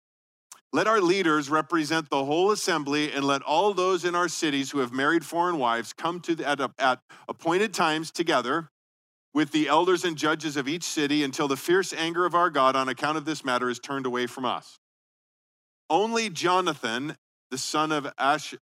Let 0.73 0.89
our 0.89 1.01
leaders 1.01 1.49
represent 1.49 2.11
the 2.11 2.25
whole 2.25 2.51
assembly, 2.51 3.13
and 3.13 3.25
let 3.25 3.43
all 3.43 3.73
those 3.73 4.05
in 4.05 4.17
our 4.17 4.29
cities 4.29 4.73
who 4.73 4.81
have 4.81 4.93
married 4.93 5.25
foreign 5.25 5.59
wives 5.59 5.93
come 5.93 6.19
to 6.23 6.35
the, 6.35 6.49
at, 6.49 6.61
at 6.81 6.99
appointed 7.29 7.73
times 7.73 8.11
together 8.11 8.71
with 9.35 9.51
the 9.51 9.69
elders 9.69 10.05
and 10.05 10.17
judges 10.17 10.57
of 10.57 10.69
each 10.69 10.85
city 10.85 11.25
until 11.25 11.49
the 11.49 11.57
fierce 11.57 11.93
anger 11.93 12.25
of 12.25 12.35
our 12.35 12.49
God 12.49 12.77
on 12.77 12.89
account 12.89 13.19
of 13.19 13.25
this 13.25 13.45
matter 13.45 13.69
is 13.69 13.81
turned 13.81 14.07
away 14.07 14.27
from 14.27 14.45
us. 14.45 14.79
Only 15.91 16.31
Jonathan, 16.31 17.17
the 17.51 17.59
son 17.59 17.93
of 17.93 18.11
Ash, 18.17 18.55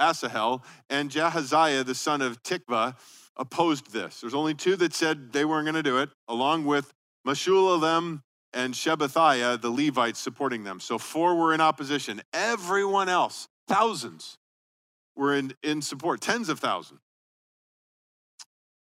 Asahel, 0.00 0.64
and 0.88 1.10
Jahaziah, 1.10 1.84
the 1.84 1.94
son 1.94 2.22
of 2.22 2.42
Tikvah, 2.42 2.96
opposed 3.36 3.92
this. 3.92 4.20
There's 4.20 4.34
only 4.34 4.54
two 4.54 4.76
that 4.76 4.94
said 4.94 5.32
they 5.32 5.44
weren't 5.44 5.64
going 5.64 5.74
to 5.74 5.82
do 5.82 5.98
it, 5.98 6.10
along 6.28 6.64
with 6.64 6.92
Meshullam 7.26 8.22
and 8.52 8.72
Shabbathiah, 8.72 9.60
the 9.60 9.70
Levites, 9.70 10.20
supporting 10.20 10.62
them. 10.62 10.78
So 10.78 10.96
four 10.96 11.34
were 11.34 11.52
in 11.52 11.60
opposition. 11.60 12.22
Everyone 12.32 13.08
else, 13.08 13.48
thousands, 13.66 14.38
were 15.16 15.34
in, 15.34 15.54
in 15.62 15.82
support, 15.82 16.20
tens 16.20 16.48
of 16.48 16.60
thousands. 16.60 17.00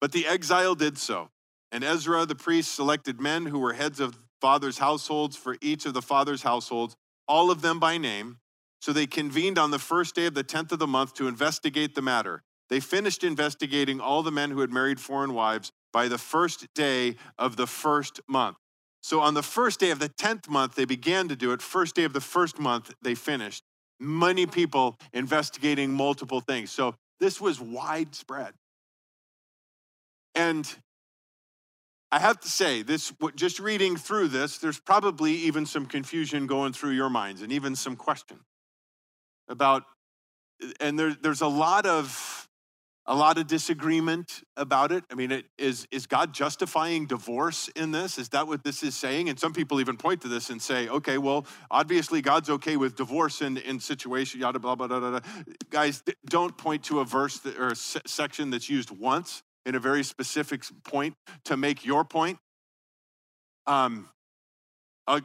But 0.06 0.12
the 0.12 0.28
exile 0.28 0.76
did 0.76 0.98
so. 0.98 1.30
And 1.72 1.82
Ezra 1.82 2.26
the 2.26 2.36
priest 2.36 2.72
selected 2.72 3.20
men 3.20 3.46
who 3.46 3.58
were 3.58 3.72
heads 3.72 3.98
of 3.98 4.16
fathers' 4.40 4.78
households 4.78 5.36
for 5.36 5.56
each 5.60 5.84
of 5.84 5.94
the 5.94 6.00
fathers' 6.00 6.44
households, 6.44 6.94
all 7.26 7.50
of 7.50 7.60
them 7.60 7.80
by 7.80 7.98
name. 7.98 8.38
So 8.80 8.92
they 8.92 9.08
convened 9.08 9.58
on 9.58 9.72
the 9.72 9.80
first 9.80 10.14
day 10.14 10.26
of 10.26 10.34
the 10.34 10.44
10th 10.44 10.70
of 10.70 10.78
the 10.78 10.86
month 10.86 11.14
to 11.14 11.26
investigate 11.26 11.96
the 11.96 12.02
matter. 12.02 12.44
They 12.70 12.78
finished 12.78 13.24
investigating 13.24 14.00
all 14.00 14.22
the 14.22 14.30
men 14.30 14.52
who 14.52 14.60
had 14.60 14.70
married 14.70 15.00
foreign 15.00 15.34
wives 15.34 15.72
by 15.92 16.06
the 16.06 16.18
first 16.18 16.72
day 16.72 17.16
of 17.36 17.56
the 17.56 17.66
first 17.66 18.20
month. 18.28 18.58
So 19.02 19.18
on 19.22 19.34
the 19.34 19.42
first 19.42 19.80
day 19.80 19.90
of 19.90 19.98
the 19.98 20.10
10th 20.10 20.48
month, 20.48 20.76
they 20.76 20.84
began 20.84 21.26
to 21.30 21.34
do 21.34 21.50
it. 21.50 21.60
First 21.60 21.96
day 21.96 22.04
of 22.04 22.12
the 22.12 22.20
first 22.20 22.60
month, 22.60 22.94
they 23.02 23.16
finished. 23.16 23.64
Many 23.98 24.46
people 24.46 24.98
investigating 25.12 25.90
multiple 25.90 26.40
things. 26.40 26.70
So 26.70 26.94
this 27.18 27.40
was 27.40 27.60
widespread. 27.60 28.54
And 30.36 30.72
I 32.12 32.20
have 32.20 32.38
to 32.40 32.48
say, 32.48 32.82
this 32.82 33.12
just 33.34 33.58
reading 33.58 33.96
through 33.96 34.28
this, 34.28 34.58
there's 34.58 34.78
probably 34.78 35.32
even 35.32 35.66
some 35.66 35.86
confusion 35.86 36.46
going 36.46 36.72
through 36.72 36.92
your 36.92 37.10
minds 37.10 37.42
and 37.42 37.50
even 37.50 37.74
some 37.74 37.96
question 37.96 38.38
about, 39.48 39.84
and 40.78 40.98
there, 40.98 41.16
there's 41.20 41.40
a 41.40 41.48
lot 41.48 41.86
of 41.86 42.46
a 43.08 43.14
lot 43.14 43.38
of 43.38 43.46
disagreement 43.46 44.42
about 44.56 44.90
it. 44.90 45.04
I 45.12 45.14
mean, 45.14 45.30
it, 45.30 45.44
is, 45.58 45.86
is 45.92 46.06
God 46.06 46.34
justifying 46.34 47.06
divorce 47.06 47.68
in 47.76 47.92
this? 47.92 48.18
Is 48.18 48.30
that 48.30 48.48
what 48.48 48.64
this 48.64 48.82
is 48.82 48.96
saying? 48.96 49.28
And 49.28 49.38
some 49.38 49.52
people 49.52 49.80
even 49.80 49.96
point 49.96 50.22
to 50.22 50.28
this 50.28 50.50
and 50.50 50.60
say, 50.60 50.88
okay, 50.88 51.16
well, 51.16 51.46
obviously 51.70 52.20
God's 52.20 52.50
okay 52.50 52.76
with 52.76 52.96
divorce 52.96 53.42
in, 53.42 53.58
in 53.58 53.78
situation, 53.78 54.40
yada, 54.40 54.58
blah, 54.58 54.74
blah, 54.74 54.88
blah, 54.88 54.98
blah. 54.98 55.20
Guys, 55.70 56.02
don't 56.28 56.58
point 56.58 56.82
to 56.84 56.98
a 56.98 57.04
verse 57.04 57.38
that, 57.38 57.56
or 57.56 57.68
a 57.68 57.76
section 57.76 58.50
that's 58.50 58.68
used 58.68 58.90
once 58.90 59.44
in 59.66 59.74
a 59.74 59.80
very 59.80 60.02
specific 60.02 60.62
point 60.84 61.14
to 61.44 61.58
make 61.58 61.84
your 61.84 62.04
point. 62.04 62.38
Um, 63.66 64.08
I'll, 65.06 65.20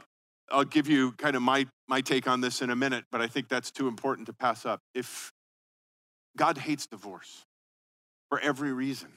I'll 0.51 0.65
give 0.65 0.89
you 0.89 1.13
kind 1.13 1.37
of 1.37 1.41
my, 1.41 1.67
my 1.87 2.01
take 2.01 2.27
on 2.27 2.41
this 2.41 2.61
in 2.61 2.69
a 2.69 2.75
minute, 2.75 3.05
but 3.11 3.21
I 3.21 3.27
think 3.27 3.47
that's 3.47 3.71
too 3.71 3.87
important 3.87 4.27
to 4.27 4.33
pass 4.33 4.65
up. 4.65 4.81
If 4.93 5.31
God 6.35 6.57
hates 6.57 6.87
divorce, 6.87 7.45
for 8.31 8.39
every 8.39 8.71
reason. 8.71 9.09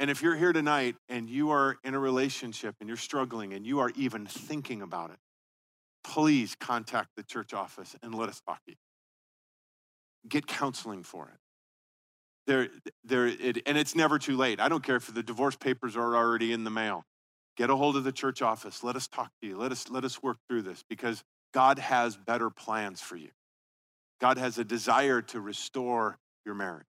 And 0.00 0.10
if 0.10 0.22
you're 0.22 0.34
here 0.34 0.52
tonight 0.52 0.96
and 1.08 1.30
you 1.30 1.50
are 1.50 1.76
in 1.84 1.94
a 1.94 2.00
relationship 2.00 2.74
and 2.80 2.88
you're 2.88 2.96
struggling 2.96 3.52
and 3.52 3.64
you 3.64 3.78
are 3.78 3.92
even 3.94 4.26
thinking 4.26 4.82
about 4.82 5.10
it, 5.10 5.18
please 6.02 6.56
contact 6.58 7.10
the 7.16 7.22
church 7.22 7.54
office 7.54 7.94
and 8.02 8.12
let 8.12 8.28
us 8.28 8.40
talk 8.44 8.64
to 8.64 8.72
you. 8.72 8.76
Get 10.28 10.48
counseling 10.48 11.04
for 11.04 11.28
it. 11.28 11.39
There, 12.46 12.68
there, 13.04 13.26
it, 13.26 13.62
and 13.66 13.78
it's 13.78 13.94
never 13.94 14.18
too 14.18 14.36
late. 14.36 14.60
I 14.60 14.68
don't 14.68 14.82
care 14.82 14.96
if 14.96 15.12
the 15.12 15.22
divorce 15.22 15.56
papers 15.56 15.96
are 15.96 16.16
already 16.16 16.52
in 16.52 16.64
the 16.64 16.70
mail. 16.70 17.04
Get 17.56 17.70
a 17.70 17.76
hold 17.76 17.96
of 17.96 18.04
the 18.04 18.12
church 18.12 18.42
office. 18.42 18.82
Let 18.82 18.96
us 18.96 19.06
talk 19.06 19.30
to 19.42 19.48
you. 19.48 19.56
Let 19.56 19.72
us, 19.72 19.88
let 19.90 20.04
us 20.04 20.22
work 20.22 20.38
through 20.48 20.62
this 20.62 20.82
because 20.88 21.22
God 21.52 21.78
has 21.78 22.16
better 22.16 22.50
plans 22.50 23.00
for 23.00 23.16
you. 23.16 23.30
God 24.20 24.38
has 24.38 24.58
a 24.58 24.64
desire 24.64 25.22
to 25.22 25.40
restore 25.40 26.18
your 26.44 26.54
marriage. 26.54 26.86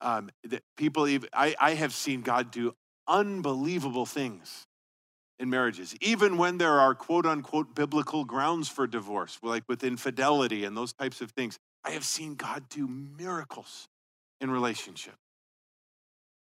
Um, 0.00 0.30
people, 0.76 1.06
even, 1.06 1.28
I, 1.32 1.54
I 1.60 1.74
have 1.74 1.92
seen 1.92 2.22
God 2.22 2.50
do 2.50 2.74
unbelievable 3.06 4.06
things 4.06 4.66
in 5.38 5.50
marriages, 5.50 5.94
even 6.00 6.36
when 6.36 6.58
there 6.58 6.78
are 6.80 6.94
quote 6.94 7.26
unquote 7.26 7.74
biblical 7.74 8.24
grounds 8.24 8.68
for 8.68 8.86
divorce, 8.86 9.38
like 9.42 9.64
with 9.68 9.84
infidelity 9.84 10.64
and 10.64 10.76
those 10.76 10.92
types 10.92 11.20
of 11.20 11.30
things. 11.32 11.58
I 11.84 11.90
have 11.90 12.04
seen 12.04 12.34
God 12.34 12.68
do 12.68 12.86
miracles 12.86 13.88
in 14.40 14.50
relationship. 14.50 15.14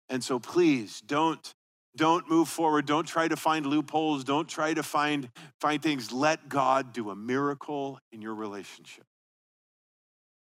And 0.10 0.24
so 0.24 0.40
please 0.40 1.02
don't 1.02 1.54
don't 1.96 2.30
move 2.30 2.50
forward 2.50 2.86
don't 2.86 3.08
try 3.08 3.26
to 3.26 3.38
find 3.38 3.66
loopholes 3.66 4.26
don't 4.26 4.50
try 4.50 4.74
to 4.74 4.84
find 4.84 5.30
find 5.62 5.82
things 5.82 6.12
let 6.12 6.50
god 6.50 6.92
do 6.92 7.10
a 7.10 7.16
miracle 7.16 7.98
in 8.12 8.22
your 8.22 8.36
relationship 8.36 9.06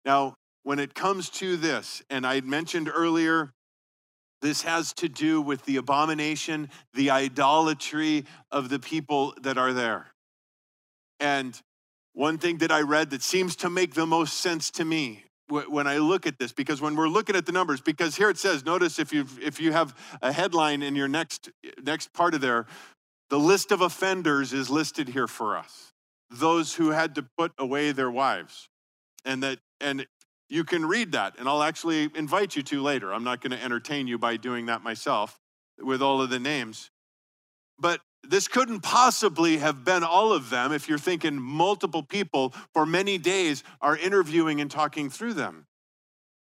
now 0.05 0.35
when 0.63 0.79
it 0.79 0.93
comes 0.93 1.29
to 1.29 1.57
this, 1.57 2.03
and 2.09 2.25
I 2.25 2.41
mentioned 2.41 2.89
earlier, 2.93 3.51
this 4.41 4.61
has 4.63 4.93
to 4.93 5.09
do 5.09 5.41
with 5.41 5.65
the 5.65 5.77
abomination, 5.77 6.69
the 6.93 7.09
idolatry 7.09 8.25
of 8.51 8.69
the 8.69 8.79
people 8.79 9.33
that 9.41 9.57
are 9.57 9.73
there. 9.73 10.07
And 11.19 11.59
one 12.13 12.37
thing 12.37 12.57
that 12.59 12.71
I 12.71 12.81
read 12.81 13.11
that 13.11 13.21
seems 13.21 13.55
to 13.57 13.69
make 13.69 13.93
the 13.93 14.05
most 14.05 14.39
sense 14.39 14.71
to 14.71 14.85
me 14.85 15.25
when 15.51 15.85
I 15.87 15.97
look 15.97 16.25
at 16.25 16.39
this, 16.39 16.51
because 16.51 16.81
when 16.81 16.95
we're 16.95 17.09
looking 17.09 17.35
at 17.35 17.45
the 17.45 17.51
numbers, 17.51 17.81
because 17.81 18.15
here 18.15 18.29
it 18.29 18.37
says, 18.37 18.65
notice 18.65 18.99
if 18.99 19.13
you 19.13 19.25
if 19.41 19.59
you 19.59 19.71
have 19.71 19.95
a 20.21 20.31
headline 20.31 20.81
in 20.81 20.95
your 20.95 21.07
next 21.07 21.49
next 21.83 22.13
part 22.13 22.33
of 22.33 22.41
there, 22.41 22.65
the 23.29 23.39
list 23.39 23.71
of 23.71 23.81
offenders 23.81 24.53
is 24.53 24.69
listed 24.69 25.09
here 25.09 25.27
for 25.27 25.57
us. 25.57 25.93
Those 26.29 26.75
who 26.75 26.91
had 26.91 27.15
to 27.15 27.25
put 27.37 27.51
away 27.57 27.91
their 27.91 28.11
wives. 28.11 28.69
And 29.25 29.43
that 29.43 29.59
and 29.79 30.07
you 30.49 30.63
can 30.63 30.85
read 30.85 31.13
that, 31.13 31.35
and 31.39 31.47
I'll 31.47 31.63
actually 31.63 32.09
invite 32.15 32.55
you 32.55 32.63
to 32.63 32.81
later. 32.81 33.13
I'm 33.13 33.23
not 33.23 33.39
going 33.39 33.51
to 33.51 33.63
entertain 33.63 34.07
you 34.07 34.17
by 34.17 34.35
doing 34.35 34.65
that 34.65 34.83
myself 34.83 35.39
with 35.79 36.01
all 36.01 36.21
of 36.21 36.29
the 36.29 36.39
names. 36.39 36.91
But 37.79 38.01
this 38.27 38.47
couldn't 38.47 38.81
possibly 38.81 39.57
have 39.57 39.83
been 39.83 40.03
all 40.03 40.31
of 40.31 40.49
them 40.49 40.71
if 40.71 40.87
you're 40.87 40.97
thinking 40.97 41.39
multiple 41.39 42.03
people 42.03 42.53
for 42.73 42.85
many 42.85 43.17
days 43.17 43.63
are 43.81 43.97
interviewing 43.97 44.61
and 44.61 44.69
talking 44.69 45.09
through 45.09 45.33
them. 45.33 45.65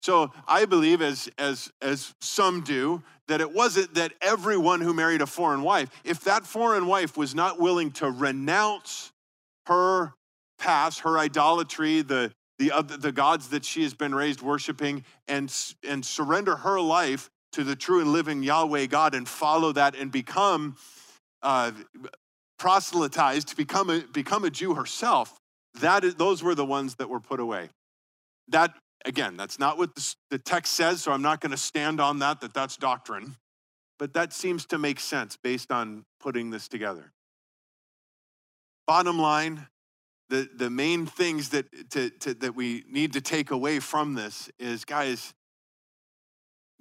So 0.02 0.32
I 0.48 0.66
believe, 0.66 1.02
as, 1.02 1.30
as, 1.38 1.72
as 1.82 2.14
some 2.22 2.62
do, 2.62 3.04
that 3.28 3.42
it 3.42 3.52
wasn't 3.52 3.96
that 3.96 4.14
everyone 4.22 4.80
who 4.80 4.94
married 4.94 5.22
a 5.22 5.26
foreign 5.26 5.64
wife, 5.64 5.90
if 6.04 6.22
that 6.22 6.46
foreign 6.46 6.88
wife 6.88 7.18
was 7.18 7.36
not 7.36 7.60
willing 7.60 7.92
to 7.92 8.10
renounce 8.10 9.12
her 9.66 10.14
past, 10.60 11.02
her 11.02 11.18
idolatry, 11.18 12.02
the, 12.04 12.32
the, 12.58 12.72
other, 12.72 12.96
the 12.96 13.12
gods 13.12 13.50
that 13.50 13.66
she 13.66 13.84
has 13.84 13.94
been 13.94 14.16
raised 14.16 14.42
worshiping 14.42 15.04
and, 15.28 15.54
and 15.88 16.06
surrender 16.06 16.56
her 16.56 16.80
life 16.80 17.30
to 17.52 17.64
the 17.64 17.76
true 17.76 18.00
and 18.00 18.14
living 18.14 18.44
Yahweh 18.44 18.86
God 18.86 19.14
and 19.14 19.28
follow 19.28 19.72
that 19.74 19.96
and 19.96 20.12
become 20.12 20.78
uh, 21.42 21.72
proselytized, 22.58 23.50
to 23.50 23.56
become 23.56 23.90
a, 23.90 24.02
become 24.02 24.44
a 24.44 24.50
Jew 24.50 24.74
herself, 24.74 25.38
that 25.82 26.04
is, 26.04 26.16
those 26.16 26.44
were 26.44 26.56
the 26.56 26.66
ones 26.66 26.96
that 26.96 27.10
were 27.10 27.20
put 27.20 27.40
away. 27.40 27.70
That, 28.48 28.74
again, 29.06 29.38
that's 29.38 29.60
not 29.60 29.78
what 29.78 29.96
the, 30.30 30.40
text 30.40 30.74
says, 30.74 31.02
so 31.02 31.12
I'm 31.12 31.22
not 31.22 31.42
going 31.42 31.52
to 31.52 31.58
stand 31.58 32.00
on 32.00 32.20
that, 32.20 32.42
that 32.42 32.54
that's 32.54 32.78
doctrine. 32.78 33.36
But 34.00 34.14
that 34.14 34.32
seems 34.34 34.66
to 34.68 34.78
make 34.78 35.00
sense 35.00 35.38
based 35.42 35.72
on 35.72 36.06
putting 36.20 36.52
this 36.52 36.68
together. 36.68 37.12
Bottom 38.86 39.20
line, 39.20 39.68
the, 40.30 40.50
the 40.56 40.70
main 40.70 41.06
things 41.06 41.50
that, 41.50 41.66
to, 41.92 42.10
to, 42.10 42.34
that 42.36 42.56
we 42.56 42.84
need 42.90 43.14
to 43.14 43.22
take 43.22 43.52
away 43.52 43.80
from 43.80 44.14
this 44.14 44.50
is 44.60 44.86
guys, 44.86 45.34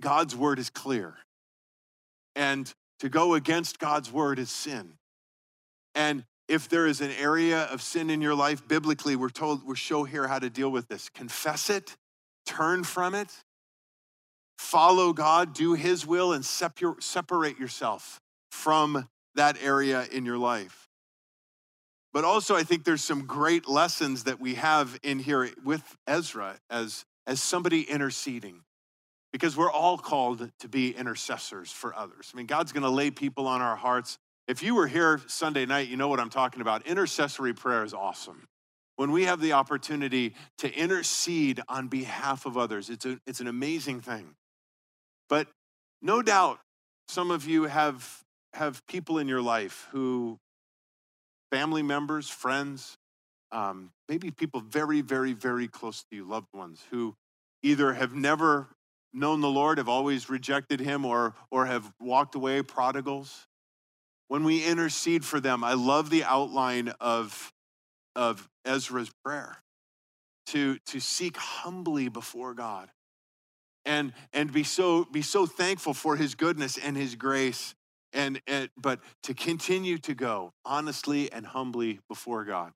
God's 0.00 0.36
word 0.36 0.58
is 0.58 0.70
clear. 0.70 1.16
And 2.34 2.72
to 3.00 3.08
go 3.08 3.34
against 3.34 3.78
God's 3.78 4.12
word 4.12 4.38
is 4.38 4.50
sin. 4.50 4.94
And 5.94 6.24
if 6.48 6.68
there 6.68 6.86
is 6.86 7.00
an 7.00 7.10
area 7.12 7.62
of 7.64 7.82
sin 7.82 8.10
in 8.10 8.22
your 8.22 8.34
life, 8.34 8.66
biblically, 8.66 9.16
we're 9.16 9.30
told, 9.30 9.64
we're 9.64 9.74
show 9.74 10.04
here 10.04 10.28
how 10.28 10.38
to 10.38 10.50
deal 10.50 10.70
with 10.70 10.88
this. 10.88 11.08
Confess 11.08 11.70
it, 11.70 11.96
turn 12.46 12.84
from 12.84 13.14
it, 13.14 13.28
follow 14.58 15.12
God, 15.12 15.54
do 15.54 15.74
his 15.74 16.06
will, 16.06 16.32
and 16.32 16.44
separate 16.44 17.58
yourself 17.58 18.20
from 18.50 19.08
that 19.34 19.58
area 19.62 20.06
in 20.12 20.24
your 20.24 20.38
life. 20.38 20.88
But 22.12 22.24
also, 22.24 22.56
I 22.56 22.62
think 22.62 22.84
there's 22.84 23.04
some 23.04 23.26
great 23.26 23.68
lessons 23.68 24.24
that 24.24 24.40
we 24.40 24.54
have 24.54 24.98
in 25.02 25.18
here 25.18 25.50
with 25.64 25.96
Ezra 26.06 26.58
as, 26.70 27.04
as 27.26 27.42
somebody 27.42 27.82
interceding. 27.82 28.62
Because 29.36 29.54
we're 29.54 29.70
all 29.70 29.98
called 29.98 30.50
to 30.60 30.68
be 30.68 30.96
intercessors 30.96 31.70
for 31.70 31.94
others. 31.94 32.30
I 32.32 32.38
mean, 32.38 32.46
God's 32.46 32.72
gonna 32.72 32.88
lay 32.88 33.10
people 33.10 33.46
on 33.46 33.60
our 33.60 33.76
hearts. 33.76 34.16
If 34.48 34.62
you 34.62 34.74
were 34.74 34.86
here 34.86 35.20
Sunday 35.26 35.66
night, 35.66 35.88
you 35.88 35.98
know 35.98 36.08
what 36.08 36.20
I'm 36.20 36.30
talking 36.30 36.62
about. 36.62 36.86
Intercessory 36.86 37.52
prayer 37.52 37.84
is 37.84 37.92
awesome. 37.92 38.48
When 38.96 39.12
we 39.12 39.24
have 39.24 39.42
the 39.42 39.52
opportunity 39.52 40.34
to 40.56 40.74
intercede 40.74 41.60
on 41.68 41.88
behalf 41.88 42.46
of 42.46 42.56
others, 42.56 42.88
it's, 42.88 43.04
a, 43.04 43.20
it's 43.26 43.40
an 43.40 43.46
amazing 43.46 44.00
thing. 44.00 44.36
But 45.28 45.48
no 46.00 46.22
doubt, 46.22 46.58
some 47.06 47.30
of 47.30 47.46
you 47.46 47.64
have, 47.64 48.22
have 48.54 48.86
people 48.86 49.18
in 49.18 49.28
your 49.28 49.42
life 49.42 49.86
who 49.90 50.38
family 51.52 51.82
members, 51.82 52.30
friends, 52.30 52.96
um, 53.52 53.90
maybe 54.08 54.30
people 54.30 54.60
very, 54.60 55.02
very, 55.02 55.34
very 55.34 55.68
close 55.68 56.04
to 56.04 56.16
you, 56.16 56.24
loved 56.24 56.48
ones 56.54 56.82
who 56.90 57.14
either 57.62 57.92
have 57.92 58.14
never 58.14 58.68
known 59.12 59.40
the 59.40 59.48
Lord, 59.48 59.78
have 59.78 59.88
always 59.88 60.28
rejected 60.28 60.80
him, 60.80 61.04
or, 61.04 61.34
or 61.50 61.66
have 61.66 61.92
walked 62.00 62.34
away, 62.34 62.62
prodigals. 62.62 63.46
When 64.28 64.44
we 64.44 64.64
intercede 64.64 65.24
for 65.24 65.40
them, 65.40 65.62
I 65.62 65.74
love 65.74 66.10
the 66.10 66.24
outline 66.24 66.92
of, 67.00 67.52
of 68.14 68.48
Ezra's 68.64 69.10
prayer 69.24 69.62
to, 70.46 70.78
to 70.86 71.00
seek 71.00 71.36
humbly 71.36 72.08
before 72.08 72.54
God 72.54 72.90
and, 73.86 74.12
and 74.32 74.52
be, 74.52 74.64
so, 74.64 75.04
be 75.04 75.22
so 75.22 75.46
thankful 75.46 75.94
for 75.94 76.16
his 76.16 76.34
goodness 76.34 76.76
and 76.76 76.96
his 76.96 77.14
grace, 77.14 77.74
and, 78.12 78.40
and, 78.46 78.68
but 78.76 79.00
to 79.22 79.32
continue 79.32 79.96
to 79.98 80.14
go 80.14 80.52
honestly 80.64 81.30
and 81.32 81.46
humbly 81.46 82.00
before 82.08 82.44
God. 82.44 82.72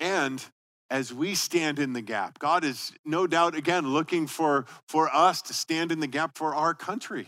And 0.00 0.44
as 0.90 1.12
we 1.12 1.34
stand 1.34 1.78
in 1.78 1.92
the 1.92 2.00
gap, 2.00 2.38
God 2.38 2.64
is 2.64 2.92
no 3.04 3.26
doubt, 3.26 3.54
again, 3.54 3.88
looking 3.88 4.26
for, 4.26 4.66
for 4.86 5.14
us 5.14 5.42
to 5.42 5.54
stand 5.54 5.92
in 5.92 6.00
the 6.00 6.06
gap 6.06 6.36
for 6.36 6.54
our 6.54 6.74
country, 6.74 7.26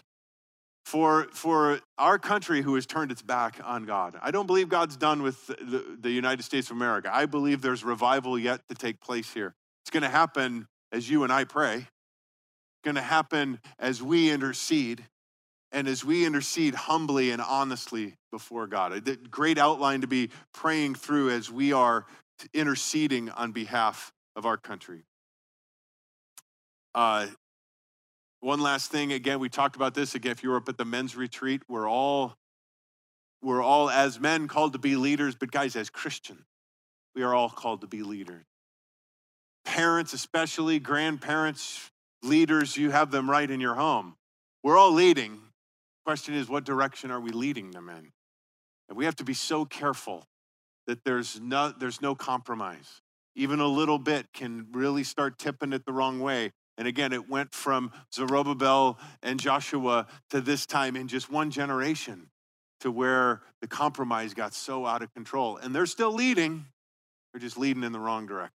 for, 0.85 1.29
for 1.33 1.81
our 1.99 2.19
country 2.19 2.63
who 2.63 2.75
has 2.75 2.87
turned 2.87 3.13
its 3.13 3.23
back 3.23 3.61
on 3.63 3.85
God. 3.85 4.19
I 4.23 4.31
don't 4.31 4.47
believe 4.47 4.69
God's 4.69 4.97
done 4.97 5.23
with 5.23 5.47
the, 5.47 5.99
the 6.01 6.11
United 6.11 6.43
States 6.43 6.71
of 6.71 6.77
America. 6.77 7.11
I 7.13 7.27
believe 7.27 7.61
there's 7.61 7.85
revival 7.85 8.39
yet 8.39 8.63
to 8.69 8.75
take 8.75 9.01
place 9.01 9.33
here. 9.33 9.55
It's 9.83 9.91
going 9.91 10.03
to 10.03 10.09
happen 10.09 10.67
as 10.93 11.09
you 11.09 11.23
and 11.23 11.33
I 11.33 11.45
pray, 11.45 11.77
it's 11.77 12.85
going 12.85 12.97
to 12.97 13.03
happen 13.03 13.61
as 13.79 14.03
we 14.03 14.31
intercede. 14.31 15.05
And 15.73 15.87
as 15.87 16.05
we 16.05 16.27
intercede 16.27 16.75
humbly 16.75 17.31
and 17.31 17.41
honestly 17.41 18.17
before 18.33 18.67
God, 18.67 19.07
a 19.07 19.15
great 19.17 19.57
outline 19.57 20.01
to 20.01 20.09
be 20.09 20.31
praying 20.53 20.97
through 20.97 21.31
as 21.31 21.49
we 21.49 21.73
are 21.73 22.07
interceding 22.53 23.31
on 23.31 23.53
behalf 23.53 24.13
of 24.37 24.47
our 24.47 24.57
country. 24.57 25.05
Uh, 26.95 27.27
one 28.41 28.61
last 28.61 28.91
thing, 28.91 29.13
again, 29.13 29.39
we 29.39 29.49
talked 29.49 29.77
about 29.77 29.95
this 29.95 30.15
again. 30.15 30.33
If 30.33 30.43
you 30.43 30.51
were 30.51 30.57
up 30.57 30.69
at 30.69 30.79
the 30.79 30.85
men's 30.85 31.15
retreat, 31.15 31.63
we're 31.69 31.89
all 31.89 32.37
we're 33.43 33.63
all 33.63 33.89
as 33.89 34.21
men 34.21 34.49
called 34.49 34.75
to 34.75 34.79
be 34.79 34.97
leaders, 34.97 35.35
but 35.35 35.51
guys, 35.51 35.75
as 35.75 35.89
Christians, 35.89 36.45
we 37.15 37.23
are 37.23 37.35
all 37.35 37.49
called 37.49 37.81
to 37.81 37.87
be 37.87 38.03
leaders. 38.03 38.45
Parents, 39.65 40.13
especially 40.13 40.79
grandparents, 40.79 41.91
leaders, 42.23 42.77
you 42.77 42.91
have 42.91 43.11
them 43.11 43.31
right 43.31 43.51
in 43.51 43.61
your 43.61 43.75
home. 43.75 44.17
We're 44.63 44.77
all 44.77 44.93
leading. 44.93 45.41
Question 46.05 46.35
is, 46.35 46.49
what 46.49 46.65
direction 46.65 47.11
are 47.11 47.21
we 47.21 47.31
leading 47.31 47.71
them 47.71 47.89
in? 47.89 48.13
And 48.89 48.99
we 48.99 49.07
have 49.07 49.17
to 49.17 49.25
be 49.25 49.35
so 49.35 49.65
careful 49.65 50.27
that 50.91 51.05
there's 51.05 51.41
no, 51.41 51.71
there's 51.71 52.03
no 52.03 52.17
compromise. 52.17 53.01
Even 53.37 53.61
a 53.61 53.67
little 53.69 53.99
bit 53.99 54.27
can 54.35 54.67
really 54.73 55.05
start 55.05 55.39
tipping 55.39 55.73
it 55.73 55.87
the 55.87 55.93
wrong 55.93 56.19
way. 56.19 56.51
And 56.77 56.89
again, 56.89 57.13
it 57.13 57.29
went 57.31 57.55
from 57.55 57.93
Zerubbabel 58.13 58.99
and 59.23 59.39
Joshua 59.39 60.09
to 60.31 60.41
this 60.41 60.67
time 60.67 60.97
in 60.97 61.07
just 61.07 61.31
one 61.31 61.53
generation 61.53 62.27
to 62.81 62.91
where 62.91 63.41
the 63.61 63.69
compromise 63.69 64.35
got 64.35 64.53
so 64.53 64.85
out 64.85 65.01
of 65.01 65.15
control. 65.15 65.59
And 65.59 65.73
they're 65.73 65.87
still 65.87 66.13
leading, 66.13 66.67
they're 67.33 67.41
just 67.41 67.57
leading 67.57 67.85
in 67.85 67.93
the 67.93 68.01
wrong 68.01 68.27
direction. 68.27 68.51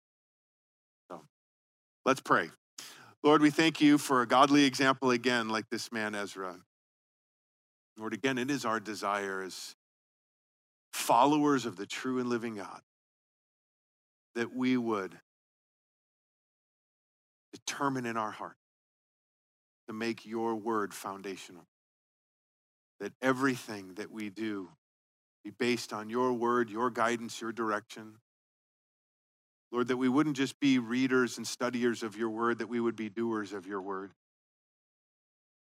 So 1.11 1.23
let's 2.05 2.21
pray. 2.21 2.49
Lord, 3.23 3.41
we 3.41 3.49
thank 3.49 3.81
you 3.81 3.97
for 3.97 4.21
a 4.21 4.25
godly 4.25 4.63
example 4.63 5.11
again, 5.11 5.49
like 5.49 5.65
this 5.69 5.91
man 5.91 6.15
Ezra. 6.15 6.55
Lord, 7.97 8.13
again, 8.13 8.37
it 8.37 8.49
is 8.49 8.63
our 8.63 8.79
desire 8.79 9.43
as 9.43 9.75
followers 10.93 11.65
of 11.65 11.75
the 11.75 11.85
true 11.85 12.19
and 12.19 12.29
living 12.29 12.55
God, 12.55 12.81
that 14.35 14.55
we 14.55 14.77
would 14.77 15.17
determine 17.53 18.05
in 18.05 18.17
our 18.17 18.31
heart 18.31 18.55
to 19.87 19.93
make 19.93 20.25
your 20.25 20.55
word 20.55 20.93
foundational. 20.93 21.65
That 22.99 23.13
everything 23.21 23.95
that 23.95 24.11
we 24.11 24.29
do 24.29 24.69
be 25.43 25.49
based 25.49 25.91
on 25.91 26.09
your 26.09 26.33
word, 26.33 26.69
your 26.69 26.89
guidance, 26.89 27.41
your 27.41 27.51
direction. 27.51 28.17
Lord, 29.71 29.87
that 29.87 29.97
we 29.97 30.09
wouldn't 30.09 30.37
just 30.37 30.59
be 30.59 30.79
readers 30.79 31.37
and 31.37 31.47
studiers 31.47 32.03
of 32.03 32.15
your 32.15 32.29
word, 32.29 32.59
that 32.59 32.69
we 32.69 32.79
would 32.79 32.95
be 32.95 33.09
doers 33.09 33.53
of 33.53 33.65
your 33.65 33.81
word. 33.81 34.11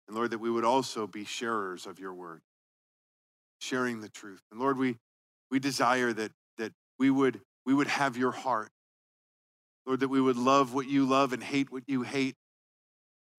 And 0.08 0.18
Lord, 0.18 0.32
that 0.32 0.40
we 0.40 0.50
would 0.50 0.66
also 0.66 1.06
be 1.06 1.24
sharers 1.24 1.86
of 1.86 2.00
your 2.00 2.14
word, 2.14 2.42
sharing 3.60 4.02
the 4.02 4.10
truth. 4.10 4.42
And 4.52 4.60
Lord, 4.60 4.78
we 4.78 4.98
we 5.52 5.60
desire 5.60 6.14
that, 6.14 6.32
that 6.58 6.74
we, 6.98 7.10
would, 7.10 7.42
we 7.66 7.74
would 7.74 7.88
have 7.88 8.18
your 8.18 8.32
heart. 8.32 8.70
Lord, 9.86 10.02
that 10.02 10.10
we 10.10 10.22
would 10.22 10.38
love 10.38 10.74
what 10.74 10.88
you 10.88 11.06
love 11.06 11.34
and 11.34 11.44
hate 11.44 11.72
what 11.72 11.84
you 11.88 12.04
hate. 12.04 12.36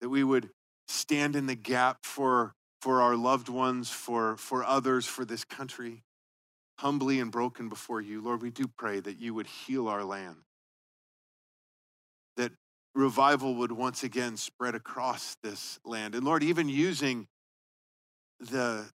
That 0.01 0.09
we 0.09 0.23
would 0.23 0.49
stand 0.87 1.35
in 1.35 1.45
the 1.45 1.55
gap 1.55 1.99
for, 2.03 2.53
for 2.81 3.01
our 3.01 3.15
loved 3.15 3.47
ones, 3.47 3.89
for, 3.89 4.35
for 4.37 4.63
others, 4.63 5.05
for 5.05 5.23
this 5.23 5.45
country, 5.45 6.03
humbly 6.79 7.19
and 7.19 7.31
broken 7.31 7.69
before 7.69 8.01
you. 8.01 8.21
Lord, 8.21 8.41
we 8.41 8.49
do 8.49 8.65
pray 8.77 8.99
that 8.99 9.19
you 9.19 9.33
would 9.33 9.47
heal 9.47 9.87
our 9.87 10.03
land. 10.03 10.37
That 12.37 12.51
revival 12.95 13.55
would 13.55 13.71
once 13.71 14.03
again 14.03 14.35
spread 14.35 14.75
across 14.75 15.37
this 15.43 15.79
land. 15.85 16.15
And 16.15 16.25
Lord, 16.25 16.43
even 16.43 16.67
using 16.67 17.27
the, 18.39 18.89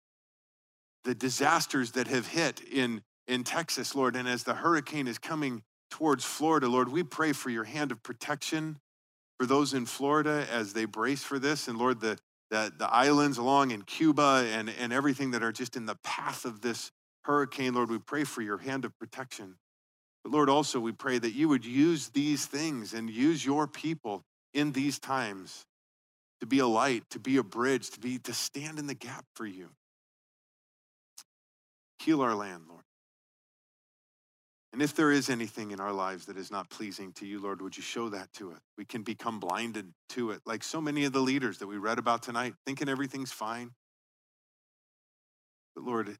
the 1.05 1.15
disasters 1.15 1.93
that 1.93 2.09
have 2.09 2.29
hit 2.29 2.61
in, 2.61 3.03
in 3.27 3.45
Texas, 3.45 3.95
Lord, 3.95 4.17
and 4.17 4.29
as 4.29 4.45
the 4.45 4.55
hurricane 4.55 5.09
is 5.09 5.19
coming 5.19 5.63
towards 5.91 6.25
Florida, 6.25 6.69
Lord, 6.69 6.91
we 6.91 7.03
pray 7.03 7.33
for 7.33 7.51
your 7.51 7.65
hand 7.65 7.93
of 7.93 8.03
protection 8.03 8.79
for 9.39 9.47
those 9.47 9.75
in 9.75 9.87
Florida 9.87 10.47
as 10.51 10.73
they 10.73 10.85
brace 10.85 11.23
for 11.23 11.39
this. 11.39 11.69
And 11.69 11.79
Lord, 11.79 12.01
the, 12.01 12.19
the, 12.51 12.73
the 12.79 12.89
islands 12.89 13.39
along 13.39 13.73
in 13.73 13.83
Cuba 13.83 14.49
and, 14.53 14.71
and 14.71 14.93
everything 14.93 15.33
that 15.33 15.43
are 15.43 15.53
just 15.53 15.77
in 15.77 15.87
the 15.87 15.97
path 16.05 16.45
of 16.45 16.61
this 16.61 16.91
hurricane, 17.25 17.75
Lord, 17.75 17.91
we 17.91 17.99
pray 17.99 18.25
for 18.25 18.43
your 18.43 18.59
hand 18.59 18.85
of 18.85 18.97
protection. 18.99 19.57
But 20.23 20.33
Lord, 20.33 20.49
also 20.49 20.79
we 20.79 20.93
pray 20.93 21.19
that 21.19 21.33
you 21.33 21.49
would 21.49 21.65
use 21.65 22.09
these 22.09 22.47
things 22.47 22.95
and 22.95 23.11
use 23.11 23.45
your 23.45 23.67
people 23.67 24.23
in 24.55 24.73
these 24.73 24.99
times 24.99 25.67
to 26.41 26.47
be 26.47 26.61
a 26.61 26.67
light, 26.67 27.05
to 27.11 27.19
be 27.19 27.37
a 27.37 27.43
bridge, 27.43 27.91
to 27.91 28.01
be 28.01 28.19
to 28.19 28.33
stand 28.33 28.79
in 28.79 28.87
the 28.87 28.95
gap 28.95 29.25
for 29.35 29.47
you. 29.47 29.71
Heal 32.05 32.21
our 32.21 32.35
land, 32.35 32.65
Lord. 32.69 32.83
And 34.73 34.83
if 34.83 34.95
there 34.97 35.13
is 35.13 35.29
anything 35.29 35.71
in 35.71 35.79
our 35.79 35.93
lives 35.93 36.27
that 36.27 36.37
is 36.37 36.51
not 36.51 36.69
pleasing 36.69 37.13
to 37.15 37.27
you, 37.27 37.41
Lord, 37.41 37.63
would 37.63 37.77
you 37.77 37.83
show 37.83 38.09
that 38.09 38.33
to 38.35 38.51
us? 38.53 38.59
We 38.77 38.85
can 38.85 39.03
become 39.03 39.39
blinded 39.39 39.93
to 40.11 40.31
it, 40.33 40.41
like 40.45 40.65
so 40.65 40.81
many 40.81 41.05
of 41.05 41.13
the 41.13 41.21
leaders 41.21 41.59
that 41.59 41.67
we 41.67 41.77
read 41.77 41.99
about 41.99 42.23
tonight, 42.23 42.55
thinking 42.67 42.89
everything's 42.89 43.31
fine. 43.31 43.71
But 45.77 45.85
Lord, 45.85 46.09
it, 46.09 46.19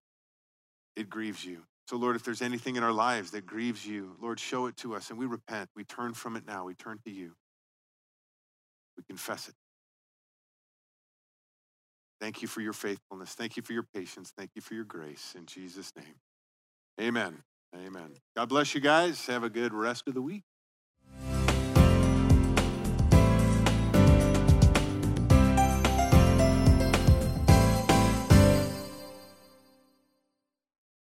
it 0.95 1.11
grieves 1.11 1.45
you. 1.45 1.63
So, 1.89 1.97
Lord, 1.97 2.15
if 2.15 2.23
there's 2.23 2.43
anything 2.43 2.77
in 2.77 2.85
our 2.85 2.93
lives 2.93 3.33
that 3.33 3.45
grieves 3.45 3.85
you, 3.85 4.17
Lord, 4.21 4.39
show 4.39 4.67
it 4.67 4.77
to 4.79 4.95
us 4.95 5.11
and 5.11 5.19
we 5.19 5.27
repent. 5.27 5.69
We 5.75 5.85
turn 5.85 6.15
from 6.15 6.37
it 6.37 6.47
now. 6.47 6.65
We 6.65 6.75
turn 6.75 7.01
to 7.05 7.11
you. 7.11 7.33
We 8.97 9.03
confess 9.09 9.49
it. 9.49 9.55
Thank 12.23 12.41
you 12.41 12.47
for 12.47 12.61
your 12.61 12.73
faithfulness. 12.73 13.35
Thank 13.35 13.57
you 13.57 13.65
for 13.65 13.73
your 13.73 13.83
patience. 13.83 14.33
Thank 14.39 14.53
you 14.55 14.63
for 14.63 14.75
your 14.75 14.85
grace. 14.85 15.35
In 15.37 15.45
Jesus' 15.45 15.93
name, 15.97 16.15
amen. 17.01 17.43
Amen. 17.75 18.15
God 18.37 18.49
bless 18.49 18.77
you 18.77 18.81
guys. 18.81 19.27
Have 19.27 19.43
a 19.43 19.51
good 19.51 19.75
rest 19.75 20.07
of 20.07 20.15
the 20.15 20.23
week. 20.23 20.45